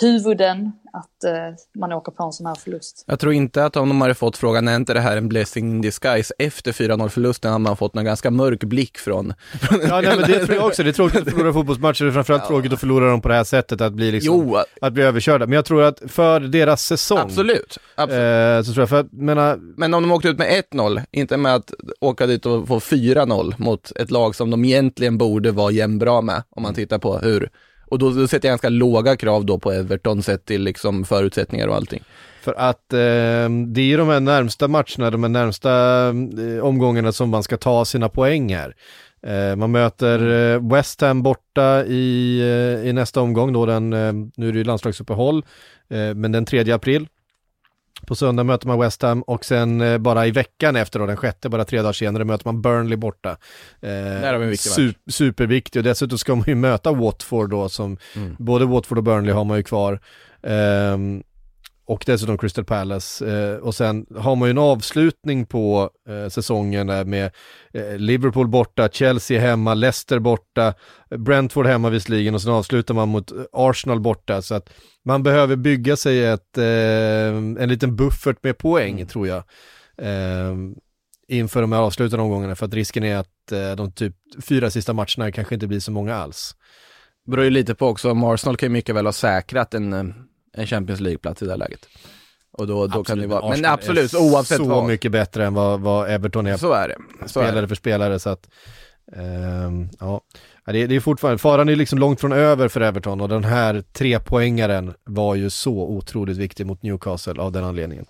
huvuden 0.00 0.72
att 0.92 1.24
eh, 1.24 1.80
man 1.80 1.92
åker 1.92 2.12
på 2.12 2.22
en 2.22 2.32
sån 2.32 2.46
här 2.46 2.54
förlust. 2.54 3.04
Jag 3.06 3.20
tror 3.20 3.32
inte 3.32 3.64
att 3.64 3.76
om 3.76 3.88
de 3.88 4.00
hade 4.00 4.14
fått 4.14 4.36
frågan, 4.36 4.68
är 4.68 4.76
inte 4.76 4.94
det 4.94 5.00
här 5.00 5.16
en 5.16 5.28
blessing 5.28 5.70
in 5.70 5.80
disguise? 5.80 6.34
Efter 6.38 6.72
4-0 6.72 7.08
förlusten 7.08 7.52
hade 7.52 7.62
man 7.62 7.76
fått 7.76 7.96
en 7.96 8.04
ganska 8.04 8.30
mörk 8.30 8.64
blick 8.64 8.98
från... 8.98 9.34
från 9.60 9.80
Ja, 9.80 10.00
nej, 10.00 10.16
men 10.16 10.30
det 10.30 10.46
tror 10.46 10.56
jag 10.56 10.66
också. 10.66 10.82
Det 10.82 10.90
är 10.90 10.92
tråkigt 10.92 11.20
att 11.20 11.30
förlora 11.30 11.52
fotbollsmatcher. 11.52 12.04
Det 12.04 12.10
är 12.10 12.12
framförallt 12.12 12.46
tråkigt 12.46 12.72
att 12.72 12.80
förlora 12.80 13.10
dem 13.10 13.20
på 13.20 13.28
det 13.28 13.34
här 13.34 13.44
sättet, 13.44 13.80
att 13.80 13.92
bli 13.92 14.12
liksom, 14.12 14.34
Jo, 14.34 14.58
att 14.80 14.92
bli 14.92 15.02
överkörda. 15.02 15.46
Men 15.46 15.52
jag 15.52 15.64
tror 15.64 15.82
att 15.82 16.02
för 16.06 16.40
deras 16.40 16.84
säsong, 16.84 17.18
absolut. 17.18 17.78
absolut. 17.94 18.58
Eh, 18.58 18.62
så 18.62 18.72
tror 18.72 18.82
jag, 18.82 18.88
för 18.88 19.00
att, 19.00 19.12
menar, 19.12 19.56
Men 19.76 19.94
om 19.94 20.02
de 20.02 20.12
åkte 20.12 20.28
ut 20.28 20.38
med 20.38 20.64
1-0, 20.72 21.02
inte 21.10 21.36
med 21.36 21.54
att 21.54 21.74
åka 22.00 22.26
dit 22.26 22.46
och 22.46 22.68
få 22.68 22.78
4-0 22.78 23.54
mot 23.58 23.92
ett 23.96 24.10
lag 24.10 24.34
som 24.34 24.50
de 24.50 24.64
egentligen 24.64 25.18
borde 25.18 25.50
vara 25.50 25.70
jämnbra 25.70 26.20
med, 26.20 26.42
om 26.50 26.62
man 26.62 26.74
tittar 26.74 26.98
på 26.98 27.18
hur. 27.18 27.50
Och 27.86 27.98
då, 27.98 28.10
då 28.10 28.28
sätter 28.28 28.48
jag 28.48 28.52
ganska 28.52 28.68
låga 28.68 29.16
krav 29.16 29.44
då 29.46 29.58
på 29.58 29.72
Everton 29.72 30.22
sett 30.22 30.44
till 30.44 30.62
liksom 30.62 31.04
förutsättningar 31.04 31.68
och 31.68 31.74
allting. 31.74 32.02
För 32.42 32.54
att 32.54 32.92
eh, 32.92 33.48
det 33.68 33.80
är 33.80 33.86
ju 33.86 33.96
de 33.96 34.08
här 34.08 34.20
närmsta 34.20 34.68
matcherna, 34.68 35.10
de 35.10 35.22
här 35.22 35.30
närmsta 35.30 36.08
eh, 36.08 36.64
omgångarna 36.64 37.12
som 37.12 37.30
man 37.30 37.42
ska 37.42 37.56
ta 37.56 37.84
sina 37.84 38.08
poäng 38.08 38.54
här. 38.54 38.74
Eh, 39.26 39.56
man 39.56 39.70
möter 39.70 40.52
eh, 40.54 40.72
West 40.72 41.00
Ham 41.00 41.22
borta 41.22 41.84
i, 41.84 42.40
eh, 42.40 42.88
i 42.88 42.92
nästa 42.92 43.20
omgång 43.20 43.52
då, 43.52 43.66
den, 43.66 43.92
eh, 43.92 44.12
nu 44.36 44.48
är 44.48 44.52
det 44.52 44.58
ju 44.58 44.64
landslagsuppehåll, 44.64 45.44
eh, 45.88 46.14
men 46.14 46.32
den 46.32 46.44
3 46.44 46.72
april. 46.72 47.08
På 48.06 48.14
söndag 48.14 48.44
möter 48.44 48.66
man 48.66 48.78
West 48.80 49.02
Ham 49.02 49.22
och 49.22 49.44
sen 49.44 49.80
eh, 49.80 49.98
bara 49.98 50.26
i 50.26 50.30
veckan 50.30 50.76
efter 50.76 50.98
då, 50.98 51.06
den 51.06 51.16
sjätte, 51.16 51.48
bara 51.48 51.64
tre 51.64 51.78
dagar 51.82 51.92
senare, 51.92 52.24
möter 52.24 52.46
man 52.48 52.62
Burnley 52.62 52.96
borta. 52.96 53.36
Eh, 53.82 53.90
su- 54.78 54.94
superviktig 55.10 55.80
och 55.80 55.84
dessutom 55.84 56.18
ska 56.18 56.34
man 56.34 56.44
ju 56.46 56.54
möta 56.54 56.92
Watford 56.92 57.50
då 57.50 57.68
som, 57.68 57.96
Mm. 58.16 58.36
både 58.38 58.64
Watford 58.66 58.98
och 58.98 59.04
Burnley 59.04 59.32
har 59.34 59.44
man 59.44 59.56
ju 59.56 59.62
kvar. 59.62 60.00
Ehm, 60.42 61.22
och 61.86 62.02
dessutom 62.06 62.38
Crystal 62.38 62.64
Palace. 62.64 63.26
Eh, 63.26 63.56
och 63.56 63.74
sen 63.74 64.06
har 64.16 64.36
man 64.36 64.48
ju 64.48 64.50
en 64.50 64.58
avslutning 64.58 65.46
på 65.46 65.90
eh, 66.08 66.28
säsongen 66.28 66.86
där 66.86 67.04
med 67.04 67.30
eh, 67.72 67.96
Liverpool 67.96 68.48
borta, 68.48 68.88
Chelsea 68.88 69.40
hemma, 69.40 69.74
Leicester 69.74 70.18
borta, 70.18 70.74
Brentford 71.16 71.66
hemma 71.66 71.90
visserligen 71.90 72.34
och 72.34 72.42
sen 72.42 72.52
avslutar 72.52 72.94
man 72.94 73.08
mot 73.08 73.32
eh, 73.32 73.38
Arsenal 73.52 74.00
borta. 74.00 74.42
Så 74.42 74.54
att 74.54 74.70
man 75.04 75.22
behöver 75.22 75.56
bygga 75.56 75.96
sig 75.96 76.24
ett, 76.24 76.58
eh, 76.58 76.64
en 77.62 77.68
liten 77.68 77.96
buffert 77.96 78.42
med 78.42 78.58
poäng 78.58 78.94
Mm. 78.94 79.06
tror 79.06 79.26
jag. 79.28 79.42
Eh, 79.98 80.54
inför 81.28 81.60
de 81.60 81.72
här 81.72 81.80
avslutande 81.80 82.22
omgångarna 82.22 82.54
för 82.54 82.66
att 82.66 82.74
risken 82.74 83.04
är 83.04 83.16
att 83.16 83.76
de 83.76 83.92
typ 83.92 84.14
fyra 84.44 84.70
sista 84.70 84.92
matcherna 84.92 85.32
kanske 85.32 85.54
inte 85.54 85.66
blir 85.66 85.80
så 85.80 85.92
många 85.92 86.14
alls. 86.14 86.56
beror 87.26 87.44
ju 87.44 87.50
lite 87.50 87.74
på 87.74 87.86
också, 87.86 88.10
om 88.10 88.24
Arsenal 88.24 88.56
kan 88.56 88.66
ju 88.66 88.72
mycket 88.72 88.94
väl 88.94 89.06
ha 89.06 89.12
säkrat 89.12 89.74
en, 89.74 90.14
en 90.54 90.66
Champions 90.66 91.00
League-plats 91.00 91.42
i 91.42 91.44
det 91.44 91.50
här 91.52 91.58
läget. 91.58 91.88
Och 92.52 92.66
då, 92.66 92.86
då 92.86 93.04
kan 93.04 93.18
det 93.18 93.26
vara, 93.26 93.48
men 93.48 93.64
är 93.64 93.68
absolut, 93.68 94.14
oavsett 94.14 94.56
så 94.56 94.64
vad. 94.64 94.84
mycket 94.84 95.12
bättre 95.12 95.46
än 95.46 95.54
vad, 95.54 95.80
vad 95.80 96.10
Everton 96.10 96.46
är 96.46 96.56
Så 96.56 96.72
är 96.72 96.88
det. 96.88 96.96
Så 97.28 97.40
är 97.40 97.44
spelare 97.44 97.60
det. 97.60 97.68
för 97.68 97.74
spelare 97.74 98.18
så 98.18 98.30
att 98.30 98.48
ehm, 99.16 99.88
ja, 100.00 100.20
Ja, 100.66 100.72
det, 100.72 100.78
är- 100.82 100.88
det 100.88 100.96
är 100.96 101.00
fortfarande, 101.00 101.38
faran 101.38 101.68
är 101.68 101.76
liksom 101.76 101.98
långt 101.98 102.20
från 102.20 102.32
över 102.32 102.68
för 102.68 102.80
Everton 102.80 103.20
och 103.20 103.28
den 103.28 103.44
här 103.44 103.82
trepoängaren 103.92 104.94
var 105.04 105.34
ju 105.34 105.50
så 105.50 105.72
otroligt 105.78 106.36
viktig 106.36 106.66
mot 106.66 106.82
Newcastle 106.82 107.42
av 107.42 107.52
den 107.52 107.64
anledningen. 107.64 108.04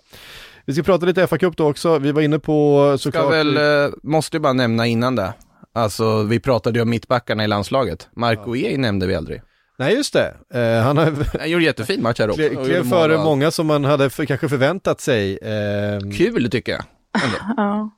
Vi 0.65 0.73
ska 0.73 0.83
prata 0.83 1.05
lite 1.05 1.27
FA 1.27 1.37
Cup 1.37 1.57
då 1.57 1.69
också, 1.69 1.99
vi 1.99 2.11
var 2.11 2.21
inne 2.21 2.39
på 2.39 2.85
Ska 2.97 3.03
såklart 3.11 3.33
väl, 3.33 3.57
eh, 3.57 3.93
måste 4.03 4.37
ju 4.37 4.41
bara 4.41 4.53
nämna 4.53 4.85
innan 4.87 5.15
det. 5.15 5.33
Alltså, 5.73 6.23
vi 6.23 6.39
pratade 6.39 6.79
ju 6.79 6.83
om 6.83 6.89
mittbackarna 6.89 7.43
i 7.43 7.47
landslaget. 7.47 8.07
Marco 8.15 8.55
E 8.55 8.77
nämnde 8.77 9.07
vi 9.07 9.15
aldrig. 9.15 9.41
Nej 9.77 9.95
just 9.95 10.13
det, 10.13 10.37
Eh, 10.53 10.81
han 10.81 10.97
har 10.97 11.37
Han 11.39 11.49
gjorde 11.49 11.65
jättefin 11.65 12.01
match 12.01 12.19
här 12.19 12.29
också. 12.29 12.49
klev 12.65 12.89
före 12.89 13.17
många 13.17 13.51
som 13.51 13.67
man 13.67 13.85
hade 13.85 14.09
för, 14.09 14.25
kanske 14.25 14.49
förväntat 14.49 15.01
sig. 15.01 15.39
Ehm, 15.41 16.11
Kul 16.11 16.49
tycker 16.51 16.71
jag. 16.71 16.83
Ja, 17.57 17.91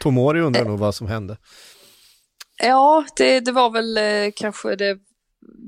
Tomori 0.00 0.40
undrar 0.40 0.64
nog 0.64 0.78
vad 0.78 0.94
som 0.94 1.06
hände. 1.06 1.36
ja 2.62 3.04
det, 3.16 3.40
det 3.40 3.52
var 3.52 3.70
väl 3.70 3.96
eh, 3.96 4.32
kanske 4.36 4.76
det 4.76 4.98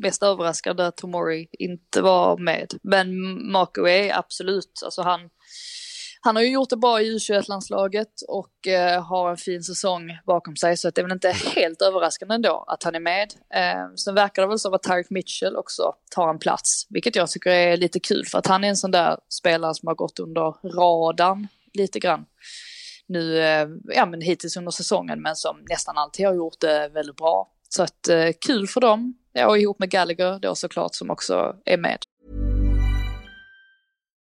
mest 0.02 0.22
överraskande 0.22 0.82
att 0.82 0.96
Tomori 0.96 1.48
inte 1.58 2.02
var 2.02 2.38
med. 2.38 2.74
Men 2.82 3.08
Marco 3.52 3.86
är 3.86 4.18
absolut, 4.18 4.80
alltså 4.84 5.02
han, 5.02 5.20
han 6.24 6.36
har 6.36 6.42
ju 6.42 6.52
gjort 6.52 6.70
det 6.70 6.76
bra 6.76 7.00
i 7.00 7.16
U21-landslaget 7.16 8.22
och 8.28 8.68
eh, 8.68 9.04
har 9.04 9.30
en 9.30 9.36
fin 9.36 9.62
säsong 9.62 10.18
bakom 10.26 10.56
sig 10.56 10.76
så 10.76 10.88
att 10.88 10.94
det 10.94 11.00
är 11.00 11.02
väl 11.02 11.12
inte 11.12 11.34
helt 11.56 11.82
överraskande 11.82 12.34
ändå 12.34 12.64
att 12.68 12.82
han 12.82 12.94
är 12.94 13.00
med. 13.00 13.34
Eh, 13.54 13.94
sen 13.96 14.14
verkar 14.14 14.42
det 14.42 14.48
väl 14.48 14.58
som 14.58 14.74
att 14.74 14.82
Tarek 14.82 15.10
Mitchell 15.10 15.56
också 15.56 15.94
tar 16.10 16.30
en 16.30 16.38
plats, 16.38 16.86
vilket 16.90 17.16
jag 17.16 17.30
tycker 17.30 17.50
är 17.50 17.76
lite 17.76 18.00
kul 18.00 18.26
för 18.26 18.38
att 18.38 18.46
han 18.46 18.64
är 18.64 18.68
en 18.68 18.76
sån 18.76 18.90
där 18.90 19.16
spelare 19.28 19.74
som 19.74 19.86
har 19.86 19.94
gått 19.94 20.18
under 20.18 20.54
radarn 20.76 21.48
lite 21.74 21.98
grann 21.98 22.24
nu, 23.12 23.38
eh, 23.38 23.68
ja 23.84 24.06
men 24.06 24.20
hittills 24.20 24.56
under 24.56 24.70
säsongen, 24.70 25.22
men 25.22 25.36
som 25.36 25.56
nästan 25.70 25.98
alltid 25.98 26.26
har 26.26 26.34
gjort 26.34 26.60
det 26.60 26.90
väldigt 26.94 27.16
bra. 27.16 27.48
Så 27.68 27.82
att 27.82 28.08
eh, 28.08 28.28
kul 28.46 28.66
för 28.66 28.80
dem, 28.80 29.14
ja, 29.32 29.46
och 29.46 29.58
ihop 29.58 29.78
med 29.78 29.90
Gallagher 29.90 30.38
då 30.38 30.54
såklart 30.54 30.94
som 30.94 31.10
också 31.10 31.56
är 31.64 31.76
med. 31.76 31.98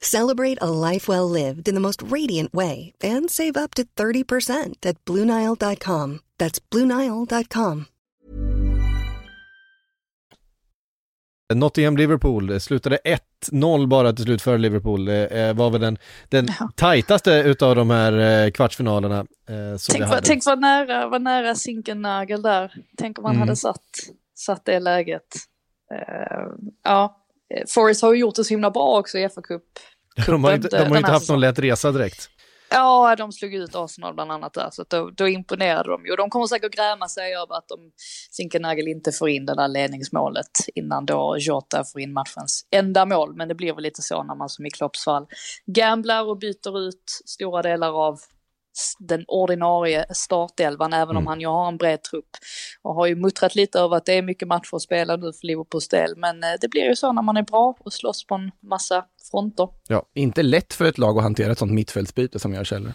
Celebrate 0.00 0.58
a 0.60 0.70
life 0.70 1.08
well 1.08 1.28
lived 1.28 1.68
in 1.68 1.74
the 1.74 1.80
most 1.80 2.02
radiant 2.02 2.54
way 2.54 2.92
and 3.02 3.30
save 3.30 3.56
up 3.56 3.74
to 3.74 3.84
30% 3.84 4.86
at 4.86 5.04
BlueNile.com. 5.04 6.20
That's 6.38 6.60
BlueNile.com. 6.70 7.86
Nottingham-Liverpool 11.54 12.60
slutade 12.60 12.98
1-0 13.52 13.86
bara 13.86 14.12
till 14.12 14.24
slut 14.24 14.42
för 14.42 14.58
Liverpool. 14.58 15.04
Det 15.04 15.52
var 15.56 15.70
väl 15.70 15.80
den, 15.80 15.98
den 16.28 16.48
tajtaste 16.74 17.32
utav 17.32 17.76
de 17.76 17.90
här 17.90 18.50
kvartsfinalerna. 18.50 19.18
Eh, 19.48 19.76
som 19.76 19.92
tänk, 19.92 20.08
vad, 20.08 20.24
tänk 20.24 20.46
vad 20.46 20.60
nära, 20.60 21.08
vad 21.08 21.22
nära 21.22 21.54
Zinkernagel 21.54 22.42
där. 22.42 22.72
Tänk 22.96 23.18
om 23.18 23.22
man 23.22 23.30
mm. 23.30 23.40
hade 23.40 23.56
satt, 23.56 23.80
satt 24.34 24.64
det 24.64 24.80
läget. 24.80 25.36
Uh, 25.92 26.52
ja, 26.84 27.25
Forest 27.68 28.02
har 28.02 28.14
ju 28.14 28.20
gjort 28.20 28.34
det 28.34 28.44
så 28.44 28.54
himla 28.54 28.70
bra 28.70 28.98
också 28.98 29.18
i 29.18 29.28
FA-cup. 29.28 29.62
De 30.26 30.44
har 30.44 30.54
inte, 30.54 30.68
de 30.68 30.88
har 30.90 30.96
inte 30.96 31.10
haft 31.10 31.28
någon 31.28 31.40
lätt 31.40 31.58
resa 31.58 31.92
direkt. 31.92 32.30
Ja, 32.70 33.16
de 33.16 33.32
slog 33.32 33.54
ut 33.54 33.74
Arsenal 33.74 34.14
bland 34.14 34.32
annat 34.32 34.54
där, 34.54 34.68
så 34.72 34.84
då, 34.88 35.10
då 35.10 35.28
imponerade 35.28 35.90
de 35.90 36.06
ju. 36.06 36.16
De 36.16 36.30
kommer 36.30 36.46
säkert 36.46 36.74
gräma 36.74 37.08
sig 37.08 37.34
över 37.34 37.54
att 37.54 37.68
de 37.68 37.92
Zinkernagel 38.30 38.88
inte 38.88 39.12
får 39.12 39.28
in 39.28 39.46
det 39.46 39.54
där 39.54 39.68
ledningsmålet 39.68 40.50
innan 40.74 41.06
då 41.06 41.36
Jota 41.38 41.84
får 41.84 42.00
in 42.00 42.12
matchens 42.12 42.66
enda 42.70 43.06
mål. 43.06 43.34
Men 43.36 43.48
det 43.48 43.54
blir 43.54 43.72
väl 43.72 43.82
lite 43.82 44.02
så 44.02 44.22
när 44.22 44.34
man 44.34 44.48
som 44.48 44.66
i 44.66 44.70
Klopps 44.70 45.04
fall 45.04 45.26
gamblar 45.66 46.24
och 46.24 46.38
byter 46.38 46.88
ut 46.88 47.04
stora 47.24 47.62
delar 47.62 48.06
av 48.06 48.18
den 48.98 49.24
ordinarie 49.28 50.06
startelvan, 50.10 50.92
även 50.92 51.10
mm. 51.10 51.16
om 51.16 51.26
han 51.26 51.40
ju 51.40 51.46
har 51.46 51.68
en 51.68 51.76
bred 51.76 52.02
trupp. 52.02 52.28
Och 52.82 52.94
har 52.94 53.06
ju 53.06 53.16
muttrat 53.16 53.54
lite 53.54 53.78
över 53.80 53.96
att 53.96 54.04
det 54.04 54.12
är 54.12 54.22
mycket 54.22 54.48
matcher 54.48 54.76
att 54.76 54.82
spela 54.82 55.16
nu 55.16 55.32
för 55.32 55.46
Liverpools 55.46 55.88
del. 55.88 56.16
Men 56.16 56.42
eh, 56.42 56.50
det 56.60 56.68
blir 56.68 56.84
ju 56.84 56.96
så 56.96 57.12
när 57.12 57.22
man 57.22 57.36
är 57.36 57.42
bra 57.42 57.76
och 57.80 57.92
slåss 57.92 58.26
på 58.26 58.34
en 58.34 58.50
massa 58.62 59.04
fronter. 59.30 59.68
Ja, 59.88 60.02
inte 60.14 60.42
lätt 60.42 60.74
för 60.74 60.84
ett 60.84 60.98
lag 60.98 61.16
att 61.16 61.22
hantera 61.22 61.52
ett 61.52 61.58
sånt 61.58 61.72
mittfältsbyte 61.72 62.38
som 62.38 62.54
jag 62.54 62.66
känner. 62.66 62.92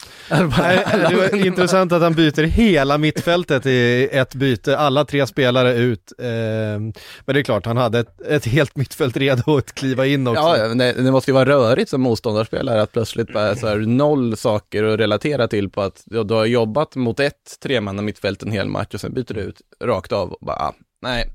det 1.09 1.15
var 1.15 1.45
intressant 1.45 1.91
att 1.91 2.01
han 2.01 2.13
byter 2.13 2.43
hela 2.43 2.97
mittfältet 2.97 3.65
i 3.65 4.09
ett 4.11 4.35
byte, 4.35 4.77
alla 4.77 5.05
tre 5.05 5.27
spelare 5.27 5.73
ut. 5.73 6.13
Ehm, 6.19 6.93
men 7.25 7.33
det 7.33 7.39
är 7.39 7.43
klart, 7.43 7.65
han 7.65 7.77
hade 7.77 7.99
ett, 7.99 8.21
ett 8.21 8.45
helt 8.45 8.75
mittfält 8.75 9.17
redo 9.17 9.57
att 9.57 9.73
kliva 9.73 10.05
in 10.05 10.27
också. 10.27 10.41
Ja, 10.41 10.67
det, 10.67 10.93
det 10.93 11.11
måste 11.11 11.31
ju 11.31 11.35
vara 11.35 11.49
rörigt 11.49 11.89
som 11.89 12.01
motståndarspelare 12.01 12.81
att 12.81 12.91
plötsligt 12.91 13.33
bara 13.33 13.55
så 13.55 13.67
här, 13.67 13.77
noll 13.77 14.37
saker 14.37 14.83
att 14.83 14.99
relatera 14.99 15.47
till 15.47 15.69
på 15.69 15.81
att 15.81 16.03
du 16.05 16.33
har 16.33 16.45
jobbat 16.45 16.95
mot 16.95 17.19
ett 17.19 17.57
tremanna 17.63 18.01
mittfält 18.01 18.43
en 18.43 18.51
hel 18.51 18.67
match 18.67 18.93
och 18.93 19.01
sen 19.01 19.13
byter 19.13 19.33
du 19.33 19.41
ut 19.41 19.61
rakt 19.83 20.11
av 20.11 20.31
och 20.31 20.45
bara, 20.45 20.57
ah, 20.57 20.73
nej. 21.01 21.29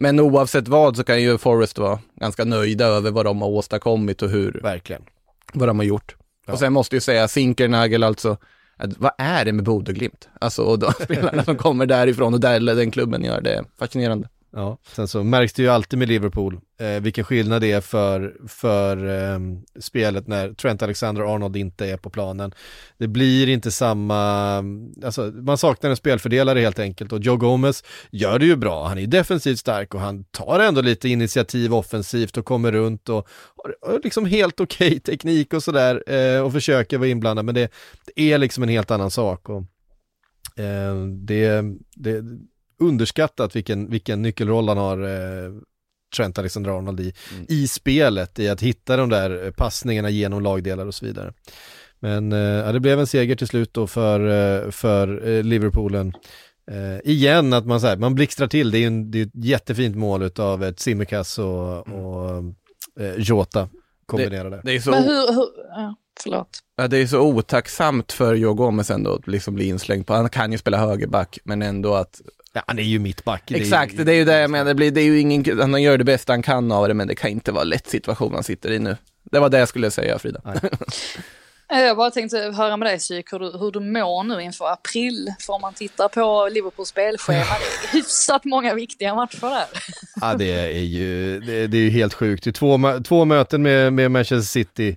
Men 0.00 0.20
oavsett 0.20 0.68
vad 0.68 0.96
så 0.96 1.04
kan 1.04 1.22
ju 1.22 1.38
Forrest 1.38 1.78
vara 1.78 1.98
ganska 2.20 2.44
nöjda 2.44 2.86
över 2.86 3.10
vad 3.10 3.24
de 3.24 3.42
har 3.42 3.48
åstadkommit 3.48 4.22
och 4.22 4.30
hur, 4.30 4.60
verkligen, 4.62 5.02
vad 5.52 5.68
de 5.68 5.78
har 5.78 5.86
gjort. 5.86 6.16
Ja. 6.46 6.52
Och 6.52 6.58
sen 6.58 6.72
måste 6.72 6.96
jag 6.96 7.02
säga 7.02 7.28
Zinkernagel 7.28 8.02
alltså, 8.02 8.36
vad 8.98 9.12
är 9.18 9.44
det 9.44 9.52
med 9.52 9.64
Bodeglimt? 9.64 10.28
Alltså, 10.40 10.62
och 10.62 10.78
de 10.78 10.92
spelarna 11.04 11.44
som 11.44 11.56
kommer 11.56 11.86
därifrån 11.86 12.34
och 12.34 12.40
där 12.40 12.60
den 12.60 12.90
klubben 12.90 13.24
gör 13.24 13.40
det, 13.40 13.64
fascinerande. 13.78 14.28
Ja, 14.52 14.78
sen 14.92 15.08
så 15.08 15.24
märks 15.24 15.52
det 15.52 15.62
ju 15.62 15.68
alltid 15.68 15.98
med 15.98 16.08
Liverpool 16.08 16.60
eh, 16.80 17.00
vilken 17.00 17.24
skillnad 17.24 17.60
det 17.60 17.72
är 17.72 17.80
för, 17.80 18.36
för 18.48 18.96
eh, 19.06 19.38
spelet 19.80 20.26
när 20.26 20.52
Trent 20.52 20.82
Alexander-Arnold 20.82 21.56
inte 21.56 21.86
är 21.86 21.96
på 21.96 22.10
planen. 22.10 22.54
Det 22.98 23.08
blir 23.08 23.48
inte 23.48 23.70
samma, 23.70 24.56
alltså 25.04 25.22
man 25.22 25.58
saknar 25.58 25.90
en 25.90 25.96
spelfördelare 25.96 26.60
helt 26.60 26.78
enkelt 26.78 27.12
och 27.12 27.20
Joe 27.20 27.36
Gomez 27.36 27.84
gör 28.10 28.38
det 28.38 28.46
ju 28.46 28.56
bra, 28.56 28.88
han 28.88 28.98
är 28.98 29.06
defensivt 29.06 29.58
stark 29.58 29.94
och 29.94 30.00
han 30.00 30.24
tar 30.24 30.60
ändå 30.60 30.80
lite 30.80 31.08
initiativ 31.08 31.74
offensivt 31.74 32.36
och 32.36 32.44
kommer 32.44 32.72
runt 32.72 33.08
och 33.08 33.28
har 33.82 34.00
liksom 34.04 34.26
helt 34.26 34.60
okej 34.60 34.88
okay 34.88 35.00
teknik 35.00 35.54
och 35.54 35.62
sådär 35.62 36.12
eh, 36.12 36.40
och 36.40 36.52
försöker 36.52 36.98
vara 36.98 37.08
inblandad 37.08 37.44
men 37.44 37.54
det, 37.54 37.72
det, 38.04 38.22
är 38.32 38.38
liksom 38.38 38.62
en 38.62 38.68
helt 38.68 38.90
annan 38.90 39.10
sak 39.10 39.48
och 39.48 39.62
eh, 40.62 40.96
det, 41.26 41.64
det 41.94 42.22
underskattat 42.78 43.56
vilken, 43.56 43.90
vilken 43.90 44.22
nyckelroll 44.22 44.68
han 44.68 44.78
har, 44.78 45.02
eh, 45.02 45.52
Trent 46.16 46.38
Alexander-Arnold 46.38 47.00
i, 47.00 47.12
mm. 47.34 47.46
i 47.48 47.68
spelet, 47.68 48.38
i 48.38 48.48
att 48.48 48.62
hitta 48.62 48.96
de 48.96 49.08
där 49.08 49.50
passningarna 49.50 50.10
genom 50.10 50.42
lagdelar 50.42 50.86
och 50.86 50.94
så 50.94 51.06
vidare. 51.06 51.32
Men 52.00 52.32
eh, 52.32 52.72
det 52.72 52.80
blev 52.80 53.00
en 53.00 53.06
seger 53.06 53.36
till 53.36 53.46
slut 53.46 53.74
då 53.74 53.86
för, 53.86 54.20
eh, 54.20 54.70
för 54.70 55.28
eh, 55.28 55.42
Liverpoolen. 55.42 56.12
Eh, 56.70 57.10
igen 57.10 57.52
att 57.52 57.66
man, 57.66 57.80
så 57.80 57.86
här, 57.86 57.96
man 57.96 58.14
blixtrar 58.14 58.46
till, 58.46 58.70
det 58.70 58.78
är, 58.78 58.86
en, 58.86 59.10
det 59.10 59.20
är 59.20 59.26
ett 59.26 59.44
jättefint 59.44 59.96
mål 59.96 60.30
av 60.38 60.64
ett 60.64 60.80
Simicas 60.80 61.38
och, 61.38 61.88
mm. 61.88 62.04
och 62.04 62.44
eh, 63.00 63.14
Jota 63.16 63.68
kombinerade. 64.06 64.56
Det, 64.56 64.62
det 64.64 64.76
är 64.76 64.80
så... 64.80 64.90
Men 64.90 65.02
hur, 65.02 65.34
hur, 65.34 65.46
ja, 65.68 65.94
förlåt. 66.22 66.58
Ja, 66.76 66.88
det 66.88 66.98
är 66.98 67.06
så 67.06 67.20
otacksamt 67.20 68.12
för 68.12 68.34
Joe 68.34 68.54
Gomez 68.54 68.90
ändå 68.90 69.14
att 69.14 69.26
liksom 69.26 69.54
bli 69.54 69.68
inslängd 69.68 70.06
på, 70.06 70.14
han 70.14 70.28
kan 70.28 70.52
ju 70.52 70.58
spela 70.58 70.78
högerback, 70.78 71.38
men 71.44 71.62
ändå 71.62 71.94
att 71.94 72.20
Ja, 72.58 72.64
han 72.66 72.78
är 72.78 72.82
ju 72.82 72.98
mittback. 72.98 73.50
Exakt, 73.50 74.06
det 74.06 74.12
är 74.12 74.16
ju 74.16 74.24
det 74.24 74.40
jag 74.40 74.50
menar. 74.50 74.64
Det, 74.64 74.74
blir, 74.74 74.90
det 74.90 75.00
är 75.00 75.04
ju 75.04 75.20
ingen, 75.20 75.60
han 75.60 75.82
gör 75.82 75.98
det 75.98 76.04
bästa 76.04 76.32
han 76.32 76.42
kan 76.42 76.72
av 76.72 76.88
det, 76.88 76.94
men 76.94 77.08
det 77.08 77.14
kan 77.14 77.30
inte 77.30 77.52
vara 77.52 77.64
lätt 77.64 77.88
situation 77.88 78.34
han 78.34 78.42
sitter 78.42 78.70
i 78.70 78.78
nu. 78.78 78.96
Det 79.30 79.38
var 79.38 79.48
det 79.48 79.58
jag 79.58 79.68
skulle 79.68 79.90
säga, 79.90 80.18
Frida. 80.18 80.40
Jag 81.70 81.96
bara 81.96 82.10
tänkte 82.10 82.38
höra 82.38 82.76
med 82.76 82.88
dig 82.88 82.98
Psyk 82.98 83.32
hur 83.32 83.38
du, 83.38 83.58
hur 83.58 83.70
du 83.72 83.80
mår 83.80 84.24
nu 84.24 84.42
inför 84.42 84.72
april. 84.72 85.34
För 85.40 85.52
om 85.52 85.60
man 85.60 85.74
tittar 85.74 86.08
på 86.08 86.48
Liverpools 86.52 86.88
spelschema, 86.88 87.38
det 87.38 87.88
är 87.88 87.92
hyfsat 87.92 88.44
många 88.44 88.74
viktiga 88.74 89.14
matcher 89.14 89.40
där. 89.40 89.66
Ja 90.20 90.34
det 90.34 90.52
är 90.52 90.82
ju, 90.82 91.40
det, 91.40 91.66
det 91.66 91.76
är 91.76 91.82
ju 91.82 91.90
helt 91.90 92.14
sjukt. 92.14 92.44
Det 92.44 92.50
är 92.50 92.52
två, 92.52 93.00
två 93.04 93.24
möten 93.24 93.62
med, 93.62 93.92
med 93.92 94.10
Manchester 94.10 94.48
City, 94.52 94.96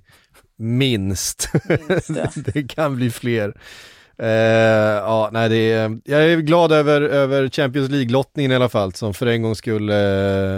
minst. 0.58 1.50
minst 1.90 2.10
ja. 2.10 2.32
det 2.54 2.64
kan 2.64 2.96
bli 2.96 3.12
fler. 3.12 3.54
Uh, 4.22 4.28
ja, 4.28 5.30
nej, 5.34 5.50
det 5.50 5.72
är, 5.72 6.00
jag 6.06 6.24
är 6.24 6.38
glad 6.38 6.72
över, 6.72 7.02
över 7.02 7.50
Champions 7.50 7.90
League-lottningen 7.90 8.52
i 8.52 8.56
alla 8.56 8.70
fall, 8.70 8.94
som 8.94 9.14
för 9.14 9.26
en 9.26 9.42
gång 9.42 9.56
skulle 9.56 9.94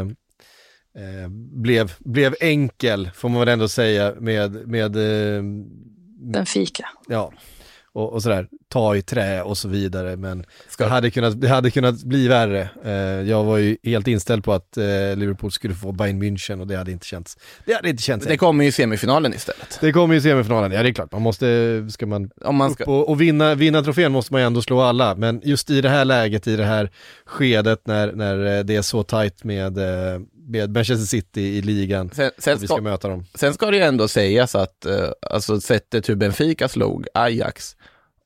uh, 0.02 0.06
uh, 0.06 1.28
blev, 1.52 1.94
blev 2.00 2.36
enkel, 2.40 3.10
får 3.16 3.30
man 3.30 3.40
väl 3.40 3.48
ändå 3.48 3.68
säga, 3.68 4.14
med, 4.20 4.68
med 4.68 4.92
Benfica. 6.34 6.90
Ja, 7.08 7.34
och, 7.94 8.14
och 8.14 8.24
sådär, 8.24 8.48
ta 8.70 8.96
i 8.96 9.02
trä 9.02 9.42
och 9.42 9.58
så 9.58 9.68
vidare. 9.68 10.16
Men 10.18 10.46
det 10.78 10.86
hade, 10.86 11.12
kunnat, 11.12 11.42
det 11.42 11.48
hade 11.48 11.72
kunnat 11.72 12.04
bli 12.04 12.28
värre. 12.28 12.70
Eh, 12.86 13.30
jag 13.30 13.44
var 13.44 13.58
ju 13.58 13.78
helt 13.84 14.08
inställd 14.08 14.44
på 14.44 14.54
att 14.54 14.78
eh, 14.78 14.84
Liverpool 15.16 15.52
skulle 15.52 15.74
få 15.74 15.92
Bayern 15.92 16.24
München 16.24 16.62
och 16.62 16.68
det 16.68 16.76
hade 16.76 16.92
inte 16.92 17.06
känts. 17.06 17.38
Det 17.66 17.74
hade 17.74 17.90
inte 17.90 18.04
känts. 18.04 18.26
Det 18.26 18.38
kommer 18.38 18.64
ju 18.64 18.70
i 18.70 18.72
semifinalen 18.72 19.34
istället. 19.34 19.78
Det 19.82 19.92
kommer 19.92 20.14
ju 20.14 20.20
i 20.20 20.24
semifinalen, 20.24 20.72
ja 20.72 20.84
det 20.84 20.90
är 20.90 20.94
klart. 20.94 21.12
Man 21.12 21.22
måste, 21.22 21.88
ska 21.90 22.06
man, 22.06 22.30
Om 22.42 22.56
man 22.56 22.74
ska... 22.74 22.84
upp 22.84 22.90
och, 22.90 23.10
och 23.10 23.22
vinna, 23.22 23.56
vinna 23.56 23.82
trofén 23.82 24.12
måste 24.12 24.34
man 24.34 24.42
ju 24.42 24.48
ändå 24.48 24.62
slå 24.62 24.82
alla. 24.82 25.16
Men 25.16 25.42
just 25.44 25.70
i 25.70 25.82
det 25.82 25.90
här 25.90 26.06
läget, 26.06 26.48
i 26.48 26.56
det 26.56 26.66
här 26.66 26.90
skedet 27.26 27.88
när, 27.88 28.12
när 28.12 28.58
eh, 28.58 28.64
det 28.64 28.76
är 28.76 28.82
så 28.82 29.04
tajt 29.04 29.44
med 29.44 29.78
eh, 29.78 30.20
med 30.48 30.74
Manchester 30.74 31.06
City 31.06 31.42
i 31.42 31.62
ligan 31.62 32.10
sen, 32.14 32.32
sen 32.38 32.58
vi 32.60 32.68
ska, 32.68 32.76
ska 32.76 32.84
möta 32.84 33.10
dem. 33.10 33.26
Sen 33.36 33.54
ska 33.54 33.72
det 33.72 33.78
ju 33.78 33.84
ändå 33.84 34.08
sägas 34.08 34.56
att 34.56 34.86
uh, 34.88 35.10
alltså 35.32 35.62
sättet 35.62 36.10
hur 36.10 36.16
Benfica 36.16 36.68
slog 36.68 37.08
Ajax 37.14 37.76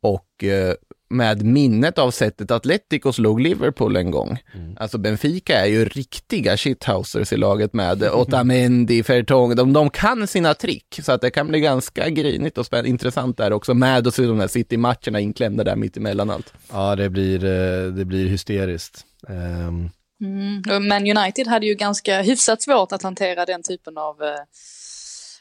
och 0.02 0.44
uh, 0.44 0.74
med 1.10 1.44
minnet 1.44 1.98
av 1.98 2.12
sättet 2.12 2.52
Atletico 2.52 3.14
slog 3.14 3.42
Liverpool 3.42 3.96
en 3.96 4.12
gång. 4.12 4.40
Mm. 4.54 4.78
Alltså 4.80 4.98
Benfica 4.98 5.60
är 5.60 5.66
ju 5.66 5.86
riktiga 5.86 6.58
shithousers 6.58 7.34
i 7.34 7.38
laget 7.38 7.74
med 7.74 8.04
Otamendi, 8.04 9.04
Fertong, 9.04 9.56
de, 9.56 9.74
de 9.74 9.90
kan 9.90 10.28
sina 10.28 10.54
trick 10.54 11.00
så 11.04 11.12
att 11.12 11.22
det 11.22 11.30
kan 11.30 11.48
bli 11.48 11.60
ganska 11.60 12.10
grinigt 12.10 12.58
och 12.58 12.86
intressant 12.86 13.38
där 13.38 13.54
också 13.54 13.74
med 13.74 14.08
och 14.08 14.14
så 14.14 14.22
de 14.22 14.38
där 14.38 14.48
City-matcherna 14.48 15.20
inklämda 15.20 15.64
där 15.64 15.76
mitt 15.76 15.98
emellan 15.98 16.30
allt. 16.30 16.54
Ja, 16.72 16.96
det 16.96 17.10
blir, 17.10 17.46
eh, 17.46 17.92
det 17.92 18.06
blir 18.06 18.28
hysteriskt. 18.28 19.06
Um, 19.28 19.90
Mm. 20.22 20.88
Men 20.88 21.18
United 21.18 21.48
hade 21.48 21.66
ju 21.66 21.76
ganska 21.76 22.22
hyfsat 22.22 22.62
svårt 22.62 22.92
att 22.92 23.04
hantera 23.04 23.46
den 23.46 23.64
typen 23.64 23.98
av, 23.98 24.24
eh, 24.24 24.40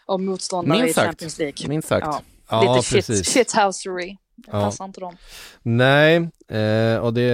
av 0.06 0.20
motståndare 0.20 0.82
Minst 0.82 0.98
i 0.98 1.00
Champions 1.00 1.38
League. 1.38 1.68
Minst 1.68 1.88
sagt. 1.88 2.06
Ja. 2.06 2.22
Ja, 2.50 2.76
Lite 2.76 3.02
shit, 3.02 3.26
shithousery. 3.26 4.16
Det 4.36 4.48
ja. 4.52 4.60
passar 4.60 4.84
inte 4.84 5.00
dem. 5.00 5.16
Nej, 5.62 6.16
eh, 6.48 6.96
och 6.96 7.14
det, 7.14 7.30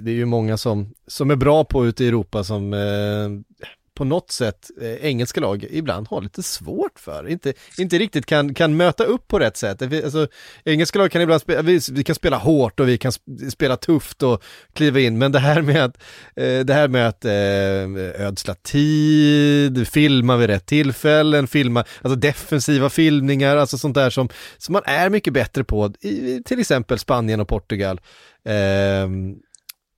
det 0.00 0.10
är 0.10 0.14
ju 0.14 0.24
många 0.24 0.56
som, 0.56 0.94
som 1.06 1.30
är 1.30 1.36
bra 1.36 1.64
på 1.64 1.86
ute 1.86 2.04
i 2.04 2.08
Europa 2.08 2.44
som 2.44 2.72
eh, 2.72 3.68
på 4.00 4.04
något 4.04 4.30
sätt 4.30 4.70
eh, 4.80 4.94
engelska 4.94 5.40
lag 5.40 5.66
ibland 5.70 6.08
har 6.08 6.20
lite 6.20 6.42
svårt 6.42 6.98
för, 6.98 7.28
inte, 7.28 7.52
inte 7.78 7.98
riktigt 7.98 8.26
kan, 8.26 8.54
kan 8.54 8.76
möta 8.76 9.04
upp 9.04 9.28
på 9.28 9.38
rätt 9.38 9.56
sätt. 9.56 9.82
Alltså, 9.82 10.28
engelska 10.64 10.98
lag 10.98 11.10
kan 11.10 11.22
ibland 11.22 11.40
spela, 11.40 11.62
vi, 11.62 11.80
vi 11.92 12.04
kan 12.04 12.14
spela 12.14 12.36
hårt 12.36 12.80
och 12.80 12.88
vi 12.88 12.98
kan 12.98 13.12
spela 13.52 13.76
tufft 13.76 14.22
och 14.22 14.42
kliva 14.72 15.00
in, 15.00 15.18
men 15.18 15.32
det 15.32 15.38
här 15.38 15.62
med 15.62 15.84
att, 15.84 15.96
eh, 16.36 16.58
det 16.58 16.74
här 16.74 16.88
med 16.88 17.08
att 17.08 17.24
eh, 17.24 18.26
ödsla 18.26 18.54
tid, 18.54 19.88
filma 19.88 20.36
vid 20.36 20.46
rätt 20.46 20.66
tillfällen, 20.66 21.46
filma, 21.46 21.84
alltså 22.02 22.16
defensiva 22.16 22.90
filmningar, 22.90 23.56
alltså 23.56 23.78
sånt 23.78 23.94
där 23.94 24.10
som, 24.10 24.28
som 24.58 24.72
man 24.72 24.82
är 24.84 25.10
mycket 25.10 25.32
bättre 25.32 25.64
på, 25.64 25.92
i, 26.00 26.42
till 26.44 26.60
exempel 26.60 26.98
Spanien 26.98 27.40
och 27.40 27.48
Portugal. 27.48 28.00
Ehm, 28.44 29.36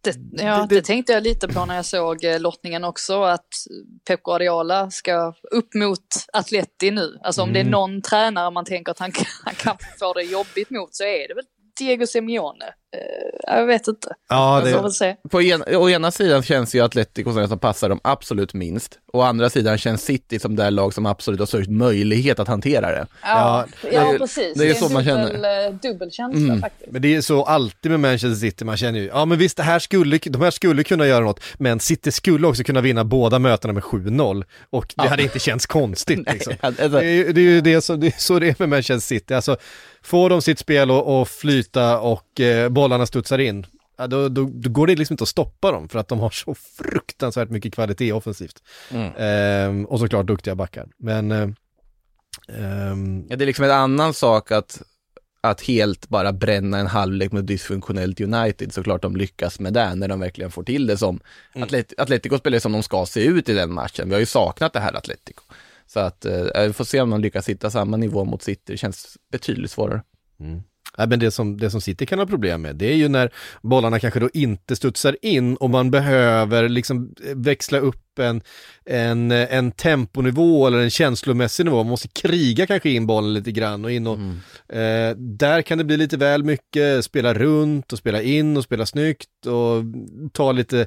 det, 0.02 0.16
ja, 0.32 0.66
det, 0.68 0.74
det, 0.74 0.82
tänkte 0.82 1.12
jag 1.12 1.22
lite 1.22 1.48
på 1.48 1.66
när 1.66 1.76
jag 1.76 1.84
såg 1.84 2.24
eh, 2.24 2.40
lottningen 2.40 2.84
också, 2.84 3.22
att 3.22 3.48
Pep 4.06 4.22
Guardiola 4.22 4.90
ska 4.90 5.34
upp 5.50 5.74
mot 5.74 6.06
Atleti 6.32 6.90
nu. 6.90 7.18
Alltså 7.22 7.42
om 7.42 7.48
mm. 7.48 7.54
det 7.54 7.58
är 7.58 7.62
mm. 7.62 7.70
någon 7.70 8.02
tränare 8.02 8.50
man 8.50 8.64
tänker 8.64 8.92
att 8.92 8.98
han, 8.98 9.12
han 9.44 9.54
kan 9.54 9.76
få 9.98 10.12
det 10.12 10.22
jobbigt 10.22 10.70
mot 10.70 10.94
så 10.94 11.04
är 11.04 11.28
det 11.28 11.34
väl 11.34 11.44
Diego 11.78 12.06
Simeone. 12.06 12.74
Eh, 12.92 13.56
jag 13.56 13.66
vet 13.66 13.88
inte. 13.88 14.08
Ja, 14.28 14.62
det. 14.64 15.16
På 15.30 15.42
en, 15.42 15.62
å 15.76 15.90
ena 15.90 16.10
sidan 16.10 16.42
känns 16.42 16.74
ju 16.74 16.84
Atletico 16.84 17.32
som 17.32 17.42
det 17.42 17.48
som 17.48 17.58
passar 17.58 17.88
dem 17.88 18.00
absolut 18.04 18.54
minst. 18.54 18.98
Å 19.12 19.20
andra 19.22 19.50
sidan 19.50 19.78
känns 19.78 20.04
City 20.04 20.38
som 20.38 20.56
det 20.56 20.70
lag 20.70 20.94
som 20.94 21.06
absolut 21.06 21.40
har 21.40 21.46
störst 21.46 21.70
möjlighet 21.70 22.38
att 22.38 22.48
hantera 22.48 22.90
det. 22.90 23.06
Ja, 23.22 23.64
det 23.82 23.96
är 23.96 24.04
ja 24.12 24.18
precis. 24.18 24.54
det 24.58 24.64
är 24.64 24.66
ju 24.66 24.70
en 24.74 24.76
så 24.80 24.88
man 24.88 25.04
dubbel, 25.04 25.28
känner. 25.32 25.66
eh, 25.66 25.72
Dubbel 25.74 26.10
känsla 26.10 26.58
faktiskt. 26.60 26.92
men 26.92 27.02
det 27.02 27.14
är 27.14 27.20
så 27.20 27.44
alltid 27.44 27.90
med 27.90 28.00
Manchester 28.00 28.34
City, 28.40 28.64
man 28.64 28.76
känner 28.76 28.98
ju, 28.98 29.06
ja 29.06 29.24
men 29.24 29.38
visst 29.38 29.56
det 29.56 29.62
här 29.62 29.78
skulle, 29.78 30.18
de 30.24 30.42
här 30.42 30.50
skulle 30.50 30.84
kunna 30.84 31.06
göra 31.06 31.24
något, 31.24 31.40
men 31.58 31.80
City 31.80 32.12
skulle 32.12 32.46
också 32.46 32.64
kunna 32.64 32.80
vinna 32.80 33.04
båda 33.04 33.38
mötena 33.38 33.72
med 33.72 33.82
7-0 33.82 34.44
och 34.70 34.94
det 34.96 35.08
hade 35.08 35.22
inte 35.22 35.38
känts 35.38 35.66
konstigt 35.66 36.18
liksom. 36.32 36.52
Alltså, 36.60 36.88
Det 36.88 36.98
är, 37.04 37.10
ju- 37.10 37.32
det 37.32 37.40
är 37.40 37.42
ju 37.44 37.60
det 37.60 37.80
som, 37.80 38.00
det 38.00 38.06
är 38.06 38.14
så 38.18 38.38
det 38.38 38.48
är 38.48 38.54
med 38.58 38.68
Manchester 38.68 39.06
City, 39.14 39.34
alltså 39.34 39.56
får 40.04 40.30
de 40.30 40.42
sitt 40.42 40.58
spel 40.58 40.90
att 40.90 41.28
flyta 41.28 42.00
och 42.00 42.40
eh, 42.40 42.68
bollarna 42.82 43.06
studsar 43.06 43.38
in, 43.38 43.66
då, 44.08 44.28
då, 44.28 44.50
då 44.52 44.70
går 44.70 44.86
det 44.86 44.96
liksom 44.96 45.14
inte 45.14 45.22
att 45.22 45.28
stoppa 45.28 45.72
dem 45.72 45.88
för 45.88 45.98
att 45.98 46.08
de 46.08 46.20
har 46.20 46.30
så 46.30 46.54
fruktansvärt 46.54 47.50
mycket 47.50 47.74
kvalitet 47.74 48.12
offensivt. 48.12 48.62
Mm. 48.90 49.12
Ehm, 49.18 49.84
och 49.84 49.98
såklart 49.98 50.26
duktiga 50.26 50.54
backar. 50.54 50.88
Men 50.96 51.32
eh, 51.32 51.48
ehm, 52.48 53.26
Ja, 53.28 53.36
det 53.36 53.44
är 53.44 53.46
liksom 53.46 53.64
en 53.64 53.70
annan 53.70 54.14
sak 54.14 54.52
att, 54.52 54.82
att 55.40 55.60
helt 55.60 56.08
bara 56.08 56.32
bränna 56.32 56.78
en 56.78 56.86
halvlek 56.86 57.32
med 57.32 57.44
dysfunktionellt 57.44 58.20
United, 58.20 58.72
såklart 58.72 59.02
de 59.02 59.16
lyckas 59.16 59.60
med 59.60 59.72
det 59.72 59.94
när 59.94 60.08
de 60.08 60.20
verkligen 60.20 60.50
får 60.50 60.62
till 60.62 60.86
det 60.86 60.96
som 60.96 61.20
Atlet- 61.54 61.94
Atletico 61.98 62.38
spelar 62.38 62.58
som 62.58 62.72
de 62.72 62.82
ska 62.82 63.06
se 63.06 63.24
ut 63.24 63.48
i 63.48 63.54
den 63.54 63.72
matchen. 63.72 64.08
Vi 64.08 64.14
har 64.14 64.20
ju 64.20 64.26
saknat 64.26 64.72
det 64.72 64.80
här 64.80 64.96
Atletico. 64.96 65.42
Så 65.86 66.00
att 66.00 66.24
eh, 66.24 66.66
vi 66.66 66.72
får 66.72 66.84
se 66.84 67.00
om 67.00 67.10
de 67.10 67.20
lyckas 67.20 67.48
hitta 67.48 67.70
samma 67.70 67.96
nivå 67.96 68.24
mot 68.24 68.42
City, 68.42 68.62
det 68.66 68.76
känns 68.76 69.18
betydligt 69.32 69.70
svårare. 69.70 70.02
Ja, 70.98 71.06
men 71.06 71.18
det 71.18 71.30
som, 71.30 71.56
det 71.56 71.70
som 71.70 71.80
City 71.80 72.06
kan 72.06 72.18
ha 72.18 72.26
problem 72.26 72.62
med, 72.62 72.76
det 72.76 72.86
är 72.86 72.96
ju 72.96 73.08
när 73.08 73.30
bollarna 73.62 73.98
kanske 73.98 74.20
då 74.20 74.28
inte 74.34 74.76
studsar 74.76 75.16
in 75.22 75.56
och 75.56 75.70
man 75.70 75.90
behöver 75.90 76.68
liksom 76.68 77.14
växla 77.34 77.78
upp 77.78 78.18
en, 78.18 78.42
en, 78.84 79.30
en 79.30 79.72
temponivå 79.72 80.66
eller 80.66 80.78
en 80.78 80.90
känslomässig 80.90 81.64
nivå. 81.64 81.76
Man 81.76 81.90
måste 81.90 82.08
kriga 82.08 82.66
kanske 82.66 82.90
in 82.90 83.06
bollen 83.06 83.34
lite 83.34 83.52
grann 83.52 83.84
och 83.84 83.90
in 83.90 84.06
och 84.06 84.18
eh, 84.76 85.16
där 85.16 85.62
kan 85.62 85.78
det 85.78 85.84
bli 85.84 85.96
lite 85.96 86.16
väl 86.16 86.44
mycket, 86.44 87.04
spela 87.04 87.34
runt 87.34 87.92
och 87.92 87.98
spela 87.98 88.22
in 88.22 88.56
och 88.56 88.64
spela 88.64 88.86
snyggt 88.86 89.46
och 89.46 89.84
ta 90.32 90.52
lite 90.52 90.86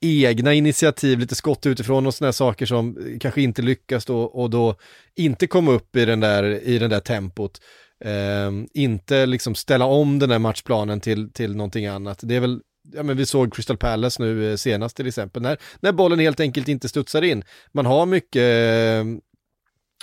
egna 0.00 0.54
initiativ, 0.54 1.18
lite 1.18 1.34
skott 1.34 1.66
utifrån 1.66 2.06
och 2.06 2.14
sådana 2.14 2.32
saker 2.32 2.66
som 2.66 2.96
kanske 3.20 3.42
inte 3.42 3.62
lyckas 3.62 4.04
då 4.04 4.20
och 4.20 4.50
då 4.50 4.76
inte 5.16 5.46
komma 5.46 5.72
upp 5.72 5.96
i 5.96 6.04
den 6.04 6.20
där, 6.20 6.44
i 6.44 6.78
den 6.78 6.90
där 6.90 7.00
tempot. 7.00 7.60
Eh, 8.04 8.50
inte 8.74 9.26
liksom 9.26 9.54
ställa 9.54 9.84
om 9.84 10.18
den 10.18 10.28
där 10.28 10.38
matchplanen 10.38 11.00
till, 11.00 11.32
till 11.32 11.56
någonting 11.56 11.86
annat. 11.86 12.20
Det 12.22 12.36
är 12.36 12.40
väl, 12.40 12.60
ja 12.92 13.02
men 13.02 13.16
vi 13.16 13.26
såg 13.26 13.54
Crystal 13.54 13.76
Palace 13.76 14.22
nu 14.22 14.50
eh, 14.50 14.56
senast 14.56 14.96
till 14.96 15.06
exempel, 15.06 15.42
när, 15.42 15.58
när 15.80 15.92
bollen 15.92 16.18
helt 16.18 16.40
enkelt 16.40 16.68
inte 16.68 16.88
studsar 16.88 17.22
in. 17.22 17.44
Man 17.72 17.86
har 17.86 18.06
mycket 18.06 18.42
eh, 18.42 19.04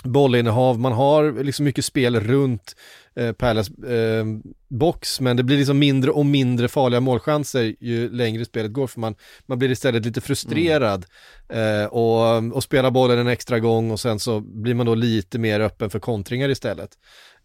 bollinnehav, 0.04 0.80
man 0.80 0.92
har 0.92 1.44
liksom 1.44 1.64
mycket 1.64 1.84
spel 1.84 2.20
runt 2.20 2.76
eh, 3.16 3.32
Palace 3.32 3.72
eh, 3.88 4.24
box, 4.68 5.20
men 5.20 5.36
det 5.36 5.42
blir 5.42 5.58
liksom 5.58 5.78
mindre 5.78 6.10
och 6.10 6.26
mindre 6.26 6.68
farliga 6.68 7.00
målchanser 7.00 7.74
ju 7.80 8.10
längre 8.10 8.44
spelet 8.44 8.72
går, 8.72 8.86
för 8.86 9.00
man, 9.00 9.14
man 9.46 9.58
blir 9.58 9.70
istället 9.70 10.04
lite 10.04 10.20
frustrerad 10.20 11.06
eh, 11.48 11.84
och, 11.84 12.54
och 12.56 12.62
spelar 12.62 12.90
bollen 12.90 13.18
en 13.18 13.28
extra 13.28 13.58
gång 13.58 13.90
och 13.90 14.00
sen 14.00 14.18
så 14.18 14.40
blir 14.40 14.74
man 14.74 14.86
då 14.86 14.94
lite 14.94 15.38
mer 15.38 15.60
öppen 15.60 15.90
för 15.90 15.98
kontringar 15.98 16.48
istället. 16.48 16.90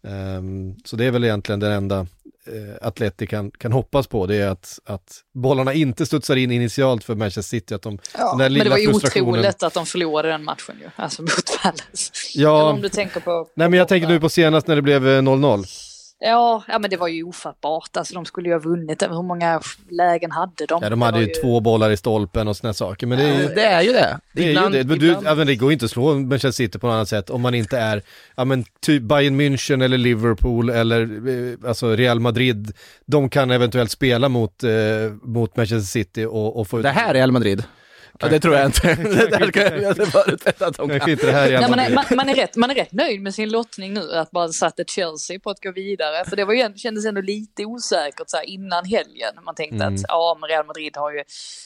Ehm, 0.06 0.74
så 0.84 0.96
det 0.96 1.04
är 1.04 1.10
väl 1.10 1.24
egentligen 1.24 1.60
den 1.60 1.72
enda 1.72 1.98
eh, 2.46 2.86
Atleti 2.86 3.26
kan, 3.26 3.50
kan 3.50 3.72
hoppas 3.72 4.06
på, 4.06 4.26
det 4.26 4.36
är 4.36 4.48
att, 4.48 4.78
att 4.84 5.22
bollarna 5.34 5.72
inte 5.72 6.06
studsar 6.06 6.36
in 6.36 6.50
initialt 6.50 7.04
för 7.04 7.14
Manchester 7.14 7.42
City, 7.42 7.74
att 7.74 7.82
de, 7.82 7.98
Ja, 8.18 8.34
men 8.38 8.54
det 8.54 8.68
var 8.68 8.78
ju 8.78 8.88
otroligt 8.88 9.62
att 9.62 9.74
de 9.74 9.86
förlorade 9.86 10.28
den 10.28 10.44
matchen 10.44 10.76
ju, 10.80 10.90
alltså 10.96 11.22
mot 11.22 11.62
Palace. 11.62 12.12
Ja. 12.34 12.70
Om 12.70 12.80
du 12.80 12.88
tänker 12.88 13.20
på... 13.20 13.48
Nej 13.54 13.68
men 13.68 13.78
jag 13.78 13.88
tänker 13.88 14.08
nu 14.08 14.20
på 14.20 14.28
senast 14.28 14.66
när 14.66 14.76
det 14.76 14.82
blev 14.82 15.08
eh, 15.08 15.22
0-0. 15.22 15.64
Ja, 16.26 16.62
ja, 16.68 16.78
men 16.78 16.90
det 16.90 16.96
var 16.96 17.08
ju 17.08 17.24
ofattbart. 17.24 17.96
Alltså 17.96 18.14
de 18.14 18.24
skulle 18.24 18.48
ju 18.48 18.54
ha 18.54 18.60
vunnit. 18.60 19.02
Hur 19.02 19.22
många 19.22 19.60
lägen 19.88 20.30
hade 20.30 20.66
de? 20.68 20.80
Ja, 20.82 20.90
de 20.90 21.02
hade 21.02 21.18
var 21.18 21.22
ju 21.22 21.26
två 21.26 21.60
bollar 21.60 21.90
i 21.90 21.96
stolpen 21.96 22.48
och 22.48 22.56
sådana 22.56 22.74
saker, 22.74 23.06
men 23.06 23.18
det 23.18 23.24
är 23.24 23.42
ju... 23.42 23.48
Det 23.54 23.64
är 23.64 23.82
ju 23.82 23.92
det. 23.92 24.18
Det 24.32 24.44
är 24.44 24.48
Ibland- 24.48 24.74
ju 24.74 24.82
det, 24.82 24.88
men 24.88 24.98
du, 24.98 25.06
ibland- 25.06 25.26
ja, 25.26 25.34
men 25.34 25.46
det 25.46 25.56
går 25.56 25.72
inte 25.72 25.84
att 25.84 25.90
slå 25.90 26.14
Manchester 26.14 26.50
City 26.50 26.78
på 26.78 26.86
något 26.86 26.94
annat 26.94 27.08
sätt 27.08 27.30
om 27.30 27.40
man 27.40 27.54
inte 27.54 27.78
är, 27.78 28.02
ja 28.36 28.44
men 28.44 28.64
typ 28.80 29.02
Bayern 29.02 29.40
München 29.40 29.84
eller 29.84 29.98
Liverpool 29.98 30.70
eller 30.70 31.00
eh, 31.28 31.68
alltså 31.68 31.96
Real 31.96 32.20
Madrid. 32.20 32.72
De 33.06 33.28
kan 33.30 33.50
eventuellt 33.50 33.90
spela 33.90 34.28
mot, 34.28 34.62
eh, 34.64 34.70
mot 35.22 35.56
Manchester 35.56 35.86
City 35.86 36.24
och, 36.24 36.60
och 36.60 36.68
få 36.68 36.78
ut... 36.78 36.82
Det 36.82 36.90
här 36.90 37.10
är 37.10 37.14
Real 37.14 37.32
Madrid. 37.32 37.64
Ja, 38.18 38.28
det 38.28 38.40
tror 38.40 38.54
jag 38.54 38.66
inte. 38.66 38.94
det 38.94 39.26
där 39.30 39.50
kan 39.50 39.62
jag 39.62 39.90
inte 39.90 40.06
förutsätta 40.06 40.66
att 40.66 40.76
de 40.76 41.00
kan. 41.00 41.10
inte 41.10 41.26
det 41.26 41.32
här 41.32 41.48
Real 41.48 41.60
Nej, 41.60 41.70
man, 41.70 41.78
är, 41.78 41.94
man, 41.94 42.04
man, 42.16 42.28
är 42.28 42.34
rätt, 42.34 42.56
man 42.56 42.70
är 42.70 42.74
rätt 42.74 42.92
nöjd 42.92 43.22
med 43.22 43.34
sin 43.34 43.50
lottning 43.50 43.94
nu, 43.94 44.12
att 44.12 44.32
man 44.32 44.52
satte 44.52 44.84
Chelsea 44.86 45.38
på 45.40 45.50
att 45.50 45.60
gå 45.62 45.72
vidare. 45.72 46.24
För 46.24 46.36
det 46.36 46.44
var 46.44 46.54
ju, 46.54 46.74
kändes 46.76 47.06
ändå 47.06 47.20
lite 47.20 47.64
osäkert 47.64 48.30
så 48.30 48.36
här, 48.36 48.44
innan 48.44 48.84
helgen. 48.84 49.34
Man 49.44 49.54
tänkte 49.54 49.74
Mm. 49.74 49.94
att 49.94 50.00
ja, 50.08 50.36
men 50.40 50.48
Real 50.48 50.66
Madrid 50.66 50.96
har 50.96 51.12
ju, 51.12 51.22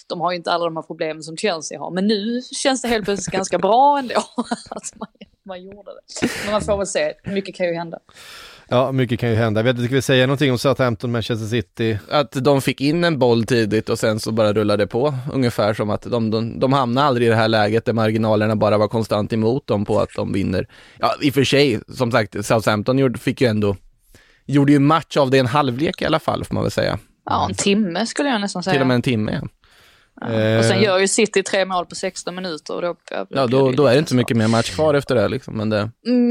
de 0.07 0.21
har 0.21 0.31
ju 0.31 0.37
inte 0.37 0.53
alla 0.53 0.65
de 0.65 0.77
här 0.77 0.83
problemen 0.83 1.23
som 1.23 1.37
Chelsea 1.37 1.79
har. 1.79 1.91
Men 1.91 2.07
nu 2.07 2.43
känns 2.63 2.83
det 2.83 2.89
helt 2.89 3.05
plötsligt 3.05 3.33
ganska 3.35 3.59
bra 3.59 3.99
ändå 3.99 4.15
att 4.71 4.93
man, 4.99 5.09
man 5.47 5.63
gjorde 5.63 5.91
det. 5.91 6.29
Men 6.45 6.53
man 6.53 6.63
får 6.63 6.77
väl 6.77 6.87
se, 6.87 7.13
mycket 7.25 7.55
kan 7.55 7.67
ju 7.67 7.75
hända. 7.75 7.99
Ja, 8.71 8.93
mycket 8.93 9.21
kan 9.21 9.31
ju 9.31 9.35
hända. 9.37 9.59
Jag 9.59 9.64
vet 9.64 9.77
inte, 9.77 9.87
ska 9.87 9.95
vi 9.95 10.03
säga 10.03 10.27
någonting 10.27 10.53
om 10.53 10.59
Southampton, 10.59 11.12
Manchester 11.12 11.47
City? 11.47 11.99
Att 12.11 12.33
de 12.33 12.61
fick 12.61 12.81
in 12.81 13.05
en 13.05 13.19
boll 13.19 13.45
tidigt 13.45 13.89
och 13.89 13.99
sen 13.99 14.21
så 14.21 14.33
bara 14.33 14.53
rullade 14.53 14.83
det 14.83 14.87
på. 14.87 15.14
Ungefär 15.33 15.75
som 15.75 15.91
att 15.91 16.03
de, 16.03 16.31
de, 16.31 16.61
de 16.61 16.73
hamnade 16.73 17.07
aldrig 17.07 17.27
i 17.27 17.31
det 17.31 17.37
här 17.37 17.49
läget 17.49 17.85
där 17.85 17.93
marginalerna 17.93 18.57
bara 18.57 18.79
var 18.79 18.89
konstant 18.89 19.33
emot 19.33 19.66
dem 19.66 19.85
på 19.85 20.01
att 20.01 20.14
de 20.16 20.33
vinner. 20.33 20.69
Ja, 20.99 21.14
i 21.23 21.31
och 21.31 21.35
för 21.35 21.45
sig, 21.45 21.81
som 21.89 22.12
sagt, 22.12 22.47
Southampton 22.47 22.99
gjorde, 22.99 23.19
fick 23.19 23.41
ju 23.41 23.47
ändå, 23.47 23.77
gjorde 24.47 24.73
ju 24.73 24.79
match 24.79 25.16
av 25.16 25.31
det 25.31 25.39
en 25.39 25.47
halvlek 25.47 26.03
i 26.03 26.05
alla 26.05 26.19
fall, 26.19 26.45
får 26.45 26.55
man 26.55 26.64
väl 26.64 26.71
säga. 26.71 26.99
Ja, 27.25 27.47
en 27.49 27.55
timme 27.55 28.07
skulle 28.07 28.29
jag 28.29 28.41
nästan 28.41 28.62
säga. 28.62 28.73
Till 28.73 28.81
och 28.81 28.87
med 28.87 28.95
en 28.95 29.03
timme. 29.03 29.41
Ja, 29.43 29.49
Och 30.21 30.64
sen 30.64 30.77
Eh, 30.79 30.83
gör 30.83 30.99
ju 30.99 31.09
City 31.09 31.43
tre 31.43 31.64
mål 31.64 31.87
på 31.87 31.95
16 31.95 32.35
minuter. 32.35 32.75
Och 32.75 32.83
då, 32.83 32.97
ja 33.29 33.47
då, 33.47 33.71
då 33.73 33.87
är 33.87 33.93
det 33.93 33.99
inte 33.99 34.14
mycket 34.14 34.37
mer 34.37 34.49
match 34.49 34.75
kvar 34.75 34.95
efter 34.95 35.14
det 35.14 35.29
liksom, 35.29 35.57
men 35.57 35.71
det, 35.71 35.91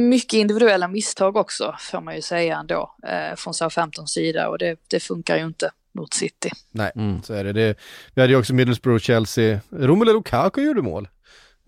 mycket 0.10 0.34
individuella 0.34 0.88
misstag 0.88 1.36
också, 1.36 1.76
får 1.80 2.02
man 2.02 2.16
ju 2.16 2.22
säga 2.22 2.58
ändå, 2.58 2.96
eh, 3.08 3.36
från 3.36 3.54
Southamptons 3.54 4.12
sida. 4.12 4.50
Och 4.50 4.58
det, 4.58 4.76
det 4.88 5.00
funkar 5.00 5.38
ju 5.38 5.46
inte 5.46 5.72
mot 5.96 6.14
City. 6.14 6.50
Nej, 6.72 6.92
Mm. 6.96 7.24
så 7.24 7.34
är 7.34 7.44
det. 7.44 7.54
det. 7.54 7.76
Vi 8.14 8.22
hade 8.22 8.34
ju 8.34 8.40
också 8.40 8.54
Middlesbrough, 8.54 9.00
Chelsea. 9.00 9.60
Romelu 9.72 10.14
Lukaku 10.14 10.62
gjorde 10.62 10.82
mål. 10.82 11.08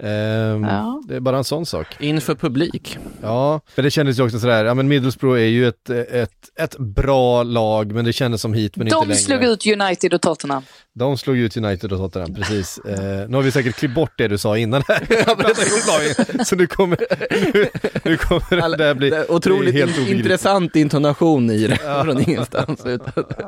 Ehm, 0.03 0.63
Ja. 0.63 1.01
Det 1.07 1.15
är 1.15 1.19
bara 1.19 1.37
en 1.37 1.43
sån 1.43 1.65
sak. 1.65 1.87
inför 1.99 2.35
publik. 2.35 2.97
Ja, 3.21 3.61
men 3.75 3.85
det 3.85 3.91
kändes 3.91 4.19
ju 4.19 4.23
också 4.23 4.39
sådär, 4.39 4.65
ja 4.65 4.73
men 4.73 4.87
Middlesbrough 4.87 5.39
är 5.41 5.45
ju 5.45 5.67
ett, 5.67 5.89
ett, 5.89 6.31
ett 6.59 6.77
bra 6.77 7.43
lag, 7.43 7.91
men 7.91 8.05
det 8.05 8.13
kändes 8.13 8.41
som 8.41 8.53
hit 8.53 8.75
men 8.77 8.87
inte 8.87 8.95
De 8.95 9.07
längre. 9.07 9.15
slog 9.19 9.43
ut 9.43 9.65
United 9.67 10.13
och 10.13 10.21
Tottenham. 10.21 10.63
De 10.95 11.17
slog 11.17 11.37
ut 11.37 11.57
United 11.57 11.91
och 11.93 11.99
Tottenham, 11.99 12.33
precis. 12.35 12.77
Eh, 12.77 13.29
nu 13.29 13.35
har 13.35 13.41
vi 13.41 13.51
säkert 13.51 13.75
klippt 13.75 13.93
bort 13.95 14.11
det 14.17 14.27
du 14.27 14.37
sa 14.37 14.57
innan 14.57 14.83
här. 14.87 16.43
Så 16.43 16.55
nu 16.55 16.67
kommer, 16.67 16.97
nu, 17.53 17.65
nu 18.03 18.17
kommer 18.17 18.69
det 18.71 18.77
där 18.77 18.93
bli 18.93 19.09
Det 19.09 19.25
otroligt 19.29 19.73
helt 19.73 19.91
in, 19.91 19.97
obegripligt. 20.03 20.25
intressant 20.25 20.75
intonation 20.75 21.49
i 21.51 21.67
det, 21.67 21.77
från 22.03 22.21
ingenstans. 22.29 22.83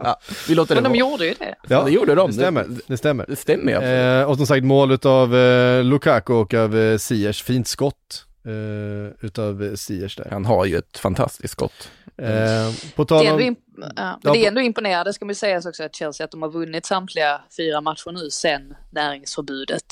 Ja, 0.04 0.20
vi 0.47 0.56
låter 0.56 0.76
Men 0.76 0.84
det 0.84 0.89
de 0.89 0.99
vara. 1.02 1.12
gjorde 1.12 1.26
ju 1.26 1.34
det. 1.39 1.56
Ja, 1.68 1.84
det 1.84 1.91
gjorde 1.91 2.16
de. 2.16 2.28
Det 2.28 2.34
stämmer, 2.34 2.66
det 2.88 2.97
stämmer. 2.97 3.26
Det 3.28 3.36
stämmer 3.36 3.72
ju 3.72 3.78
absolut. 3.78 4.22
Eh, 4.24 4.30
och 4.30 4.38
som 4.38 4.45
sagt 4.47 4.64
mål 4.64 4.91
utav 4.91 5.36
eh, 5.36 5.84
Lukaku 5.84 6.40
och 6.41 6.53
av 6.53 6.77
eh, 6.77 6.97
Ziyech, 6.97 7.43
fint 7.43 7.67
skott 7.67 8.25
eh, 8.45 9.25
utav 9.25 9.63
eh, 9.63 9.73
Ziyech 9.73 10.17
där. 10.17 10.27
Han 10.31 10.45
har 10.45 10.65
ju 10.65 10.77
ett 10.77 10.97
fantastiskt 10.97 11.51
skott. 11.51 11.89
Eh, 12.17 12.73
på 12.95 13.03
Det 13.03 13.07
tal 13.07 13.25
är, 13.25 13.33
om... 13.33 13.39
ändå 13.39 13.43
imp- 13.43 13.91
ja, 13.95 14.19
Ja, 14.23 14.33
det 14.33 14.43
är 14.43 14.47
ändå 14.47 14.61
imponerande, 14.61 15.13
ska 15.13 15.25
man 15.25 15.29
ju 15.29 15.35
säga 15.35 15.57
också, 15.57 15.83
att 15.83 15.95
Chelsea 15.95 16.25
att 16.25 16.31
de 16.31 16.41
har 16.41 16.49
vunnit 16.49 16.85
samtliga 16.85 17.41
fyra 17.57 17.81
matcher 17.81 18.11
nu 18.11 18.29
sen 18.29 18.75
näringsförbudet. 18.91 19.85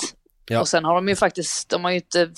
Ja. 0.45 0.59
Och 0.61 0.67
sen 0.67 0.85
har 0.85 0.95
de 0.95 1.07
ju 1.07 1.15
faktiskt, 1.15 1.69
de 1.69 1.83
har 1.83 1.91
ju 1.91 1.97
inte 1.97 2.29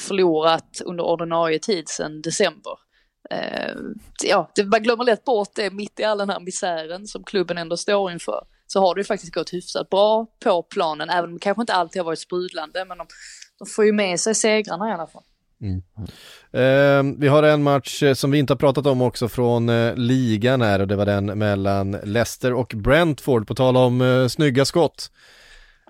förlorat 0.00 0.80
under 0.84 1.04
ordinarie 1.04 1.58
tid 1.58 1.88
sedan 1.88 2.22
december. 2.22 2.72
Eh, 3.30 3.74
ja, 4.22 4.50
det, 4.54 4.64
man 4.64 4.82
glömmer 4.82 5.04
lätt 5.04 5.24
bort 5.24 5.50
det 5.54 5.70
mitt 5.70 6.00
i 6.00 6.04
all 6.04 6.18
den 6.18 6.30
här 6.30 6.40
misären 6.40 7.06
som 7.06 7.24
klubben 7.24 7.58
ändå 7.58 7.76
står 7.76 8.12
inför. 8.12 8.44
Så 8.66 8.80
har 8.80 8.94
det 8.94 9.00
ju 9.00 9.04
faktiskt 9.04 9.34
gått 9.34 9.52
hyfsat 9.52 9.90
bra 9.90 10.26
på 10.44 10.62
planen, 10.62 11.10
även 11.10 11.30
om 11.30 11.34
det 11.34 11.40
kanske 11.40 11.60
inte 11.62 11.74
alltid 11.74 12.00
har 12.00 12.04
varit 12.04 12.18
sprudlande, 12.18 12.84
men 12.84 12.98
de, 12.98 13.06
de 13.58 13.66
får 13.66 13.84
ju 13.84 13.92
med 13.92 14.20
sig 14.20 14.34
segrarna 14.34 14.88
i 14.88 14.92
alla 14.92 15.06
fall. 15.06 15.22
Eh, 16.52 17.02
vi 17.18 17.28
har 17.28 17.42
en 17.42 17.62
match 17.62 18.02
eh, 18.02 18.14
som 18.14 18.30
vi 18.30 18.38
inte 18.38 18.52
har 18.52 18.58
pratat 18.58 18.86
om 18.86 19.02
också 19.02 19.28
från 19.28 19.68
eh, 19.68 19.94
ligan 19.96 20.62
här 20.62 20.80
och 20.80 20.88
det 20.88 20.96
var 20.96 21.06
den 21.06 21.26
mellan 21.26 21.90
Leicester 21.90 22.52
och 22.52 22.72
Brentford 22.76 23.46
på 23.46 23.54
tal 23.54 23.76
om 23.76 24.00
eh, 24.00 24.28
snygga 24.28 24.64
skott. 24.64 25.10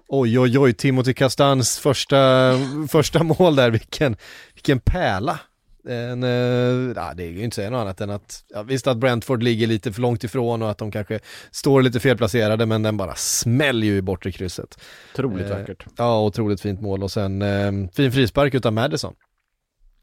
Oj 0.08 0.38
oj 0.38 0.58
oj, 0.58 0.72
Timothy 0.72 1.14
Castans 1.14 1.78
första, 1.78 2.52
första 2.88 3.22
mål 3.22 3.56
där, 3.56 3.70
vilken, 3.70 4.16
vilken 4.54 4.80
pärla. 4.80 5.38
En, 5.88 6.22
eh, 6.22 6.92
ja, 6.96 7.12
det 7.14 7.22
är 7.24 7.30
ju 7.30 7.44
inte 7.44 7.54
säga 7.54 7.70
något 7.70 7.80
annat 7.80 8.00
än 8.00 8.10
att, 8.10 8.44
ja, 8.48 8.62
visst 8.62 8.86
att 8.86 8.96
Brentford 8.96 9.42
ligger 9.42 9.66
lite 9.66 9.92
för 9.92 10.00
långt 10.00 10.24
ifrån 10.24 10.62
och 10.62 10.70
att 10.70 10.78
de 10.78 10.90
kanske 10.90 11.20
står 11.50 11.82
lite 11.82 12.00
felplacerade 12.00 12.66
men 12.66 12.82
den 12.82 12.96
bara 12.96 13.14
smäller 13.14 13.86
ju 13.86 13.96
i 13.96 14.02
bortre 14.02 14.32
krysset. 14.32 14.78
Otroligt 15.14 15.50
Eh, 15.50 15.58
vackert. 15.58 15.86
Ja, 15.96 16.20
otroligt 16.20 16.60
fint 16.60 16.80
mål 16.80 17.02
och 17.02 17.10
sen 17.10 17.42
eh, 17.42 17.72
fin 17.92 18.12
frispark 18.12 18.54
utav 18.54 18.72
Madison. 18.72 19.14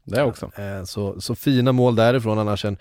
Det 0.04 0.22
också. 0.22 0.50
Eh, 0.56 0.84
så, 0.84 1.20
så 1.20 1.34
fina 1.34 1.72
mål 1.72 1.96
därifrån 1.96 2.38
annars 2.38 2.64
en 2.64 2.76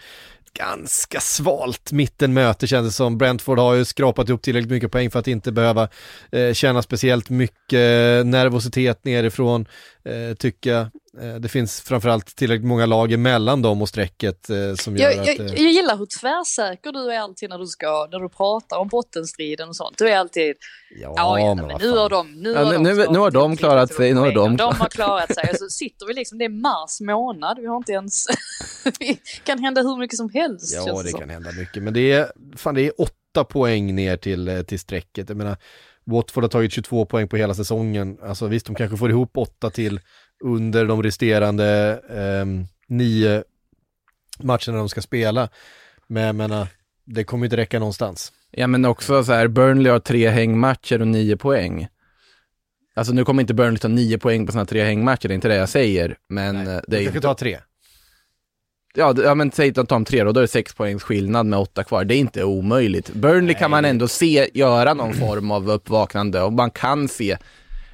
ganska 0.54 1.20
svalt 1.20 1.92
mittenmöte 1.92 2.68
känns 2.68 2.88
det 2.88 2.92
som. 2.92 3.18
Brentford 3.18 3.60
har 3.60 3.74
ju 3.74 3.86
skrapat 3.86 4.30
ihop 4.30 4.42
tillräckligt 4.42 4.72
mycket 4.72 4.92
poäng 4.92 5.12
för 5.12 5.20
att 5.20 5.28
inte 5.28 5.52
behöva 5.52 5.88
eh, 6.32 6.54
känna 6.54 6.82
speciellt 6.82 7.30
mycket 7.30 8.26
nervositet 8.26 9.06
nerifrån, 9.06 9.66
eh, 10.04 10.36
tycka. 10.36 10.92
Eh, 11.20 11.36
det 11.36 11.50
finns 11.50 11.82
framförallt 11.82 12.36
tillräckligt 12.36 12.68
många 12.68 12.86
lag 12.86 13.12
emellan 13.12 13.62
dem 13.62 13.82
och 13.82 13.90
strecket 13.90 14.50
eh, 14.50 14.76
som 14.76 14.98
gör 14.98 15.12
Jag, 15.12 15.20
att... 15.20 15.28
jag, 15.28 15.40
eh, 15.40 15.46
jag 15.46 15.72
gillar 15.72 15.98
hur 15.98 16.06
tvärsäker 16.22 16.92
du 16.92 17.12
är 17.14 17.20
alltid 17.20 17.50
när 17.50 17.58
du 17.58 17.68
ska, 17.68 18.08
när 18.12 18.20
du 18.20 18.30
pratar 18.30 18.78
om 18.78 18.88
bottenstriden 18.88 19.70
och 19.70 19.76
sånt. 19.76 19.98
Du 19.98 20.10
är 20.10 20.18
alltid, 20.18 20.56
ja, 21.02 21.14
ja, 21.18 21.56
men, 21.56 21.68
vad 21.68 21.82
nu 21.82 21.90
har 21.90 22.10
de, 22.10 22.32
nu 22.32 22.52
Ja, 22.52 22.64
har 22.64 22.74
de, 22.74 22.84
nu- 22.84 23.20
har 23.20 23.32
de 23.32 23.58
klarat 23.58 23.94
sig, 23.94 24.14
nu 24.14 24.20
har 24.20 24.32
de 24.32 24.58
de 24.58 24.76
har 24.76 24.90
klarat 24.90 25.36
sig. 25.36 25.50
Och 25.52 25.58
så 25.58 25.70
sitter 25.70 26.06
vi 26.06 26.14
liksom, 26.14 26.38
det 26.38 26.46
är 26.46 26.50
mars 26.50 27.02
månad, 27.02 27.58
vi 27.60 27.68
har 27.68 27.78
inte 27.78 27.92
ens, 27.92 28.26
det 29.00 29.18
kan 29.44 29.60
hända 29.60 29.82
hur 29.82 29.98
mycket 29.98 30.18
som 30.18 30.30
helst. 30.30 30.76
Ja, 30.76 31.02
det 31.04 31.10
som. 31.10 31.20
kan 31.20 31.30
hända 31.30 31.52
mycket, 31.52 31.84
men 31.84 31.94
det 31.94 32.12
är, 32.12 32.32
fan 32.58 32.76
det 32.76 32.82
är 32.82 33.02
åtta 33.02 33.44
poäng 33.50 33.96
ner 33.96 34.18
till, 34.18 34.64
till 34.68 34.80
strecket. 34.80 35.30
Jag 35.30 35.38
menar, 35.38 35.58
Watford 36.06 36.44
har 36.44 36.50
tagit 36.50 36.72
22 36.74 37.06
poäng 37.06 37.28
på 37.28 37.38
hela 37.38 37.54
säsongen. 37.54 38.18
Alltså 38.24 38.48
visst, 38.48 38.66
de 38.66 38.76
kanske 38.76 38.98
får 38.98 39.10
ihop 39.10 39.38
åtta 39.38 39.70
till 39.70 40.00
under 40.42 40.86
de 40.86 41.04
resterande 41.04 42.00
ehm, 42.10 42.66
nio 42.88 43.44
matcherna 44.40 44.78
de 44.78 44.90
ska 44.90 45.02
spela. 45.02 45.50
Men 46.08 46.24
jag 46.24 46.36
menar, 46.36 46.68
det 47.06 47.24
kommer 47.24 47.46
inte 47.46 47.58
räcka 47.58 47.80
någonstans. 47.80 48.32
Ja 48.52 48.68
men 48.68 48.86
också 48.86 49.24
så 49.24 49.34
här, 49.34 49.48
Burnley 49.48 49.92
har 49.92 50.00
tre 50.00 50.30
hängmatcher 50.30 51.02
och 51.02 51.08
nio 51.08 51.38
poäng. 51.38 51.88
Alltså 52.96 53.14
nu 53.14 53.26
kommer 53.26 53.42
inte 53.42 53.54
Burnley 53.54 53.78
ta 53.78 53.88
nio 53.88 54.18
poäng 54.18 54.46
på 54.46 54.52
sina 54.52 54.66
tre 54.66 54.84
hängmatcher, 54.84 55.28
det 55.28 55.34
är 55.34 55.36
inte 55.36 55.48
det 55.48 55.56
jag 55.56 55.70
säger. 55.70 56.18
Men 56.30 56.58
eh, 56.58 56.64
det 56.64 56.82
De 56.88 56.98
är 56.98 57.04
kanske 57.04 57.18
ju... 57.18 57.22
tar 57.22 57.34
tre. 57.34 57.58
Ja, 58.94 59.16
ja 59.24 59.36
men 59.36 59.52
säg 59.52 59.70
att 59.70 59.76
de 59.76 59.86
tar 59.86 59.96
om 59.96 60.06
tre 60.06 60.24
då, 60.24 60.32
då 60.32 60.40
är 60.40 60.42
det 60.42 60.48
sex 60.48 60.74
poängs 60.74 61.04
skillnad 61.04 61.46
med 61.46 61.60
åtta 61.60 61.84
kvar. 61.84 62.06
Det 62.06 62.16
är 62.16 62.20
inte 62.20 62.44
omöjligt. 62.44 63.14
Burnley 63.14 63.56
kan 63.56 63.72
man 63.72 63.86
ändå 63.86 64.08
se 64.08 64.50
göra 64.54 64.94
någon 64.94 65.14
form 65.14 65.52
av 65.52 65.72
uppvaknande 65.72 66.42
och 66.42 66.54
man 66.54 66.72
kan 66.72 67.08
se 67.08 67.38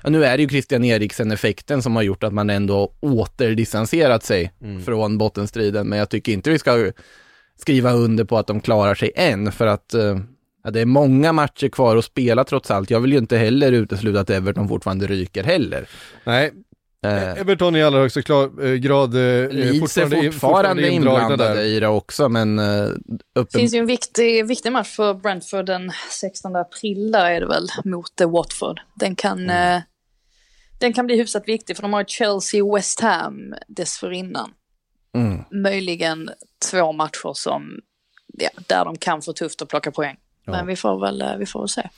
Ja, 0.07 0.11
nu 0.11 0.25
är 0.25 0.37
det 0.37 0.43
ju 0.43 0.49
Christian 0.49 0.83
Eriksen-effekten 0.83 1.81
som 1.81 1.95
har 1.95 2.03
gjort 2.03 2.23
att 2.23 2.33
man 2.33 2.49
ändå 2.49 2.93
återdistanserat 2.99 4.23
sig 4.23 4.51
från 4.85 5.17
bottenstriden, 5.17 5.87
men 5.87 5.99
jag 5.99 6.09
tycker 6.09 6.31
inte 6.31 6.49
vi 6.49 6.59
ska 6.59 6.91
skriva 7.59 7.91
under 7.91 8.23
på 8.23 8.37
att 8.37 8.47
de 8.47 8.61
klarar 8.61 8.95
sig 8.95 9.11
än, 9.15 9.51
för 9.51 9.67
att 9.67 9.93
eh, 9.93 10.19
ja, 10.63 10.71
det 10.71 10.81
är 10.81 10.85
många 10.85 11.33
matcher 11.33 11.67
kvar 11.69 11.97
att 11.97 12.05
spela 12.05 12.43
trots 12.43 12.71
allt. 12.71 12.89
Jag 12.89 12.99
vill 12.99 13.11
ju 13.11 13.17
inte 13.17 13.37
heller 13.37 13.71
utesluta 13.71 14.19
att 14.19 14.29
Everton 14.29 14.67
fortfarande 14.67 15.07
ryker 15.07 15.43
heller. 15.43 15.89
Nej, 16.23 16.51
Eh, 17.05 17.39
Everton 17.41 17.75
i 17.75 17.83
allra 17.83 17.99
högsta 17.99 18.21
klar, 18.21 18.65
eh, 18.65 18.73
grad 18.73 19.15
eh, 19.15 19.49
Leeds 19.49 19.97
är 19.97 20.31
fortfarande 20.31 20.89
inblandade 20.89 21.63
i 21.63 21.79
det 21.79 21.87
också, 21.87 22.29
men 22.29 22.59
eh, 22.59 22.65
Det 23.35 23.39
uppen... 23.39 23.59
finns 23.59 23.73
ju 23.73 23.77
en 23.79 23.85
viktig, 23.85 24.47
viktig 24.47 24.71
match 24.71 24.95
för 24.95 25.13
Brentford 25.13 25.65
den 25.65 25.91
16 26.21 26.55
april, 26.55 27.11
där 27.11 27.25
är 27.31 27.39
det 27.39 27.47
väl, 27.47 27.67
mot 27.85 28.21
eh, 28.21 28.31
Watford. 28.31 28.79
Den 28.93 29.15
kan, 29.15 29.39
Mm. 29.43 29.75
eh, 29.75 29.81
den 30.79 30.93
kan 30.93 31.05
bli 31.05 31.17
hyfsat 31.17 31.47
viktig 31.47 31.75
för 31.75 31.83
de 31.83 31.93
har 31.93 32.03
Chelsea 32.03 32.75
West 32.75 32.99
Ham 32.99 33.53
dessförinnan. 33.67 34.51
Mm. 35.15 35.43
Möjligen 35.51 36.29
två 36.71 36.91
matcher 36.91 37.33
som, 37.33 37.79
ja, 38.33 38.49
där 38.67 38.85
de 38.85 38.97
kan 38.97 39.21
få 39.21 39.33
tufft 39.33 39.61
att 39.61 39.69
plocka 39.69 39.91
poäng. 39.91 40.17
Men 40.51 40.67
vi 40.67 40.75
får 40.75 40.99
väl, 40.99 41.21
eh, 41.21 41.37
vi 41.37 41.45
får 41.45 41.59
väl 41.59 41.69
se. 41.69 41.89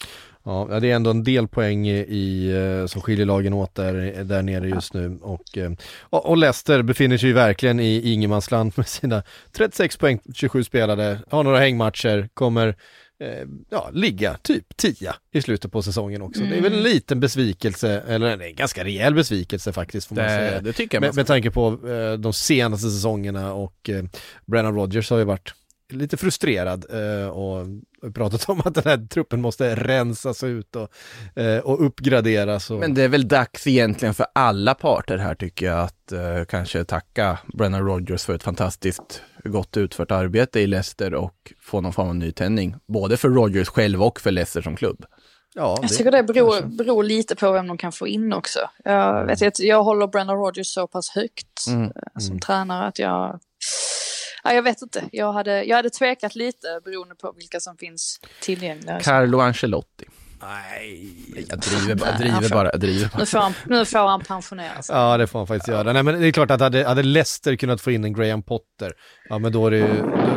Ja, 0.44 0.68
ja, 0.70 0.80
det 0.80 0.92
är 0.92 0.96
ändå 0.96 1.10
en 1.10 1.24
del 1.24 1.48
poäng 1.48 1.88
i, 1.88 2.50
eh, 2.50 2.88
som 2.88 3.02
skiljer 3.02 3.26
lagen 3.26 3.54
åt 3.54 3.76
där, 3.76 4.24
där 4.24 4.42
nere 4.42 4.68
just 4.70 4.94
nu. 4.94 5.20
Och, 5.22 5.58
eh, 5.58 5.72
och 6.02 6.26
och 6.26 6.38
Leicester 6.38 6.82
befinner 6.82 7.18
sig 7.18 7.30
ju 7.30 7.36
verkligen 7.36 7.80
i 7.80 8.14
ingenmansland 8.14 8.74
med 8.78 8.88
sina 8.88 9.24
36 9.52 9.98
poäng, 9.98 10.20
27 10.34 10.64
spelade, 10.64 11.20
har 11.30 11.44
några 11.44 11.60
hängmatcher, 11.60 12.30
kommer 12.34 12.76
eh, 13.20 13.48
ja, 13.70 13.90
ligga 13.94 14.38
typ 14.42 14.78
10 14.78 15.14
i 15.32 15.42
slutet 15.42 15.72
på 15.72 15.82
säsongen 15.82 16.22
också. 16.22 16.42
Det 16.42 16.58
är 16.58 16.62
väl 16.62 16.74
en 16.74 16.84
liten 16.84 17.20
besvikelse, 17.20 18.04
eller 18.08 18.42
en 18.42 18.56
ganska 18.56 18.84
rejäl 18.84 19.14
besvikelse 19.16 19.74
faktiskt 19.74 20.08
får 20.08 20.16
man 20.16 20.26
det, 20.26 20.30
säga. 20.30 20.62
det 20.62 20.74
tycker 20.74 20.98
jag 20.98 21.02
Med, 21.02 21.16
med 21.16 21.28
tanke 21.28 21.52
på 21.52 21.88
eh, 21.90 22.14
de 22.14 22.34
senaste 22.34 22.90
säsongerna 22.90 23.54
och 23.54 23.90
eh, 23.90 24.04
Brennan 24.46 24.76
Rodgers 24.76 25.10
har 25.10 25.18
ju 25.18 25.24
varit 25.24 25.54
lite 25.92 26.18
frustrerad 26.18 26.86
eh, 26.90 27.28
och 27.30 27.68
pratat 28.14 28.50
om 28.50 28.62
att 28.66 28.76
den 28.76 28.84
här 28.86 29.08
truppen 29.08 29.42
måste 29.42 29.76
rensas 29.76 30.44
ut 30.44 30.76
och, 30.76 30.90
eh, 31.42 31.60
och 31.60 31.86
uppgraderas. 31.86 32.72
Och, 32.72 32.80
Men 32.80 32.94
det 32.94 33.04
är 33.04 33.08
väl 33.08 33.28
dags 33.28 33.68
egentligen 33.68 34.14
för 34.14 34.26
alla 34.34 34.76
parter 34.76 35.18
här 35.18 35.36
tycker 35.36 35.66
jag 35.66 35.80
att 35.80 36.14
kanske 36.48 36.84
tacka 36.84 37.40
Brennan 37.54 37.86
Rodgers 37.86 38.26
för 38.26 38.36
ett 38.36 38.44
fantastiskt 38.44 39.22
gott 39.44 39.78
utfört 39.78 40.12
arbete 40.12 40.60
i 40.60 40.68
Leicester 40.68 41.14
och 41.14 41.54
få 41.62 41.82
någon 41.82 41.94
form 41.94 42.08
av 42.10 42.16
nytändning. 42.16 42.76
Både 42.88 43.18
för 43.18 43.30
Rodgers 43.30 43.68
själv 43.70 44.04
och 44.04 44.22
för 44.22 44.32
Leicester 44.32 44.62
som 44.62 44.76
klubb. 44.76 45.06
ja, 45.56 45.80
Jag 45.82 45.90
tycker 45.94 46.12
det 46.12 46.24
beror, 46.24 46.62
beror 46.78 47.04
lite 47.04 47.36
på 47.36 47.52
vem 47.52 47.68
de 47.68 47.78
kan 47.78 47.92
få 47.92 48.08
in 48.08 48.34
också. 48.34 48.60
Jag, 48.84 49.26
vet, 49.26 49.42
jag, 49.42 49.54
jag 49.58 49.84
håller 49.84 50.08
Brendan 50.08 50.38
Rodgers 50.38 50.68
så 50.68 50.88
pass 50.88 51.10
högt 51.10 51.68
Mm. 51.68 51.84
eh, 51.84 52.20
som 52.20 52.40
tränare 52.40 52.88
att 52.88 53.00
jag... 53.00 53.40
Ja, 54.44 54.54
jag 54.54 54.64
vet 54.64 54.82
inte. 54.82 55.04
Jag 55.12 55.34
hade, 55.34 55.64
jag 55.64 55.76
hade 55.76 55.90
tvekat 55.90 56.36
lite 56.36 56.68
beroende 56.86 57.16
på 57.16 57.32
vilka 57.38 57.60
som 57.60 57.78
finns 57.78 58.20
tillgängliga. 58.42 59.00
Carlo 59.00 59.40
Ancelotti. 59.40 60.06
Nej. 60.42 61.14
Jag 61.50 61.60
driver 61.60 61.96
bara, 61.96 62.10
Nej, 62.10 62.20
driver 62.20 62.50
bara, 62.50 62.70
jag 62.72 62.80
driver 62.80 63.10
bara. 63.10 63.20
Nu 63.20 63.26
får 63.26 63.40
han, 63.40 63.54
nu 63.66 63.86
får 63.86 64.08
han 64.08 64.22
pensionera 64.22 64.82
sig. 64.82 64.96
Ja, 64.96 65.18
det 65.18 65.28
får 65.28 65.40
han 65.40 65.48
faktiskt 65.48 65.68
göra. 65.68 65.94
Nej, 65.94 66.04
men 66.04 66.22
det 66.22 66.28
är 66.28 66.32
klart 66.32 66.52
att 66.52 66.62
hade, 66.62 66.88
hade 66.88 67.04
Leicester 67.04 67.56
kunnat 67.56 67.82
få 67.82 67.92
in 67.92 68.04
en 68.04 68.14
Graham 68.14 68.44
Potter, 68.44 68.92
ja 69.30 69.40
men 69.40 69.52
då, 69.52 69.68
är 69.68 69.72
det, 69.72 69.88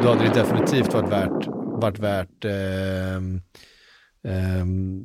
då, 0.03 0.09
hade 0.09 0.25
det 0.25 0.35
definitivt 0.35 0.95
varit 0.95 1.11
värt, 1.11 1.47
varit 1.83 1.99
värt 1.99 2.45
ehm, 2.45 3.41
ehm, 4.29 5.01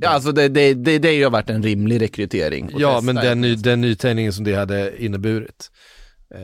Ja, 0.00 0.08
alltså 0.08 0.32
det, 0.32 0.48
det, 0.48 0.74
det, 0.74 0.98
det 0.98 1.08
har 1.08 1.14
ju 1.14 1.30
varit 1.30 1.50
en 1.50 1.62
rimlig 1.62 2.00
rekrytering. 2.00 2.70
ja, 2.76 2.94
testa 2.94 3.12
men 3.12 3.24
den, 3.24 3.40
ny, 3.40 3.54
den 3.54 3.80
nytändningen 3.80 4.32
som 4.32 4.44
det 4.44 4.54
hade 4.54 5.04
inneburit. 5.04 5.70
Eh, 6.34 6.40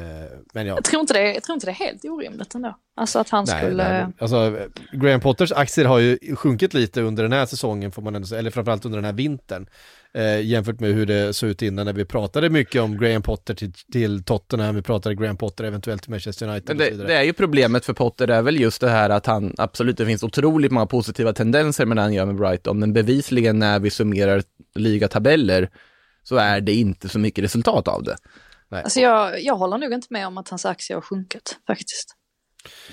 men 0.55 0.67
ja, 0.67 0.75
Jag 0.75 0.85
tror, 0.85 1.01
inte 1.01 1.15
det, 1.15 1.35
jag 1.35 1.43
tror 1.43 1.55
inte 1.55 1.67
det 1.67 1.71
är 1.71 1.75
helt 1.75 2.05
orimligt 2.05 2.55
ändå. 2.55 2.79
Alltså 2.97 3.19
att 3.19 3.29
han 3.31 3.45
Nej, 3.49 3.59
skulle... 3.59 3.91
nej, 3.91 4.07
alltså 4.19 4.57
Graham 4.93 5.21
Potters 5.21 5.53
aktier 5.53 5.85
har 5.85 5.99
ju 5.99 6.19
sjunkit 6.37 6.75
lite 6.75 7.01
under 7.03 7.23
den 7.23 7.33
här 7.33 7.47
säsongen, 7.47 7.93
får 7.93 8.03
man 8.03 8.15
ändå 8.15 8.27
säga, 8.29 8.39
eller 8.39 8.51
framförallt 8.51 8.85
under 8.85 8.99
den 8.99 9.05
här 9.05 9.13
vintern. 9.13 9.67
Eh, 10.15 10.41
jämfört 10.41 10.81
med 10.81 10.95
hur 10.95 11.07
det 11.07 11.33
såg 11.33 11.51
ut 11.51 11.63
innan 11.63 11.87
när 11.87 11.93
vi 11.93 12.05
pratade 12.05 12.51
mycket 12.51 12.83
om 12.83 12.99
Graham 12.99 13.23
Potter 13.23 13.55
till, 13.55 13.73
till 13.73 14.25
Tottenham, 14.25 14.75
vi 14.75 14.83
pratade 14.83 15.15
Graham 15.15 15.37
Potter 15.37 15.65
eventuellt 15.65 16.03
till 16.03 16.11
Manchester 16.11 16.49
United 16.49 16.77
Men 16.77 16.77
och 16.77 16.83
så 16.83 16.85
det, 16.85 16.91
vidare. 16.91 17.09
det 17.09 17.15
är 17.15 17.23
ju 17.23 17.33
problemet 17.33 17.85
för 17.85 17.93
Potter 17.93 18.29
är 18.29 18.43
väl 18.43 18.61
just 18.61 18.81
det 18.81 18.91
här 18.91 19.11
att 19.11 19.27
han, 19.27 19.55
absolut 19.59 19.97
det 19.97 20.07
finns 20.07 20.23
otroligt 20.23 20.73
många 20.73 20.87
positiva 20.87 21.33
tendenser 21.33 21.87
med 21.87 21.97
det 21.97 22.01
han 22.01 22.13
gör 22.13 22.27
med 22.27 22.37
Brighton, 22.37 22.79
men 22.79 22.93
bevisligen 22.93 23.59
när 23.59 23.81
vi 23.81 23.91
summerar 23.91 24.43
ligatabeller 24.75 25.71
så 26.23 26.37
är 26.37 26.61
det 26.61 26.73
inte 26.73 27.09
så 27.09 27.19
mycket 27.19 27.45
resultat 27.45 27.89
av 27.89 28.03
det. 28.03 28.17
Alltså 28.71 29.01
jag, 29.01 29.43
jag 29.43 29.57
håller 29.57 29.79
nog 29.79 29.93
inte 29.93 30.07
med 30.11 30.27
om 30.27 30.39
att 30.39 30.49
hans 30.49 30.67
aktier 30.67 30.97
har 30.97 31.03
sjunkit 31.03 31.59
faktiskt. 31.67 32.18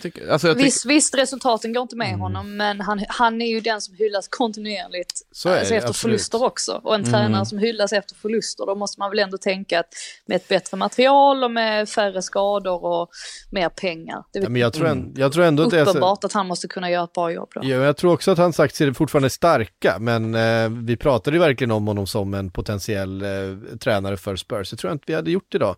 Tycker, 0.02 0.28
alltså 0.30 0.48
tycker, 0.48 0.64
Visst, 0.64 0.86
visst, 0.86 1.16
resultaten 1.18 1.74
går 1.74 1.82
inte 1.82 1.96
med 1.96 2.08
Mm. 2.08 2.20
honom, 2.20 2.58
men 2.58 2.82
han, 2.82 3.06
han 3.10 3.42
är 3.42 3.48
ju 3.48 3.60
den 3.60 3.82
som 3.82 3.96
hyllas 3.96 4.28
kontinuerligt 4.28 5.12
Så 5.32 5.50
alltså 5.50 5.70
det, 5.70 5.78
efter 5.78 5.90
absolut. 5.90 6.12
förluster 6.14 6.44
också. 6.44 6.82
Och 6.84 6.96
en 6.96 7.02
Mm. 7.02 7.14
tränare 7.14 7.46
som 7.46 7.58
hyllas 7.58 7.94
efter 7.94 8.16
förluster, 8.16 8.66
då 8.66 8.76
måste 8.76 9.00
man 9.00 9.10
väl 9.10 9.20
ändå 9.20 9.38
tänka 9.38 9.80
att 9.80 9.88
med 10.26 10.36
ett 10.36 10.48
bättre 10.48 10.78
material 10.78 11.44
och 11.44 11.52
med 11.52 11.90
färre 11.90 12.22
skador 12.22 12.86
och 12.86 13.10
mer 13.52 13.70
pengar. 13.70 14.24
Det 14.34 14.40
är 14.40 14.44
ja, 14.44 14.50
men 14.50 14.62
jag 14.62 14.74
tror, 14.74 14.88
en, 14.88 15.14
jag 15.18 15.34
tror 15.34 15.44
ändå 15.44 15.64
att 15.64 15.70
det 15.70 15.80
är 15.80 15.86
så, 15.86 15.90
uppenbart 15.92 16.24
att 16.24 16.34
han 16.34 16.48
måste 16.48 16.68
kunna 16.68 16.92
göra 16.92 17.04
ett 17.04 17.14
bra 17.14 17.32
jobb 17.32 17.50
då. 17.56 17.62
ja, 17.64 17.76
jag 17.76 17.98
tror 17.98 18.14
också 18.14 18.32
att 18.32 18.38
hans 18.38 18.60
aktier 18.60 18.94
fortfarande 18.94 19.28
är 19.28 19.30
starka, 19.30 19.98
men 20.00 20.36
eh, 20.36 20.70
vi 20.70 20.98
pratade 20.98 21.36
ju 21.38 21.42
verkligen 21.42 21.72
om 21.72 21.88
honom 21.88 22.08
som 22.08 22.34
en 22.34 22.52
potentiell 22.52 23.22
eh, 23.22 23.78
tränare 23.80 24.18
för 24.18 24.36
Spurs. 24.36 24.70
Det 24.72 24.78
tror 24.78 24.90
jag 24.90 24.96
inte 24.96 25.04
vi 25.08 25.14
hade 25.14 25.32
gjort 25.32 25.56
idag. 25.56 25.76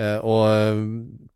Eh, 0.00 0.16
och 0.16 0.50
eh, 0.50 0.76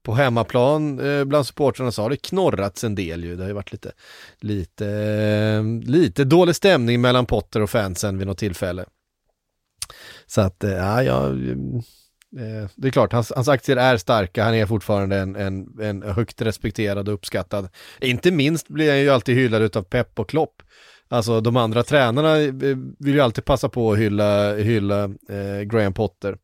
på 0.03 0.15
hemmaplan 0.15 0.99
eh, 0.99 1.25
bland 1.25 1.47
supportrarna 1.47 1.93
så 1.93 2.03
har 2.03 2.11
det 2.11 2.17
knorrats 2.17 2.85
en 2.85 2.95
del 2.95 3.25
ju. 3.25 3.37
Det 3.37 3.43
har 3.43 3.49
ju 3.49 3.55
varit 3.55 3.73
lite, 3.73 3.93
lite, 4.41 4.87
eh, 4.87 5.91
lite 5.91 6.25
dålig 6.25 6.57
stämning 6.57 7.01
mellan 7.01 7.27
Potter 7.27 7.63
och 7.63 7.71
fansen 7.71 8.19
vid 8.19 8.27
något 8.27 8.39
tillfälle. 8.39 8.85
Så 10.27 10.41
att, 10.41 10.65
eh, 10.65 10.71
ja, 10.71 11.03
ja 11.03 11.27
eh, 11.27 12.69
det 12.77 12.89
är 12.89 12.91
klart, 12.91 13.13
hans, 13.13 13.33
hans 13.35 13.49
aktier 13.49 13.77
är 13.77 13.97
starka, 13.97 14.45
han 14.45 14.55
är 14.55 14.67
fortfarande 14.67 15.17
en, 15.17 15.37
en, 15.37 15.81
en 15.81 16.03
högt 16.03 16.43
respekterad 16.43 17.09
och 17.09 17.15
uppskattad. 17.15 17.69
Inte 18.01 18.31
minst 18.31 18.69
blir 18.69 18.91
han 18.91 19.01
ju 19.01 19.11
alltid 19.11 19.37
hyllad 19.37 19.63
utav 19.63 19.83
Pep 19.83 20.19
och 20.19 20.29
Klopp. 20.29 20.63
Alltså 21.09 21.41
de 21.41 21.57
andra 21.57 21.83
tränarna 21.83 22.37
vill 22.99 23.15
ju 23.15 23.21
alltid 23.21 23.45
passa 23.45 23.69
på 23.69 23.93
att 23.93 23.99
hylla, 23.99 24.55
hylla 24.55 25.05
eh, 25.05 25.61
Graham 25.65 25.93
Potter. 25.93 26.37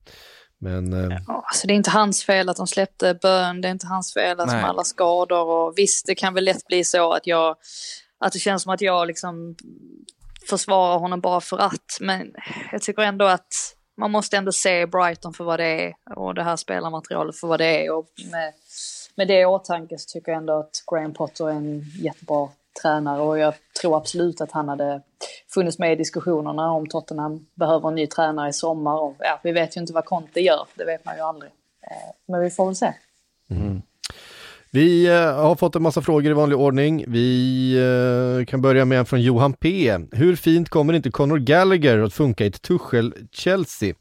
Men 0.60 0.92
eh, 0.92 1.18
Ja, 1.26 1.42
alltså 1.46 1.66
det 1.66 1.72
är 1.72 1.76
inte 1.76 1.90
hans 1.90 2.24
fel 2.24 2.48
att 2.48 2.56
de 2.56 2.66
släppte 2.66 3.14
bön, 3.14 3.60
det 3.60 3.68
är 3.68 3.72
inte 3.72 3.86
hans 3.86 4.14
fel 4.14 4.40
att 4.40 4.48
de 4.48 4.64
alla 4.64 4.84
skador. 4.84 5.46
Och 5.46 5.74
visst 5.76 6.06
det 6.06 6.14
kan 6.14 6.34
väl 6.34 6.44
lätt 6.44 6.66
bli 6.66 6.84
så 6.84 7.12
att 7.12 7.26
jag, 7.26 7.56
att 8.18 8.32
det 8.32 8.38
känns 8.38 8.62
som 8.62 8.72
att 8.72 8.80
jag 8.80 9.06
liksom 9.06 9.56
försvarar 10.48 10.98
honom 10.98 11.20
bara 11.20 11.40
för 11.40 11.58
att, 11.58 11.98
men 12.00 12.34
jag 12.72 12.82
tycker 12.82 13.02
ändå 13.02 13.24
att 13.24 13.52
man 13.96 14.10
måste 14.10 14.36
ändå 14.36 14.52
se 14.52 14.86
Brighton 14.86 15.34
för 15.34 15.44
vad 15.44 15.60
det 15.60 15.66
är 15.66 15.94
och 16.16 16.34
det 16.34 16.42
här 16.42 16.56
spelarmaterialet 16.56 17.36
för 17.36 17.46
vad 17.46 17.60
det 17.60 17.86
är. 17.86 17.92
Och 17.92 18.06
med, 18.30 18.52
med 19.14 19.28
det 19.28 19.40
i 19.40 19.44
åtanke 19.44 19.98
så 19.98 20.12
tycker 20.12 20.32
jag 20.32 20.38
ändå 20.38 20.58
att 20.58 20.84
Graham 20.90 21.14
Potter 21.14 21.44
är 21.48 21.52
en 21.52 21.80
jättebra 21.80 22.48
tränare 22.82 23.22
och 23.22 23.38
jag 23.38 23.54
tror 23.80 23.96
absolut 23.96 24.40
att 24.40 24.52
han 24.52 24.68
hade 24.68 25.02
funnits 25.54 25.78
med 25.78 25.92
i 25.92 25.96
diskussionerna 25.96 26.70
om 26.70 26.86
Tottenham 26.86 27.46
behöver 27.54 27.88
en 27.88 27.94
ny 27.94 28.06
tränare 28.06 28.48
i 28.48 28.52
sommar. 28.52 29.00
Och, 29.00 29.16
ja, 29.18 29.40
vi 29.42 29.52
vet 29.52 29.76
ju 29.76 29.80
inte 29.80 29.92
vad 29.92 30.04
Conte 30.04 30.40
gör, 30.40 30.66
det 30.74 30.84
vet 30.84 31.04
man 31.04 31.16
ju 31.16 31.22
aldrig. 31.22 31.50
Eh, 31.90 32.14
men 32.28 32.40
vi 32.40 32.50
får 32.50 32.66
väl 32.66 32.76
se. 32.76 32.92
Mm. 33.50 33.82
Vi 34.72 35.06
eh, 35.06 35.34
har 35.34 35.54
fått 35.54 35.76
en 35.76 35.82
massa 35.82 36.02
frågor 36.02 36.30
i 36.30 36.34
vanlig 36.34 36.58
ordning. 36.58 37.04
Vi 37.08 37.72
eh, 38.40 38.46
kan 38.46 38.62
börja 38.62 38.84
med 38.84 38.98
en 38.98 39.06
från 39.06 39.22
Johan 39.22 39.52
P. 39.52 39.96
Hur 40.12 40.36
fint 40.36 40.68
kommer 40.68 40.92
inte 40.92 41.10
Conor 41.10 41.38
Gallagher 41.38 41.98
att 41.98 42.14
funka 42.14 42.44
i 42.44 42.46
ett 42.46 42.62
Tuchel-Chelsea? 42.68 43.94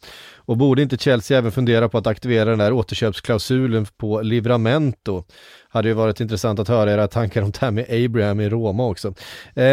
Och 0.50 0.58
borde 0.58 0.82
inte 0.82 0.98
Chelsea 0.98 1.38
även 1.38 1.52
fundera 1.52 1.90
på 1.90 1.98
att 1.98 2.08
aktivera 2.08 2.50
den 2.50 2.60
där 2.60 2.74
återköpsklausulen 2.74 3.86
på 3.98 4.22
Livramento? 4.22 5.24
Hade 5.70 5.88
ju 5.88 5.94
varit 5.94 6.20
intressant 6.20 6.60
att 6.60 6.68
höra 6.68 6.94
era 6.94 7.08
tankar 7.08 7.42
om 7.42 7.52
Tammy 7.52 8.06
Abraham 8.06 8.40
i 8.40 8.50
Roma 8.50 8.88
också. 8.88 9.14
Ehm, 9.56 9.66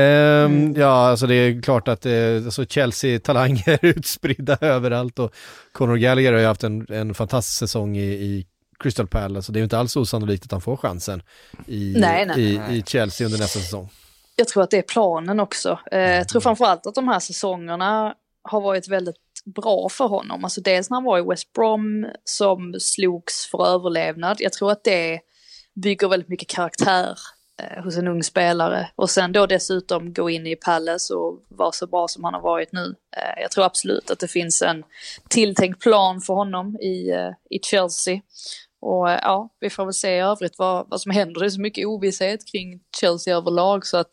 mm. 0.44 0.74
Ja, 0.76 1.08
alltså 1.08 1.26
det 1.26 1.34
är 1.34 1.62
klart 1.62 1.88
att 1.88 2.06
eh, 2.06 2.12
alltså 2.44 2.62
Chelsea-talanger 2.66 3.78
utspridda 3.84 4.58
överallt 4.60 5.18
och 5.18 5.34
Conor 5.72 5.96
Gallagher 5.96 6.32
har 6.32 6.40
ju 6.40 6.46
haft 6.46 6.64
en, 6.64 6.86
en 6.88 7.14
fantastisk 7.14 7.58
säsong 7.58 7.96
i, 7.96 8.06
i 8.06 8.46
Crystal 8.78 9.06
Palace, 9.06 9.46
så 9.46 9.52
det 9.52 9.56
är 9.56 9.60
ju 9.60 9.64
inte 9.64 9.78
alls 9.78 9.96
osannolikt 9.96 10.44
att 10.44 10.52
han 10.52 10.60
får 10.60 10.76
chansen 10.76 11.22
i, 11.66 11.94
nej, 11.98 12.26
nej, 12.26 12.40
i, 12.40 12.58
nej. 12.58 12.78
i 12.78 12.82
Chelsea 12.82 13.24
under 13.24 13.38
nästa 13.38 13.58
säsong. 13.58 13.88
Jag 14.36 14.48
tror 14.48 14.62
att 14.62 14.70
det 14.70 14.78
är 14.78 14.82
planen 14.82 15.40
också. 15.40 15.78
Eh, 15.92 16.00
jag 16.00 16.28
tror 16.28 16.40
framförallt 16.40 16.86
att 16.86 16.94
de 16.94 17.08
här 17.08 17.20
säsongerna 17.20 18.14
har 18.42 18.60
varit 18.60 18.88
väldigt 18.88 19.16
bra 19.54 19.88
för 19.88 20.06
honom. 20.06 20.44
Alltså 20.44 20.60
dels 20.60 20.90
när 20.90 20.96
han 20.96 21.04
var 21.04 21.18
i 21.18 21.22
West 21.22 21.52
Brom 21.52 22.06
som 22.24 22.74
slogs 22.80 23.50
för 23.50 23.66
överlevnad. 23.66 24.36
Jag 24.40 24.52
tror 24.52 24.72
att 24.72 24.84
det 24.84 25.20
bygger 25.74 26.08
väldigt 26.08 26.28
mycket 26.28 26.48
karaktär 26.48 27.18
eh, 27.62 27.84
hos 27.84 27.96
en 27.96 28.08
ung 28.08 28.22
spelare. 28.22 28.88
Och 28.96 29.10
sen 29.10 29.32
då 29.32 29.46
dessutom 29.46 30.12
gå 30.12 30.30
in 30.30 30.46
i 30.46 30.56
Palace 30.56 31.14
och 31.14 31.44
vara 31.48 31.72
så 31.72 31.86
bra 31.86 32.08
som 32.08 32.24
han 32.24 32.34
har 32.34 32.40
varit 32.40 32.72
nu. 32.72 32.94
Eh, 33.16 33.42
jag 33.42 33.50
tror 33.50 33.64
absolut 33.64 34.10
att 34.10 34.18
det 34.18 34.28
finns 34.28 34.62
en 34.62 34.84
tilltänkt 35.28 35.80
plan 35.80 36.20
för 36.20 36.34
honom 36.34 36.76
i, 36.76 37.10
eh, 37.10 37.30
i 37.50 37.58
Chelsea. 37.62 38.20
Och 38.80 39.10
eh, 39.10 39.18
ja, 39.22 39.48
vi 39.60 39.70
får 39.70 39.84
väl 39.84 39.94
se 39.94 40.16
i 40.16 40.20
övrigt 40.20 40.58
vad, 40.58 40.88
vad 40.88 41.00
som 41.00 41.12
händer. 41.12 41.40
Det 41.40 41.46
är 41.46 41.50
så 41.50 41.60
mycket 41.60 41.86
ovisshet 41.86 42.46
kring 42.52 42.80
Chelsea 43.00 43.36
överlag 43.36 43.86
så 43.86 43.96
att 43.96 44.10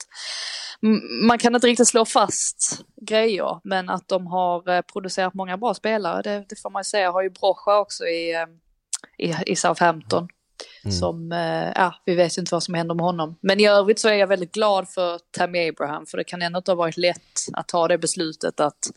man 1.28 1.38
kan 1.38 1.56
inte 1.56 1.68
riktigt 1.68 1.88
slå 1.88 2.06
fast 2.06 2.86
grejer, 3.02 3.60
men 3.64 3.90
att 3.90 4.08
de 4.08 4.28
har 4.28 4.70
eh, 4.70 4.82
producerat 4.82 5.34
många 5.34 5.58
bra 5.58 5.74
spelare, 5.74 6.22
det, 6.22 6.46
det 6.50 6.62
får 6.62 6.70
man 6.70 6.84
säga. 6.84 7.12
Har 7.12 7.22
ju 7.22 7.30
Brocha 7.30 7.80
också 7.80 8.04
i, 8.06 8.34
eh, 8.34 9.28
i, 9.30 9.36
i 9.46 9.56
Southampton. 9.56 10.28
Mm. 10.84 10.92
Som, 10.92 11.32
ja, 11.76 11.96
vi 12.06 12.16
vet 12.16 12.38
ju 12.38 12.40
inte 12.40 12.56
vad 12.56 12.64
som 12.64 12.74
händer 12.74 12.96
med 12.96 13.06
honom. 13.06 13.36
Men 13.42 13.60
i 13.60 13.68
övrigt 13.68 14.00
så 14.00 14.10
är 14.10 14.14
jag 14.14 14.28
väldigt 14.28 14.52
glad 14.52 14.90
för 14.90 15.20
Tammy 15.32 15.70
Abraham, 15.70 16.06
för 16.06 16.18
det 16.18 16.24
kan 16.24 16.42
ändå 16.42 16.58
inte 16.58 16.72
ha 16.72 16.76
varit 16.76 16.98
lätt 16.98 17.48
att 17.54 17.68
ta 17.68 17.88
det 17.88 17.98
beslutet 17.98 18.60
att 18.60 18.92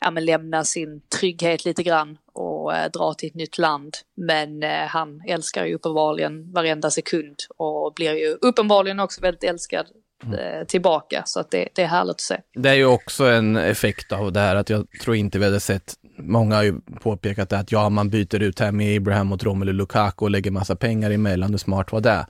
ja, 0.00 0.10
lämna 0.10 0.64
sin 0.64 1.00
trygghet 1.00 1.64
lite 1.64 1.82
grann 1.82 2.18
och 2.32 2.74
eh, 2.74 2.90
dra 2.90 3.14
till 3.14 3.28
ett 3.28 3.34
nytt 3.34 3.58
land. 3.58 3.94
Men 4.16 4.62
eh, 4.62 4.86
han 4.86 5.22
älskar 5.26 5.64
ju 5.64 5.74
uppenbarligen 5.74 6.52
varenda 6.52 6.90
sekund 6.90 7.36
och 7.56 7.92
blir 7.94 8.12
ju 8.12 8.38
uppenbarligen 8.40 9.00
också 9.00 9.20
väldigt 9.20 9.44
älskad 9.44 9.86
mm. 10.22 10.38
eh, 10.38 10.64
tillbaka. 10.66 11.22
Så 11.26 11.40
att 11.40 11.50
det, 11.50 11.68
det, 11.74 11.82
är 11.82 11.86
härligt 11.86 12.10
att 12.10 12.20
se. 12.20 12.36
Det 12.54 12.68
är 12.68 12.74
ju 12.74 12.86
också 12.86 13.24
en 13.24 13.56
effekt 13.56 14.12
av 14.12 14.32
det 14.32 14.40
här 14.40 14.56
att 14.56 14.70
jag 14.70 14.86
tror 15.02 15.16
inte 15.16 15.38
vi 15.38 15.44
hade 15.44 15.60
sett, 15.60 15.94
många 16.18 16.56
har 16.56 16.62
ju 16.62 16.80
påpekat 17.00 17.48
det 17.48 17.58
att 17.58 17.72
ja, 17.72 17.88
man 17.88 18.10
byter 18.10 18.42
ut 18.42 18.60
här 18.60 18.72
med 18.72 18.96
Abraham 18.96 19.26
mot 19.26 19.44
Romelu 19.44 19.72
Lukaku 19.72 20.24
och 20.24 20.30
lägger 20.30 20.50
massa 20.50 20.76
pengar 20.76 21.10
emellan, 21.10 21.50
hur 21.50 21.58
smart 21.58 21.92
var 21.92 22.00
det? 22.00 22.26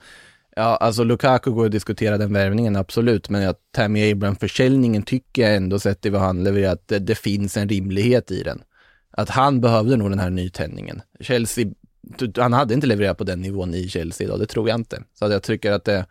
Ja, 0.55 0.75
alltså 0.75 1.03
Lukaku 1.03 1.51
går 1.51 1.65
att 1.65 1.71
diskutera 1.71 2.17
den 2.17 2.33
värvningen, 2.33 2.75
absolut, 2.75 3.29
men 3.29 3.49
att 3.49 3.59
Tammy 3.71 4.11
Abraham-försäljningen 4.11 5.03
tycker 5.03 5.41
jag 5.41 5.55
ändå, 5.55 5.79
sett 5.79 6.01
till 6.01 6.11
vad 6.11 6.21
han 6.21 6.43
levererat, 6.43 6.73
att 6.73 6.87
det, 6.87 6.99
det, 6.99 7.15
finns 7.15 7.57
en 7.57 7.69
rimlighet 7.69 8.31
i 8.31 8.43
den. 8.43 8.61
Att 9.11 9.29
han 9.29 9.61
behövde 9.61 9.97
nog 9.97 10.09
den 10.09 10.19
här 10.19 10.29
nytändningen. 10.29 11.01
Chelsea, 11.19 11.65
han 12.35 12.53
hade 12.53 12.73
inte 12.73 12.87
levererat 12.87 13.17
på 13.17 13.23
den 13.23 13.41
nivån 13.41 13.73
i 13.73 13.89
Chelsea 13.89 14.27
idag, 14.27 14.39
det 14.39 14.45
tror 14.45 14.69
jag 14.69 14.79
inte. 14.79 15.03
Så 15.19 15.25
att 15.25 15.31
jag 15.31 15.43
tycker 15.43 15.71
att 15.71 15.85
det, 15.85 16.05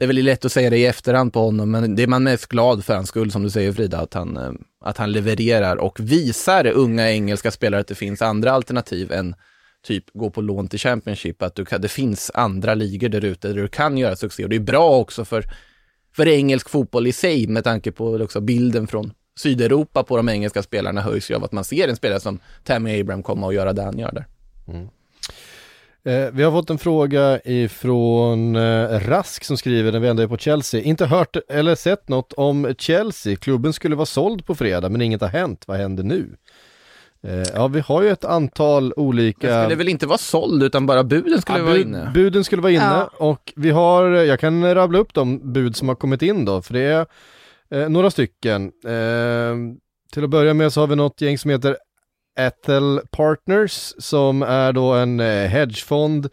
det 0.00 0.04
är 0.04 0.06
väldigt 0.06 0.24
lätt 0.24 0.44
att 0.44 0.52
säga 0.52 0.70
det 0.70 0.78
i 0.78 0.86
efterhand 0.86 1.32
på 1.32 1.40
honom, 1.40 1.70
men 1.70 1.96
det 1.96 2.02
är 2.02 2.06
man 2.06 2.22
mest 2.22 2.46
glad 2.46 2.84
för 2.84 2.94
hans 2.94 3.08
skull, 3.08 3.30
som 3.30 3.42
du 3.42 3.50
säger 3.50 3.72
Frida, 3.72 3.98
att 3.98 4.14
han, 4.14 4.36
eh, 4.36 4.52
att 4.80 4.96
han 4.96 5.12
levererar 5.12 5.76
och 5.76 6.00
visar 6.00 6.66
unga 6.66 7.10
engelska 7.10 7.50
spelare 7.50 7.80
att 7.80 7.86
det 7.86 7.94
finns 7.94 8.22
andra 8.22 8.52
alternativ 8.52 9.12
än 9.12 9.34
typ 9.82 10.04
gå 10.14 10.30
på 10.30 10.40
lån 10.40 10.68
till 10.68 10.78
Championship, 10.78 11.42
att 11.42 11.54
du 11.54 11.64
kan, 11.64 11.80
det 11.80 11.88
finns 11.88 12.30
andra 12.34 12.74
ligor 12.74 13.08
där 13.08 13.24
ute 13.24 13.48
där 13.48 13.54
du 13.54 13.68
kan 13.68 13.98
göra 13.98 14.16
succé. 14.16 14.44
Och 14.44 14.50
det 14.50 14.56
är 14.56 14.60
bra 14.60 14.96
också 14.96 15.24
för, 15.24 15.44
för 16.16 16.28
engelsk 16.28 16.68
fotboll 16.68 17.06
i 17.06 17.12
sig 17.12 17.46
med 17.46 17.64
tanke 17.64 17.92
på 17.92 18.14
också 18.14 18.40
bilden 18.40 18.86
från 18.86 19.12
Sydeuropa 19.38 20.02
på 20.02 20.16
de 20.16 20.28
engelska 20.28 20.62
spelarna 20.62 21.00
höjs 21.00 21.30
ju 21.30 21.34
av 21.34 21.44
att 21.44 21.52
man 21.52 21.64
ser 21.64 21.88
en 21.88 21.96
spelare 21.96 22.20
som 22.20 22.38
Tammy 22.64 23.00
Abraham 23.00 23.22
komma 23.22 23.46
och 23.46 23.54
göra 23.54 23.72
det 23.72 23.82
han 23.82 23.98
gör 23.98 24.12
där. 24.12 24.26
Mm. 24.68 24.88
Eh, 26.04 26.30
vi 26.32 26.42
har 26.42 26.52
fått 26.52 26.70
en 26.70 26.78
fråga 26.78 27.40
ifrån 27.44 28.56
eh, 28.56 29.00
Rask 29.08 29.44
som 29.44 29.56
skriver 29.56 29.92
när 29.92 29.98
vi 30.00 30.08
ändå 30.08 30.22
är 30.22 30.26
på 30.26 30.36
Chelsea. 30.36 30.82
Inte 30.82 31.06
hört 31.06 31.36
eller 31.48 31.74
sett 31.74 32.08
något 32.08 32.32
om 32.32 32.74
Chelsea. 32.78 33.36
Klubben 33.36 33.72
skulle 33.72 33.96
vara 33.96 34.06
såld 34.06 34.46
på 34.46 34.54
fredag 34.54 34.88
men 34.88 35.02
inget 35.02 35.20
har 35.20 35.28
hänt. 35.28 35.64
Vad 35.66 35.76
händer 35.76 36.02
nu? 36.02 36.36
Eh, 37.22 37.42
ja, 37.54 37.68
vi 37.68 37.80
har 37.80 38.02
ju 38.02 38.08
ett 38.08 38.24
antal 38.24 38.92
olika... 38.96 39.46
Den 39.46 39.64
skulle 39.64 39.76
väl 39.76 39.88
inte 39.88 40.06
vara 40.06 40.18
såld 40.18 40.62
utan 40.62 40.86
bara 40.86 41.04
buden 41.04 41.42
skulle 41.42 41.58
ja, 41.58 41.64
vara 41.64 41.78
inne? 41.78 42.10
Buden 42.14 42.44
skulle 42.44 42.62
vara 42.62 42.72
inne 42.72 42.84
ja. 42.84 43.10
och 43.16 43.52
vi 43.56 43.70
har, 43.70 44.04
jag 44.04 44.40
kan 44.40 44.74
rabbla 44.74 44.98
upp 44.98 45.14
de 45.14 45.52
bud 45.52 45.76
som 45.76 45.88
har 45.88 45.94
kommit 45.94 46.22
in 46.22 46.44
då, 46.44 46.62
för 46.62 46.74
det 46.74 46.80
är 46.80 47.06
eh, 47.70 47.88
några 47.88 48.10
stycken. 48.10 48.72
Eh, 48.84 49.56
till 50.12 50.24
att 50.24 50.30
börja 50.30 50.54
med 50.54 50.72
så 50.72 50.80
har 50.80 50.86
vi 50.86 50.96
något 50.96 51.20
gäng 51.20 51.38
som 51.38 51.50
heter 51.50 51.76
Ethel 52.46 53.00
Partners 53.10 53.94
som 53.98 54.42
är 54.42 54.72
då 54.72 54.92
en 54.92 55.20
eh, 55.20 55.48
hedgefond 55.48 56.28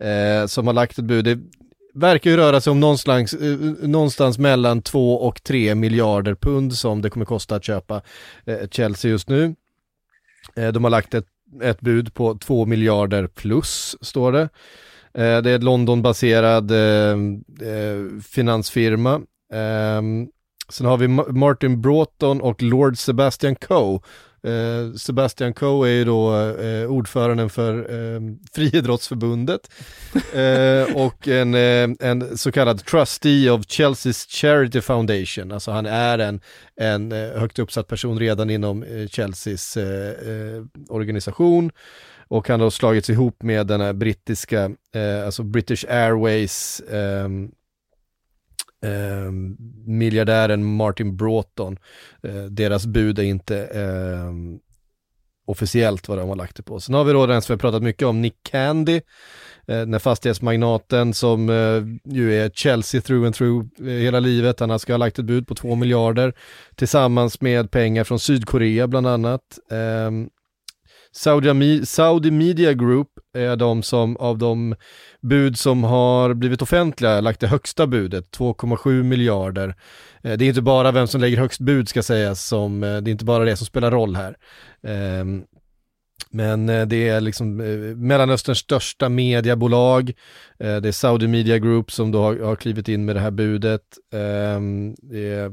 eh, 0.00 0.46
som 0.46 0.66
har 0.66 0.74
lagt 0.74 0.98
ett 0.98 1.04
bud. 1.04 1.24
Det 1.24 1.38
verkar 1.94 2.30
ju 2.30 2.36
röra 2.36 2.60
sig 2.60 2.70
om 2.70 2.80
någonstans, 2.80 3.34
eh, 3.34 3.58
någonstans 3.88 4.38
mellan 4.38 4.82
2 4.82 5.14
och 5.14 5.42
3 5.42 5.74
miljarder 5.74 6.34
pund 6.34 6.74
som 6.74 7.02
det 7.02 7.10
kommer 7.10 7.26
kosta 7.26 7.56
att 7.56 7.64
köpa 7.64 8.02
eh, 8.44 8.68
Chelsea 8.70 9.10
just 9.10 9.28
nu. 9.28 9.54
Eh, 10.56 10.72
de 10.72 10.84
har 10.84 10.90
lagt 10.90 11.14
ett, 11.14 11.26
ett 11.62 11.80
bud 11.80 12.14
på 12.14 12.38
2 12.38 12.66
miljarder 12.66 13.26
plus, 13.26 13.96
står 14.00 14.32
det. 14.32 14.48
Eh, 15.14 15.42
det 15.42 15.50
är 15.50 15.54
en 15.54 15.64
Londonbaserad 15.64 16.70
eh, 16.70 17.18
eh 17.68 18.20
finansfirma. 18.22 19.20
Ehm, 19.52 20.28
sen 20.68 20.86
har 20.86 20.96
vi 20.96 21.08
Martin 21.08 21.80
Broughton 21.80 22.40
och 22.40 22.62
Lord 22.62 22.98
Sebastian 22.98 23.56
Coe 23.56 24.00
Eh, 24.48 24.92
Sebastian 24.94 25.54
Coe 25.54 25.88
är 25.88 25.92
ju 25.92 26.04
då 26.04 26.36
eh, 26.50 26.90
ordföranden 26.90 27.50
för 27.50 27.78
eh, 27.78 28.20
Friidrottsförbundet 28.52 29.70
eh, 30.34 30.96
och 30.96 31.28
en, 31.28 31.54
en 32.00 32.38
så 32.38 32.52
kallad 32.52 32.84
trustee 32.84 33.50
of 33.50 33.60
Chelsea's 33.60 34.30
Charity 34.30 34.80
Foundation. 34.80 35.52
Alltså 35.52 35.70
han 35.70 35.86
är 35.86 36.18
en, 36.18 36.40
en 36.76 37.12
högt 37.12 37.58
uppsatt 37.58 37.86
person 37.88 38.18
redan 38.18 38.50
inom 38.50 38.84
Chelseas 39.10 39.78
organisation 40.88 41.70
och 42.28 42.48
han 42.48 42.60
har 42.60 42.70
slagits 42.70 43.10
ihop 43.10 43.42
med 43.42 43.66
den 43.66 43.80
här 43.80 43.92
brittiska, 43.92 44.70
alltså 45.24 45.42
British 45.42 45.84
Airways 45.88 46.82
ehm, 46.90 47.50
eh, 48.84 49.32
miljardären 49.86 50.64
Martin 50.64 51.16
Broughton. 51.16 51.78
Eh, 52.22 52.44
deras 52.44 52.86
bud 52.86 53.18
är 53.18 53.22
inte 53.22 53.58
eh, 53.58 54.32
officiellt 55.48 56.08
vad 56.08 56.18
de 56.18 56.28
har 56.28 56.36
lagt 56.36 56.56
det 56.56 56.62
på. 56.62 56.80
Sen 56.80 56.94
har 56.94 57.04
vi 57.04 57.12
då 57.12 57.26
den 57.26 57.42
som 57.42 57.56
vi 57.56 57.60
pratat 57.60 57.82
mycket 57.82 58.02
om, 58.02 58.20
Nick 58.20 58.42
Candy, 58.42 59.00
eh, 59.66 59.80
den 59.80 60.00
fastighetsmagnaten 60.00 61.14
som 61.14 61.48
eh, 61.48 62.14
ju 62.14 62.34
är 62.34 62.50
Chelsea 62.50 63.00
through 63.00 63.26
and 63.26 63.34
through 63.34 63.66
eh, 63.80 63.86
hela 63.86 64.20
livet. 64.20 64.60
Han 64.60 64.78
ska 64.78 64.92
ha 64.92 64.98
lagt 64.98 65.18
ett 65.18 65.24
bud 65.24 65.46
på 65.46 65.54
2 65.54 65.74
miljarder 65.74 66.32
tillsammans 66.74 67.40
med 67.40 67.70
pengar 67.70 68.04
från 68.04 68.18
Sydkorea 68.18 68.86
bland 68.86 69.06
annat. 69.06 69.58
Ehm, 69.70 70.28
Saudi, 71.12 71.86
Saudi 71.86 72.30
Media 72.30 72.72
Group 72.72 73.08
är 73.34 73.56
de 73.56 73.82
som 73.82 74.16
av 74.16 74.38
de 74.38 74.74
bud 75.20 75.58
som 75.58 75.84
har 75.84 76.34
blivit 76.34 76.62
offentliga 76.62 77.20
lagt 77.20 77.40
det 77.40 77.46
högsta 77.46 77.86
budet, 77.86 78.38
2,7 78.38 79.02
miljarder. 79.02 79.74
Eh, 80.22 80.36
det 80.38 80.44
är 80.44 80.48
inte 80.48 80.62
bara 80.62 80.92
vem 80.92 81.06
som 81.06 81.20
lägger 81.20 81.36
högst 81.36 81.60
bud 81.60 81.88
ska 81.88 82.02
sägas, 82.02 82.46
som, 82.46 82.82
eh, 82.82 82.96
det 82.96 83.10
är 83.10 83.12
inte 83.12 83.24
bara 83.24 83.44
det 83.44 83.56
som 83.56 83.66
spelar 83.66 83.90
roll 83.90 84.16
här. 84.16 84.36
Ehm, 84.82 85.44
men 86.30 86.68
eh, 86.68 86.86
det 86.86 87.08
är 87.08 87.20
liksom 87.20 87.60
eh, 87.60 87.96
Mellanösterns 87.96 88.58
största 88.58 89.08
mediebolag. 89.08 90.12
Eh, 90.58 90.76
det 90.76 90.88
är 90.88 90.92
Saudi 90.92 91.28
Media 91.28 91.58
Group 91.58 91.92
som 91.92 92.10
då 92.10 92.22
har, 92.22 92.36
har 92.36 92.56
klivit 92.56 92.88
in 92.88 93.04
med 93.04 93.16
det 93.16 93.20
här 93.20 93.30
budet. 93.30 93.82
Ehm, 94.12 94.94
det 95.02 95.32
är 95.32 95.52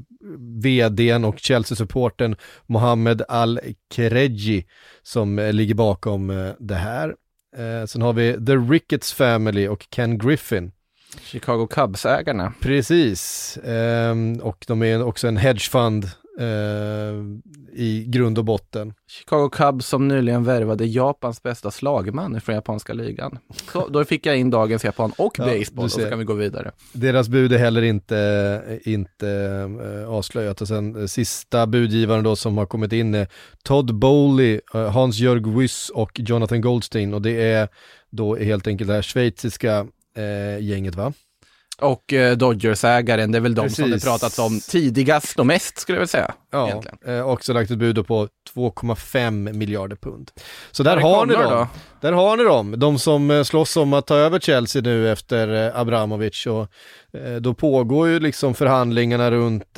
vdn 0.62 1.26
och 1.26 1.40
Chelsea-supporten 1.40 2.36
Mohammed 2.66 3.22
Al-Kereji 3.28 4.66
som 5.04 5.50
ligger 5.54 5.76
bakom 5.76 6.54
det 6.60 6.76
här. 6.76 7.16
Sen 7.88 8.02
har 8.02 8.14
vi 8.14 8.46
The 8.46 8.56
Ricketts 8.56 9.14
Family 9.14 9.68
och 9.68 9.86
Ken 9.90 10.18
Griffin. 10.18 10.72
Chicago 11.22 11.68
Cubs-ägarna. 11.68 12.54
Precis, 12.62 13.58
ehm, 13.66 14.40
och 14.42 14.66
de 14.68 14.84
är 14.84 15.04
också 15.04 15.28
en 15.28 15.38
hedgefund 15.38 16.10
i 17.74 18.06
grund 18.08 18.38
och 18.38 18.46
botten. 18.46 18.94
Chicago 19.08 19.50
Cubs 19.50 19.88
som 19.88 20.08
nyligen 20.08 20.44
värvade 20.44 20.86
Japans 20.86 21.44
bästa 21.44 21.72
slagman 21.72 22.42
från 22.42 22.56
japanska 22.56 22.94
ligan. 22.94 23.38
Så, 23.72 23.88
då 23.88 24.06
fick 24.06 24.26
jag 24.26 24.38
in 24.38 24.50
dagens 24.50 24.86
Japan 24.86 25.12
och 25.18 25.40
Ja, 25.40 25.46
baseball 25.46 25.86
och 25.86 25.92
så 25.92 26.10
kan 26.10 26.20
vi 26.20 26.26
gå 26.26 26.34
vidare. 26.34 26.72
Deras 26.94 27.30
bud 27.30 27.54
är 27.54 27.58
heller 27.58 27.82
inte, 27.82 28.80
inte 28.84 29.30
eh, 29.82 30.10
avslöjat. 30.10 30.62
Och 30.62 30.68
sen 30.68 30.96
eh, 31.02 31.06
sista 31.06 31.68
budgivaren 31.68 32.24
då 32.24 32.36
som 32.36 32.58
har 32.58 32.66
kommit 32.66 32.94
in 32.94 33.16
är 33.16 33.28
Todd 33.64 33.96
Bowley, 33.96 34.60
eh, 34.74 34.92
Hans-Jörg 34.92 35.60
Wyss 35.60 35.90
och 35.90 36.12
Jonathan 36.16 36.62
Goldstein. 36.62 37.14
Och 37.14 37.22
det 37.22 37.52
är 37.52 37.68
då 38.10 38.36
helt 38.36 38.68
enkelt 38.68 38.88
det 38.88 38.94
här 38.94 39.02
schweiziska 39.02 39.88
eh, 40.18 40.64
gänget 40.64 40.96
va? 40.96 41.14
Och 41.82 42.14
eh, 42.14 42.38
Dodgers-ägaren, 42.38 43.32
det 43.32 43.38
är 43.38 43.42
väl 43.42 43.56
de 43.56 43.70
som 43.70 43.86
det 43.86 43.92
Precis. 43.92 44.10
pratats 44.10 44.40
om 44.40 44.60
tidigast 44.60 45.40
och 45.40 45.46
mest 45.46 45.80
skulle 45.80 45.96
jag 45.96 46.02
väl 46.02 46.08
säga. 46.08 46.34
Ja, 46.52 46.68
egentligen. 46.70 46.98
eh, 47.08 47.28
också 47.28 47.54
lagt 47.54 47.72
ett 47.72 47.78
bud 47.78 47.96
då 47.96 48.04
på 48.04 48.28
2,5 48.56 49.54
miljarder 49.54 49.96
pund. 49.96 50.32
Så 50.72 50.84
där 50.84 50.92
Är 50.92 50.96
det 50.96 51.02
har 51.02 51.26
ni 51.26 51.34
dem. 51.34 51.68
Där 52.02 52.12
har 52.12 52.38
ni 52.38 52.44
dem, 52.44 52.80
de 52.80 53.00
som 53.00 53.32
eh, 53.32 53.44
slåss 53.44 53.78
om 53.78 53.94
att 53.94 54.08
ta 54.08 54.16
över 54.16 54.40
Chelsea 54.40 54.82
nu 54.82 55.12
efter 55.12 55.72
Abramovic 55.80 56.46
och 56.46 56.68
då 57.42 57.54
pågår 57.54 58.08
ju 58.08 58.20
liksom 58.20 58.54
förhandlingarna 58.54 59.32
runt, 59.32 59.70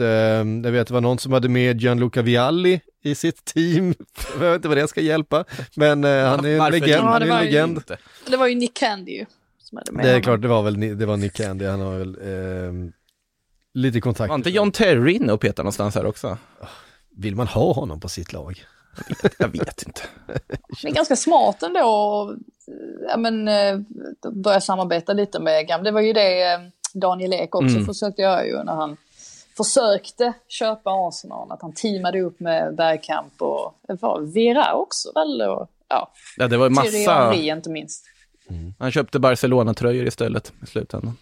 jag 0.64 0.72
vet 0.72 0.88
det 0.88 0.94
var 0.94 1.02
någon 1.02 1.20
som 1.20 1.34
hade 1.34 1.50
med 1.50 1.82
Gianluca 1.82 2.22
Vialli 2.22 2.80
i 3.04 3.16
sitt 3.16 3.46
team, 3.46 3.94
jag 4.34 4.40
vet 4.40 4.56
inte 4.56 4.68
vad 4.68 4.78
det 4.78 4.88
ska 4.88 5.02
hjälpa, 5.02 5.46
men 5.76 6.04
han 6.04 6.46
är 6.46 6.50
en 6.50 6.58
Varför 6.58 6.72
legend. 6.80 6.92
Ja, 6.92 7.10
han 7.10 7.22
det 7.22 7.28
är 7.28 7.64
en 7.64 7.74
var 7.74 7.82
ju. 7.90 8.32
Det 8.32 8.38
var 8.38 8.48
ju 8.48 8.56
Nick 8.56 8.74
Candy 8.74 9.12
ju. 9.12 9.26
Som 9.70 9.78
hade 9.78 9.92
med 9.92 10.06
Det 10.06 10.10
är 10.10 10.14
honom. 10.14 10.24
klart, 10.24 10.42
det 10.42 10.48
var 10.48 10.64
väl 10.64 10.98
det 10.98 11.06
var 11.06 11.18
Nick 11.18 11.34
Candy, 11.34 11.66
han 11.66 11.80
har 11.80 11.98
väl 11.98 12.18
eh, 12.22 12.92
lite 13.74 14.02
kontakt. 14.02 14.30
Var 14.30 14.36
inte 14.36 14.50
John 14.50 14.72
Terry 14.72 15.14
inne 15.14 15.34
och 15.34 15.42
petade 15.42 15.64
någonstans 15.64 15.96
här 15.96 16.06
också? 16.06 16.38
Vill 17.18 17.36
man 17.36 17.48
ha 17.48 17.74
honom 17.74 18.00
på 18.00 18.10
sitt 18.10 18.34
lag? 18.34 18.66
Jag 19.38 19.48
vet 19.48 19.84
inte. 19.88 20.02
Det 20.82 20.88
är 20.88 20.92
ganska 20.94 21.16
smart 21.16 21.64
ändå 21.64 21.80
att 21.80 22.38
ja, 23.10 23.18
men, 23.18 23.48
eh, 23.48 23.80
börja 24.32 24.62
samarbeta 24.62 25.14
lite 25.14 25.40
med 25.40 25.68
gamla. 25.68 25.84
Det 25.84 25.92
var 25.92 26.02
ju 26.02 26.14
det 26.14 26.44
eh, 26.54 26.60
Daniel 26.94 27.34
Ek 27.34 27.56
också 27.56 27.76
Mm. 27.76 27.86
försökte 27.86 28.22
göra 28.22 28.46
ju 28.46 28.64
när 28.64 28.74
han 28.76 28.98
försökte 29.58 30.34
köpa 30.48 30.90
Arsenal. 31.08 31.52
Att 31.52 31.62
han 31.62 31.74
teamade 31.74 32.22
upp 32.22 32.40
med 32.40 32.76
Bergkamp 32.76 33.42
och 33.42 33.74
var 34.02 34.22
Vera 34.34 34.74
också 34.74 35.12
väl? 35.16 35.42
Och, 35.42 35.70
ja, 35.88 36.12
Ja, 36.38 36.48
det 36.48 36.58
var 36.58 36.70
Thierry 36.70 37.06
massa, 37.06 37.14
Henry 37.24 37.50
inte 37.50 37.70
minst. 37.70 38.06
Han 38.80 38.92
köpte 38.92 39.20
Barcelona-tröjor 39.20 40.08
istället 40.08 40.54
i 40.64 40.66
slutändan. 40.66 41.18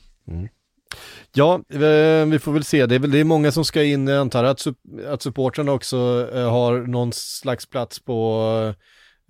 Ja, 1.34 1.54
eh, 1.70 2.26
vi 2.26 2.40
får 2.40 2.52
väl 2.52 2.64
se. 2.64 2.86
Det 2.86 2.96
är 2.96 3.00
väl 3.00 3.12
det 3.12 3.20
är 3.20 3.24
många 3.24 3.52
som 3.52 3.66
ska 3.66 3.84
in. 3.84 4.08
Jag 4.08 4.18
antar 4.18 4.44
att, 4.44 4.68
att 5.08 5.22
supportrarna 5.22 5.72
också 5.72 6.30
eh, 6.34 6.52
har 6.52 6.80
någon 6.80 7.12
slags 7.14 7.66
plats 7.66 8.00
på 8.00 8.74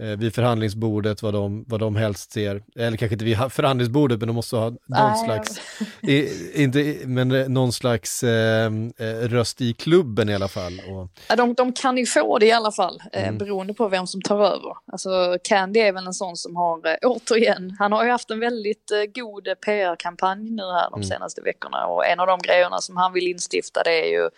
eh, 0.02 0.08
vid 0.08 0.36
förhandlingsbordet 0.36 1.22
vad 1.22 1.34
de, 1.34 1.64
vad 1.68 1.80
de 1.80 1.96
helst 1.96 2.32
ser. 2.32 2.64
Eller 2.76 2.98
kanske 2.98 3.14
inte 3.16 3.26
vid 3.26 3.38
ha- 3.38 3.50
förhandlingsbordet, 3.50 4.20
men 4.20 4.28
de 4.28 4.34
måste 4.34 4.56
ha 4.56 4.70
någon 4.70 4.80
Nej, 4.88 5.26
slags, 5.26 5.62
i, 6.02 6.64
inte, 6.64 6.96
men 7.06 7.32
eh, 7.32 7.48
någon 7.50 7.72
slags 7.74 8.24
eh, 8.24 8.72
eh, 8.98 9.06
röst 9.28 9.62
i 9.62 9.74
klubben 9.74 10.30
i 10.30 10.36
alla 10.36 10.48
fall. 10.48 10.82
Och, 10.90 11.10
Ja, 11.30 11.36
de, 11.36 11.54
de 11.54 11.74
kan 11.74 11.98
ju 11.98 12.06
få 12.06 12.40
det 12.40 12.46
i 12.46 12.52
alla 12.52 12.72
fall, 12.72 13.02
eh, 13.12 13.24
Mm. 13.24 13.38
beroende 13.38 13.74
på 13.74 13.88
vem 13.88 14.08
som 14.08 14.22
tar 14.22 14.40
över. 14.46 14.76
Alltså, 14.92 15.38
Candy 15.44 15.80
är 15.80 15.94
väl 15.94 16.08
en 16.08 16.14
sån 16.14 16.38
som 16.38 16.56
har, 16.56 16.88
eh, 16.88 16.96
återigen, 17.04 17.76
han 17.80 17.92
har 17.92 18.04
ju 18.06 18.12
haft 18.12 18.32
en 18.32 18.40
väldigt 18.40 18.92
eh, 18.92 19.24
god 19.24 19.44
PR-kampanj 19.66 20.50
nu 20.52 20.64
här 20.64 20.90
de 20.90 20.96
Mm. 20.96 21.04
senaste 21.08 21.42
veckorna. 21.42 21.86
Och 21.86 22.06
en 22.08 22.20
av 22.20 22.28
de 22.28 22.40
grejerna 22.40 22.82
som 22.82 22.98
han 22.98 23.14
vill 23.14 23.28
instifta 23.28 23.84
det 23.84 24.06
är 24.06 24.10
ju 24.12 24.30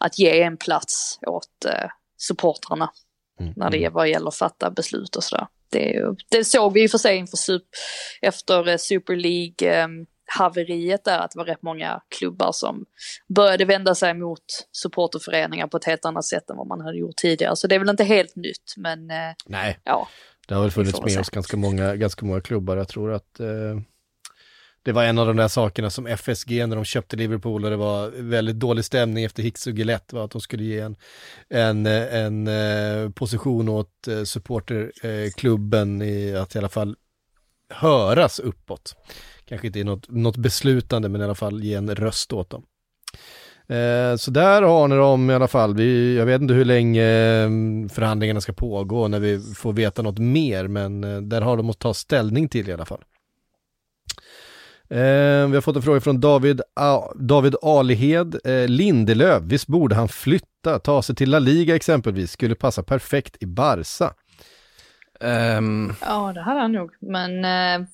att 0.00 0.18
ge 0.18 0.42
en 0.42 0.56
plats 0.56 1.18
åt 1.26 1.46
supportrarna 2.18 2.90
Mm. 3.40 3.52
när 3.56 3.70
det 3.70 3.88
vad 3.88 4.08
gäller 4.08 4.28
att 4.28 4.34
fatta 4.34 4.70
beslut 4.70 5.16
och 5.16 5.24
sådär. 5.24 5.46
Det, 5.70 6.02
det 6.30 6.44
såg 6.44 6.72
vi 6.72 6.80
ju 6.80 6.88
för 6.88 6.98
sig 6.98 7.16
inför 7.16 7.36
sup, 7.36 7.62
efter 8.22 8.68
eh, 8.68 8.76
Super 8.76 9.16
League. 9.16 9.82
Eh, 9.82 9.88
haveriet 10.38 11.04
där 11.04 11.18
att 11.18 11.30
det 11.30 11.38
var 11.38 11.44
rätt 11.44 11.62
många 11.62 12.00
klubbar 12.18 12.52
som 12.52 12.84
började 13.34 13.64
vända 13.64 13.94
sig 13.94 14.14
mot 14.14 14.44
supporterföreningar 14.72 15.66
på 15.66 15.76
ett 15.76 15.84
helt 15.84 16.04
annat 16.04 16.24
sätt 16.24 16.50
än 16.50 16.56
vad 16.56 16.66
man 16.66 16.80
hade 16.80 16.98
gjort 16.98 17.16
tidigare. 17.16 17.56
Så 17.56 17.66
det 17.66 17.74
är 17.74 17.78
väl 17.78 17.88
inte 17.88 18.04
helt 18.04 18.36
nytt, 18.36 18.74
men 18.76 19.10
eh, 19.10 19.34
nej, 19.46 19.78
ja. 19.84 20.08
det 20.48 20.54
har 20.54 20.62
väl 20.62 20.70
funnits 20.70 21.02
med 21.02 21.20
oss 21.20 21.30
ganska 21.30 21.56
många, 21.56 21.96
ganska 21.96 22.26
många 22.26 22.40
klubbar. 22.40 22.76
Jag 22.76 22.88
tror 22.88 23.12
att 23.12 23.40
eh, 23.40 23.46
det 24.84 24.92
var 24.92 25.04
en 25.04 25.18
av 25.18 25.26
de 25.26 25.36
där 25.36 25.48
sakerna 25.48 25.90
som 25.90 26.06
FSG 26.06 26.66
när 26.66 26.76
de 26.76 26.84
köpte 26.84 27.16
Liverpool 27.16 27.64
och 27.64 27.70
det 27.70 27.76
var 27.76 28.10
väldigt 28.10 28.56
dålig 28.56 28.84
stämning 28.84 29.24
efter 29.24 29.42
Hicks 29.42 29.66
och 29.66 29.72
Gillette 29.72 30.16
var 30.16 30.24
att 30.24 30.30
de 30.30 30.40
skulle 30.40 30.64
ge 30.64 30.80
en, 30.80 30.96
en, 31.48 31.86
en 31.86 32.48
eh, 32.48 33.10
position 33.10 33.68
åt 33.68 34.08
eh, 34.08 34.22
supporterklubben 34.22 36.02
i 36.02 36.36
att 36.36 36.54
i 36.54 36.58
alla 36.58 36.68
fall 36.68 36.96
höras 37.68 38.38
uppåt. 38.38 38.96
Kanske 39.44 39.66
inte 39.66 39.78
i 39.78 39.84
något, 39.84 40.10
något 40.10 40.36
beslutande 40.36 41.08
men 41.08 41.20
i 41.20 41.24
alla 41.24 41.34
fall 41.34 41.62
ge 41.62 41.74
en 41.74 41.94
röst 41.94 42.32
åt 42.32 42.50
dem. 42.50 42.62
Eh, 43.68 44.16
så 44.16 44.30
där 44.30 44.62
har 44.62 44.88
ni 44.88 44.96
dem 44.96 45.30
i 45.30 45.34
alla 45.34 45.48
fall. 45.48 45.74
Vi, 45.74 46.16
jag 46.16 46.26
vet 46.26 46.40
inte 46.40 46.54
hur 46.54 46.64
länge 46.64 47.04
mm, 47.04 47.88
förhandlingarna 47.88 48.40
ska 48.40 48.52
pågå 48.52 49.08
när 49.08 49.20
vi 49.20 49.40
får 49.40 49.72
veta 49.72 50.02
något 50.02 50.18
mer, 50.18 50.68
men 50.68 51.04
eh, 51.04 51.20
där 51.20 51.40
har 51.40 51.56
de 51.56 51.70
att 51.70 51.78
ta 51.78 51.94
ställning 51.94 52.48
till 52.48 52.68
i 52.68 52.72
alla 52.72 52.84
fall. 52.84 53.04
Eh, 54.90 55.48
vi 55.48 55.54
har 55.54 55.60
fått 55.60 55.76
en 55.76 55.82
fråga 55.82 56.00
från 56.00 56.20
David, 56.20 56.60
A- 56.80 57.12
David 57.14 57.54
Alihed. 57.62 58.40
Eh, 58.46 58.68
Lindelöf, 58.68 59.42
visst 59.42 59.66
borde 59.66 59.94
han 59.94 60.08
flytta, 60.08 60.78
ta 60.78 61.02
sig 61.02 61.16
till 61.16 61.30
La 61.30 61.38
Liga 61.38 61.76
exempelvis, 61.76 62.30
skulle 62.32 62.54
passa 62.54 62.82
perfekt 62.82 63.36
i 63.42 63.46
Barca. 63.46 64.14
Ehm, 65.20 65.92
Ja, 66.00 66.32
det 66.34 66.40
hade 66.42 66.60
han 66.60 66.72
nog. 66.72 66.90
Men 67.00 67.44
eh, 67.44 67.86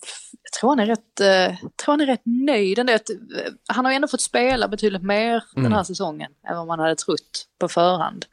jag 0.42 0.52
tror 0.60 0.70
han 0.70 0.80
är 0.80 0.86
rätt, 0.86 1.20
eh, 1.20 1.56
tror 1.84 1.92
han 1.92 2.00
är 2.00 2.06
rätt 2.06 2.22
nöjd 2.24 2.78
ändå. 2.78 2.92
Eh, 2.92 2.98
Han 3.68 3.84
har 3.84 3.92
ju 3.92 3.96
ändå 3.96 4.08
fått 4.08 4.20
spela 4.20 4.68
betydligt 4.68 5.02
mer 5.02 5.42
den 5.54 5.64
Mm. 5.64 5.72
här 5.72 5.82
säsongen 5.84 6.30
än 6.50 6.56
vad 6.56 6.66
man 6.66 6.78
hade 6.78 6.96
trott 6.96 7.44
på 7.60 7.68
förhand. 7.68 8.24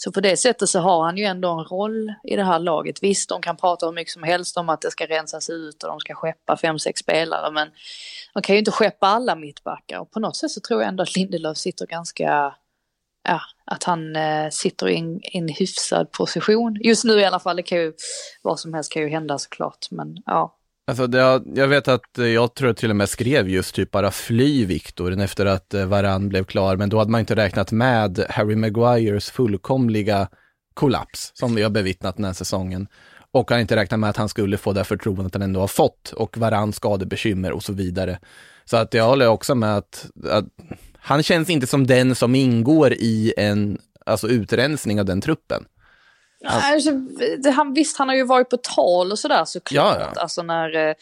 Så 0.00 0.12
på 0.12 0.20
det 0.20 0.36
sättet 0.36 0.68
så 0.68 0.80
har 0.80 1.04
han 1.04 1.16
ju 1.16 1.24
ändå 1.24 1.50
en 1.50 1.64
roll 1.64 2.14
i 2.24 2.36
det 2.36 2.44
här 2.44 2.58
laget. 2.58 3.02
Visst, 3.02 3.28
de 3.28 3.42
kan 3.42 3.56
prata 3.56 3.86
hur 3.86 3.92
mycket 3.92 4.12
som 4.12 4.22
helst 4.22 4.56
om 4.56 4.68
att 4.68 4.80
det 4.80 4.90
ska 4.90 5.06
rensas 5.06 5.50
ut 5.50 5.82
och 5.82 5.88
de 5.88 6.00
ska 6.00 6.14
skeppa 6.14 6.56
fem, 6.56 6.78
sex 6.78 7.00
spelare. 7.00 7.50
Men 7.52 7.68
de 8.34 8.42
kan 8.42 8.54
ju 8.54 8.58
inte 8.58 8.70
skeppa 8.70 9.06
alla 9.06 9.34
mittbackar. 9.34 9.98
Och 9.98 10.10
på 10.10 10.20
något 10.20 10.36
sätt 10.36 10.50
så 10.50 10.60
tror 10.60 10.82
jag 10.82 10.88
ändå 10.88 11.02
att 11.02 11.16
Lindelöf 11.16 11.56
sitter 11.56 11.86
ganska 11.86 12.54
ja, 13.28 13.40
att 13.64 13.84
han 13.84 14.16
eh, 14.16 14.50
sitter 14.50 14.88
i 14.88 14.98
en, 14.98 15.16
i 15.16 15.38
en 15.38 15.48
hyfsad 15.48 16.12
position. 16.12 16.76
Just 16.80 17.04
nu 17.04 17.20
i 17.20 17.24
alla 17.24 17.40
fall, 17.40 17.56
det 17.56 17.62
kan 17.62 17.78
ju, 17.78 17.92
vad 18.42 18.60
som 18.60 18.74
helst 18.74 18.92
kan 18.92 19.02
ju 19.02 19.08
hända 19.08 19.38
såklart. 19.38 19.90
Men 19.90 20.22
ja, 20.26 20.57
Alltså 20.88 21.06
det, 21.06 21.42
jag 21.54 21.68
vet 21.68 21.88
att 21.88 22.18
eh, 22.18 22.26
jag 22.26 22.54
tror 22.54 22.68
jag 22.68 22.76
till 22.76 22.90
och 22.90 22.96
med 22.96 23.08
skrev 23.08 23.48
just 23.48 23.74
typ 23.74 23.90
bara 23.90 24.10
fly 24.10 24.64
Viktor 24.66 25.20
efter 25.20 25.46
att 25.46 25.74
eh, 25.74 25.86
Varann 25.86 26.28
blev 26.28 26.44
klar, 26.44 26.76
men 26.76 26.88
då 26.88 26.98
hade 26.98 27.10
man 27.10 27.20
inte 27.20 27.36
räknat 27.36 27.72
med 27.72 28.24
Harry 28.28 28.56
Maguires 28.56 29.30
fullkomliga 29.30 30.28
kollaps 30.74 31.30
som 31.34 31.54
vi 31.54 31.62
har 31.62 31.70
bevittnat 31.70 32.16
den 32.16 32.24
här 32.24 32.32
säsongen. 32.32 32.88
Och 33.30 33.50
han 33.50 33.60
inte 33.60 33.76
räknat 33.76 34.00
med 34.00 34.10
att 34.10 34.16
han 34.16 34.28
skulle 34.28 34.56
få 34.56 34.72
det 34.72 34.84
förtroendet 34.84 35.34
han 35.34 35.42
ändå 35.42 35.60
har 35.60 35.68
fått 35.68 36.12
och 36.16 36.38
Varann 36.38 36.72
skadebekymmer 36.72 37.52
och 37.52 37.62
så 37.62 37.72
vidare. 37.72 38.18
Så 38.64 38.76
att 38.76 38.94
jag 38.94 39.04
håller 39.04 39.28
också 39.28 39.54
med 39.54 39.76
att, 39.76 40.06
att 40.30 40.44
han 40.96 41.22
känns 41.22 41.50
inte 41.50 41.66
som 41.66 41.86
den 41.86 42.14
som 42.14 42.34
ingår 42.34 42.92
i 42.92 43.34
en 43.36 43.78
alltså 44.06 44.28
utrensning 44.28 45.00
av 45.00 45.06
den 45.06 45.20
truppen. 45.20 45.64
Alltså, 46.44 46.90
han, 47.50 47.74
visst, 47.74 47.98
han 47.98 48.08
har 48.08 48.16
ju 48.16 48.24
varit 48.24 48.50
på 48.50 48.56
tal 48.56 49.12
och 49.12 49.18
sådär 49.18 49.44
såklart. 49.44 49.96
Ja, 49.98 50.10
ja. 50.14 50.20
Alltså 50.20 50.42
när, 50.42 50.76
eh, 50.76 50.94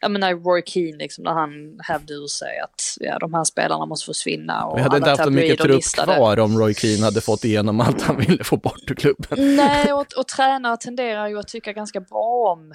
jag 0.00 0.10
menar 0.10 0.34
Roy 0.34 0.62
Keane, 0.66 0.96
liksom, 0.96 1.24
när 1.24 1.32
han 1.32 1.78
hävde 1.82 2.14
ur 2.14 2.26
sig 2.26 2.58
att 2.58 2.96
ja, 3.00 3.18
de 3.18 3.34
här 3.34 3.44
spelarna 3.44 3.86
måste 3.86 4.06
försvinna. 4.06 4.64
Och 4.64 4.78
Vi 4.78 4.82
hade 4.82 4.96
inte 4.96 5.10
haft 5.10 5.24
så 5.24 5.30
mycket 5.30 5.58
trupp 5.58 5.76
listade. 5.76 6.14
kvar 6.14 6.38
om 6.38 6.58
Roy 6.58 6.74
Keane 6.74 7.04
hade 7.04 7.20
fått 7.20 7.44
igenom 7.44 7.80
allt 7.80 8.02
han 8.02 8.16
ville 8.16 8.44
få 8.44 8.56
bort 8.56 8.90
ur 8.90 8.94
klubben. 8.94 9.56
Nej, 9.56 9.92
och, 9.92 10.06
och 10.16 10.28
tränare 10.28 10.76
tenderar 10.76 11.28
ju 11.28 11.38
att 11.38 11.48
tycka 11.48 11.72
ganska 11.72 12.00
bra 12.00 12.52
om 12.52 12.74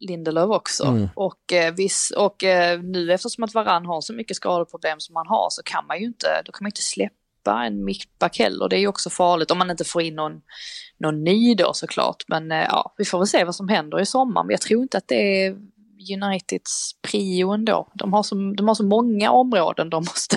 Lindelöf 0.00 0.50
också. 0.50 0.84
Mm. 0.84 1.08
Och, 1.14 1.52
eh, 1.52 1.74
viss, 1.74 2.12
och 2.16 2.44
eh, 2.44 2.80
nu 2.80 3.12
eftersom 3.12 3.44
att 3.44 3.54
Varann 3.54 3.86
har 3.86 4.00
så 4.00 4.12
mycket 4.12 4.36
skadeproblem 4.36 5.00
som 5.00 5.16
han 5.16 5.26
har 5.26 5.50
så 5.50 5.62
kan 5.62 5.86
man 5.86 5.98
ju 5.98 6.06
inte, 6.06 6.42
då 6.44 6.52
kan 6.52 6.64
man 6.64 6.68
inte 6.68 6.82
släppa 6.82 7.14
släppa 7.40 7.64
en 7.64 7.84
mittback 7.84 8.38
heller. 8.38 8.68
Det 8.68 8.76
är 8.76 8.80
ju 8.80 8.88
också 8.88 9.10
farligt 9.10 9.50
om 9.50 9.58
man 9.58 9.70
inte 9.70 9.84
får 9.84 10.02
in 10.02 10.14
någon, 10.14 10.40
någon 10.98 11.24
ny 11.24 11.54
då 11.54 11.72
såklart. 11.72 12.24
Men 12.28 12.52
eh, 12.52 12.66
ja, 12.68 12.94
vi 12.98 13.04
får 13.04 13.18
väl 13.18 13.26
se 13.26 13.44
vad 13.44 13.54
som 13.54 13.68
händer 13.68 14.00
i 14.00 14.06
sommar. 14.06 14.44
Men 14.44 14.50
jag 14.50 14.60
tror 14.60 14.82
inte 14.82 14.98
att 14.98 15.08
det 15.08 15.44
är 15.44 15.56
Uniteds 16.14 16.92
prio 17.02 17.50
ändå. 17.50 17.88
De 17.94 18.12
har 18.12 18.22
så, 18.22 18.34
de 18.56 18.68
har 18.68 18.74
så 18.74 18.84
många 18.84 19.30
områden 19.30 19.90
de 19.90 20.04
måste, 20.04 20.36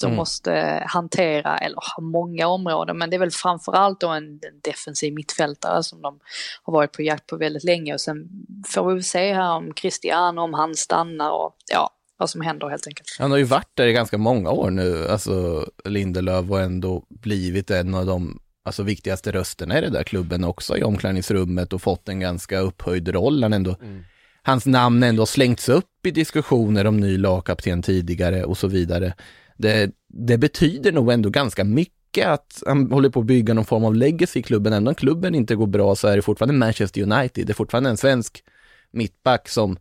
de 0.00 0.06
mm. 0.06 0.16
måste 0.16 0.82
hantera, 0.86 1.58
eller 1.58 1.76
ha 1.96 2.02
många 2.02 2.46
områden, 2.46 2.98
men 2.98 3.10
det 3.10 3.16
är 3.16 3.20
väl 3.20 3.30
framförallt 3.30 4.00
då 4.00 4.08
en, 4.08 4.24
en 4.24 4.60
defensiv 4.64 5.14
mittfältare 5.14 5.82
som 5.82 6.02
de 6.02 6.18
har 6.62 6.72
varit 6.72 6.92
på 6.92 7.02
jakt 7.02 7.26
på 7.26 7.36
väldigt 7.36 7.64
länge 7.64 7.94
och 7.94 8.00
sen 8.00 8.28
får 8.66 8.88
vi 8.88 8.94
väl 8.94 9.04
se 9.04 9.34
här 9.34 9.56
om 9.56 9.74
Cristiano, 9.74 10.40
om 10.40 10.54
han 10.54 10.74
stannar 10.74 11.30
och 11.30 11.56
ja, 11.72 11.90
vad 12.16 12.30
som 12.30 12.40
händer 12.40 12.68
helt 12.68 12.86
enkelt. 12.86 13.16
Han 13.18 13.30
har 13.30 13.38
ju 13.38 13.44
varit 13.44 13.70
där 13.74 13.86
i 13.86 13.92
ganska 13.92 14.18
många 14.18 14.50
år 14.50 14.70
nu, 14.70 15.08
alltså 15.08 15.66
Lindelöf 15.84 16.50
och 16.50 16.60
ändå 16.60 17.04
blivit 17.08 17.70
en 17.70 17.94
av 17.94 18.06
de 18.06 18.40
alltså, 18.64 18.82
viktigaste 18.82 19.32
rösterna 19.32 19.78
i 19.78 19.80
den 19.80 19.92
där 19.92 20.02
klubben 20.02 20.44
också 20.44 20.76
i 20.76 20.82
omklädningsrummet 20.82 21.72
och 21.72 21.82
fått 21.82 22.08
en 22.08 22.20
ganska 22.20 22.58
upphöjd 22.58 23.08
roll. 23.08 23.42
Han 23.42 23.52
ändå 23.52 23.76
mm 23.82 24.04
hans 24.46 24.66
namn 24.66 25.02
ändå 25.02 25.26
slängts 25.26 25.68
upp 25.68 26.06
i 26.06 26.10
diskussioner 26.10 26.86
om 26.86 26.96
ny 26.96 27.18
lagkapten 27.18 27.82
tidigare 27.82 28.44
och 28.44 28.58
så 28.58 28.68
vidare. 28.68 29.14
Det, 29.56 29.90
det 30.08 30.38
betyder 30.38 30.92
nog 30.92 31.12
ändå 31.12 31.30
ganska 31.30 31.64
mycket 31.64 32.26
att 32.26 32.62
han 32.66 32.92
håller 32.92 33.10
på 33.10 33.20
att 33.20 33.26
bygga 33.26 33.54
någon 33.54 33.64
form 33.64 33.84
av 33.84 33.94
legacy 33.94 34.40
i 34.40 34.42
klubben. 34.42 34.72
Även 34.72 34.88
om 34.88 34.94
klubben 34.94 35.34
inte 35.34 35.54
går 35.54 35.66
bra 35.66 35.96
så 35.96 36.08
är 36.08 36.16
det 36.16 36.22
fortfarande 36.22 36.54
Manchester 36.54 37.02
United. 37.02 37.46
Det 37.46 37.52
är 37.52 37.54
fortfarande 37.54 37.90
en 37.90 37.96
svensk 37.96 38.44
mittback 38.90 39.48
som 39.48 39.76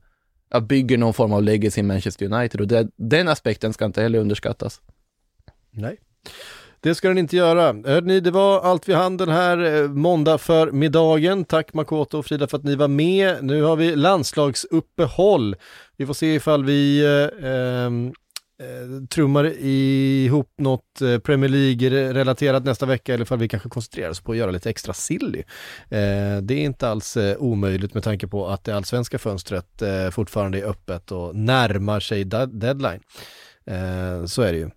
bygger 0.61 0.97
någon 0.97 1.13
form 1.13 1.33
av 1.33 1.43
legacy 1.43 1.81
i 1.81 1.83
Manchester 1.83 2.33
United 2.33 2.61
och 2.61 2.67
det, 2.67 2.87
den 2.95 3.27
aspekten 3.27 3.73
ska 3.73 3.85
inte 3.85 4.01
heller 4.01 4.19
underskattas. 4.19 4.81
Nej. 5.71 5.97
Det 6.79 6.95
ska 6.95 7.07
den 7.07 7.17
inte 7.17 7.35
göra. 7.35 7.61
Hörrni, 7.85 8.19
det 8.19 8.31
var 8.31 8.61
allt 8.61 8.89
vi 8.89 8.93
hann 8.93 9.17
den 9.17 9.29
här 9.29 9.83
eh, 9.83 9.89
måndag 9.89 10.37
för 10.37 10.71
middagen. 10.71 11.45
Tack 11.45 11.73
Makoto 11.73 12.17
och 12.17 12.25
Frida 12.25 12.47
för 12.47 12.57
att 12.57 12.63
ni 12.63 12.75
var 12.75 12.87
med. 12.87 13.43
Nu 13.43 13.61
har 13.61 13.75
vi 13.75 13.95
landslagsuppehåll. 13.95 15.55
Vi 15.97 16.05
får 16.05 16.13
se 16.13 16.35
ifall 16.35 16.65
vi 16.65 17.05
eh, 17.05 17.49
ehm, 17.51 18.13
eh, 18.61 19.07
trummar 19.09 19.53
ihop 19.59 20.53
något 20.57 21.01
eh, 21.01 21.17
Premier 21.19 21.49
League-relaterat 21.49 22.65
nästa 22.65 22.85
vecka 22.85 23.13
eller 23.13 23.23
ifall 23.25 23.39
vi 23.39 23.47
kanske 23.47 23.69
koncentrerar 23.69 24.09
oss 24.09 24.21
på 24.21 24.31
att 24.31 24.37
göra 24.37 24.51
lite 24.51 24.69
extra 24.69 24.93
silly. 24.93 25.39
Eh, 25.89 26.37
det 26.41 26.53
är 26.53 26.63
inte 26.63 26.89
alls 26.89 27.17
eh, 27.17 27.37
omöjligt 27.37 27.93
med 27.93 28.03
tanke 28.03 28.27
på 28.27 28.47
att 28.47 28.63
det 28.63 28.75
allsvenska 28.75 29.19
fönstret 29.19 29.81
eh, 29.81 30.09
fortfarande 30.09 30.59
är 30.59 30.63
öppet 30.65 31.11
och 31.11 31.35
närmar 31.35 31.99
sig 31.99 32.23
deadline. 32.23 33.01
Eh, 33.65 34.25
så 34.25 34.41
är 34.41 34.53
det 34.53 34.59
ju. 34.59 34.69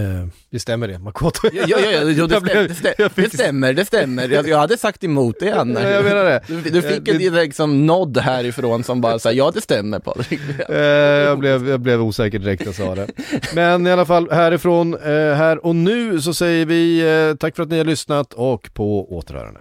Uh, 0.00 0.26
det 0.50 0.60
stämmer 0.60 0.88
det, 0.88 0.98
Makoto. 0.98 1.48
Ja, 1.52 1.64
ja, 1.68 1.78
ja, 1.80 2.02
jo, 2.02 2.26
det, 2.26 2.40
stämmer, 2.40 2.68
det, 2.68 2.74
stämmer, 2.74 3.10
det 3.14 3.30
stämmer, 3.30 3.72
det 3.72 3.84
stämmer. 3.84 4.28
Jag, 4.28 4.48
jag 4.48 4.58
hade 4.58 4.78
sagt 4.78 5.04
emot 5.04 5.36
det 5.40 5.50
Anna. 5.50 5.90
jag 5.90 6.04
menar 6.04 6.24
det. 6.24 6.42
Du, 6.46 6.60
du 6.60 6.82
fick 6.82 7.08
en 7.08 7.20
uh, 7.20 7.34
liksom 7.34 7.86
nod 7.86 8.18
härifrån 8.18 8.84
som 8.84 9.00
bara 9.00 9.18
sa 9.18 9.32
ja 9.32 9.50
det 9.50 9.60
stämmer 9.60 9.98
Patrik. 9.98 10.40
Uh, 10.70 10.76
jag, 10.76 11.38
blev, 11.38 11.68
jag 11.68 11.80
blev 11.80 12.02
osäker 12.02 12.38
direkt 12.38 12.66
jag 12.66 12.74
sa 12.74 12.94
det. 12.94 13.08
Men 13.54 13.86
i 13.86 13.90
alla 13.90 14.06
fall 14.06 14.30
härifrån, 14.30 14.96
här 15.02 15.66
och 15.66 15.76
nu 15.76 16.20
så 16.20 16.34
säger 16.34 16.66
vi 16.66 17.36
tack 17.40 17.56
för 17.56 17.62
att 17.62 17.68
ni 17.68 17.78
har 17.78 17.84
lyssnat 17.84 18.32
och 18.32 18.70
på 18.74 19.16
återhörande. 19.16 19.60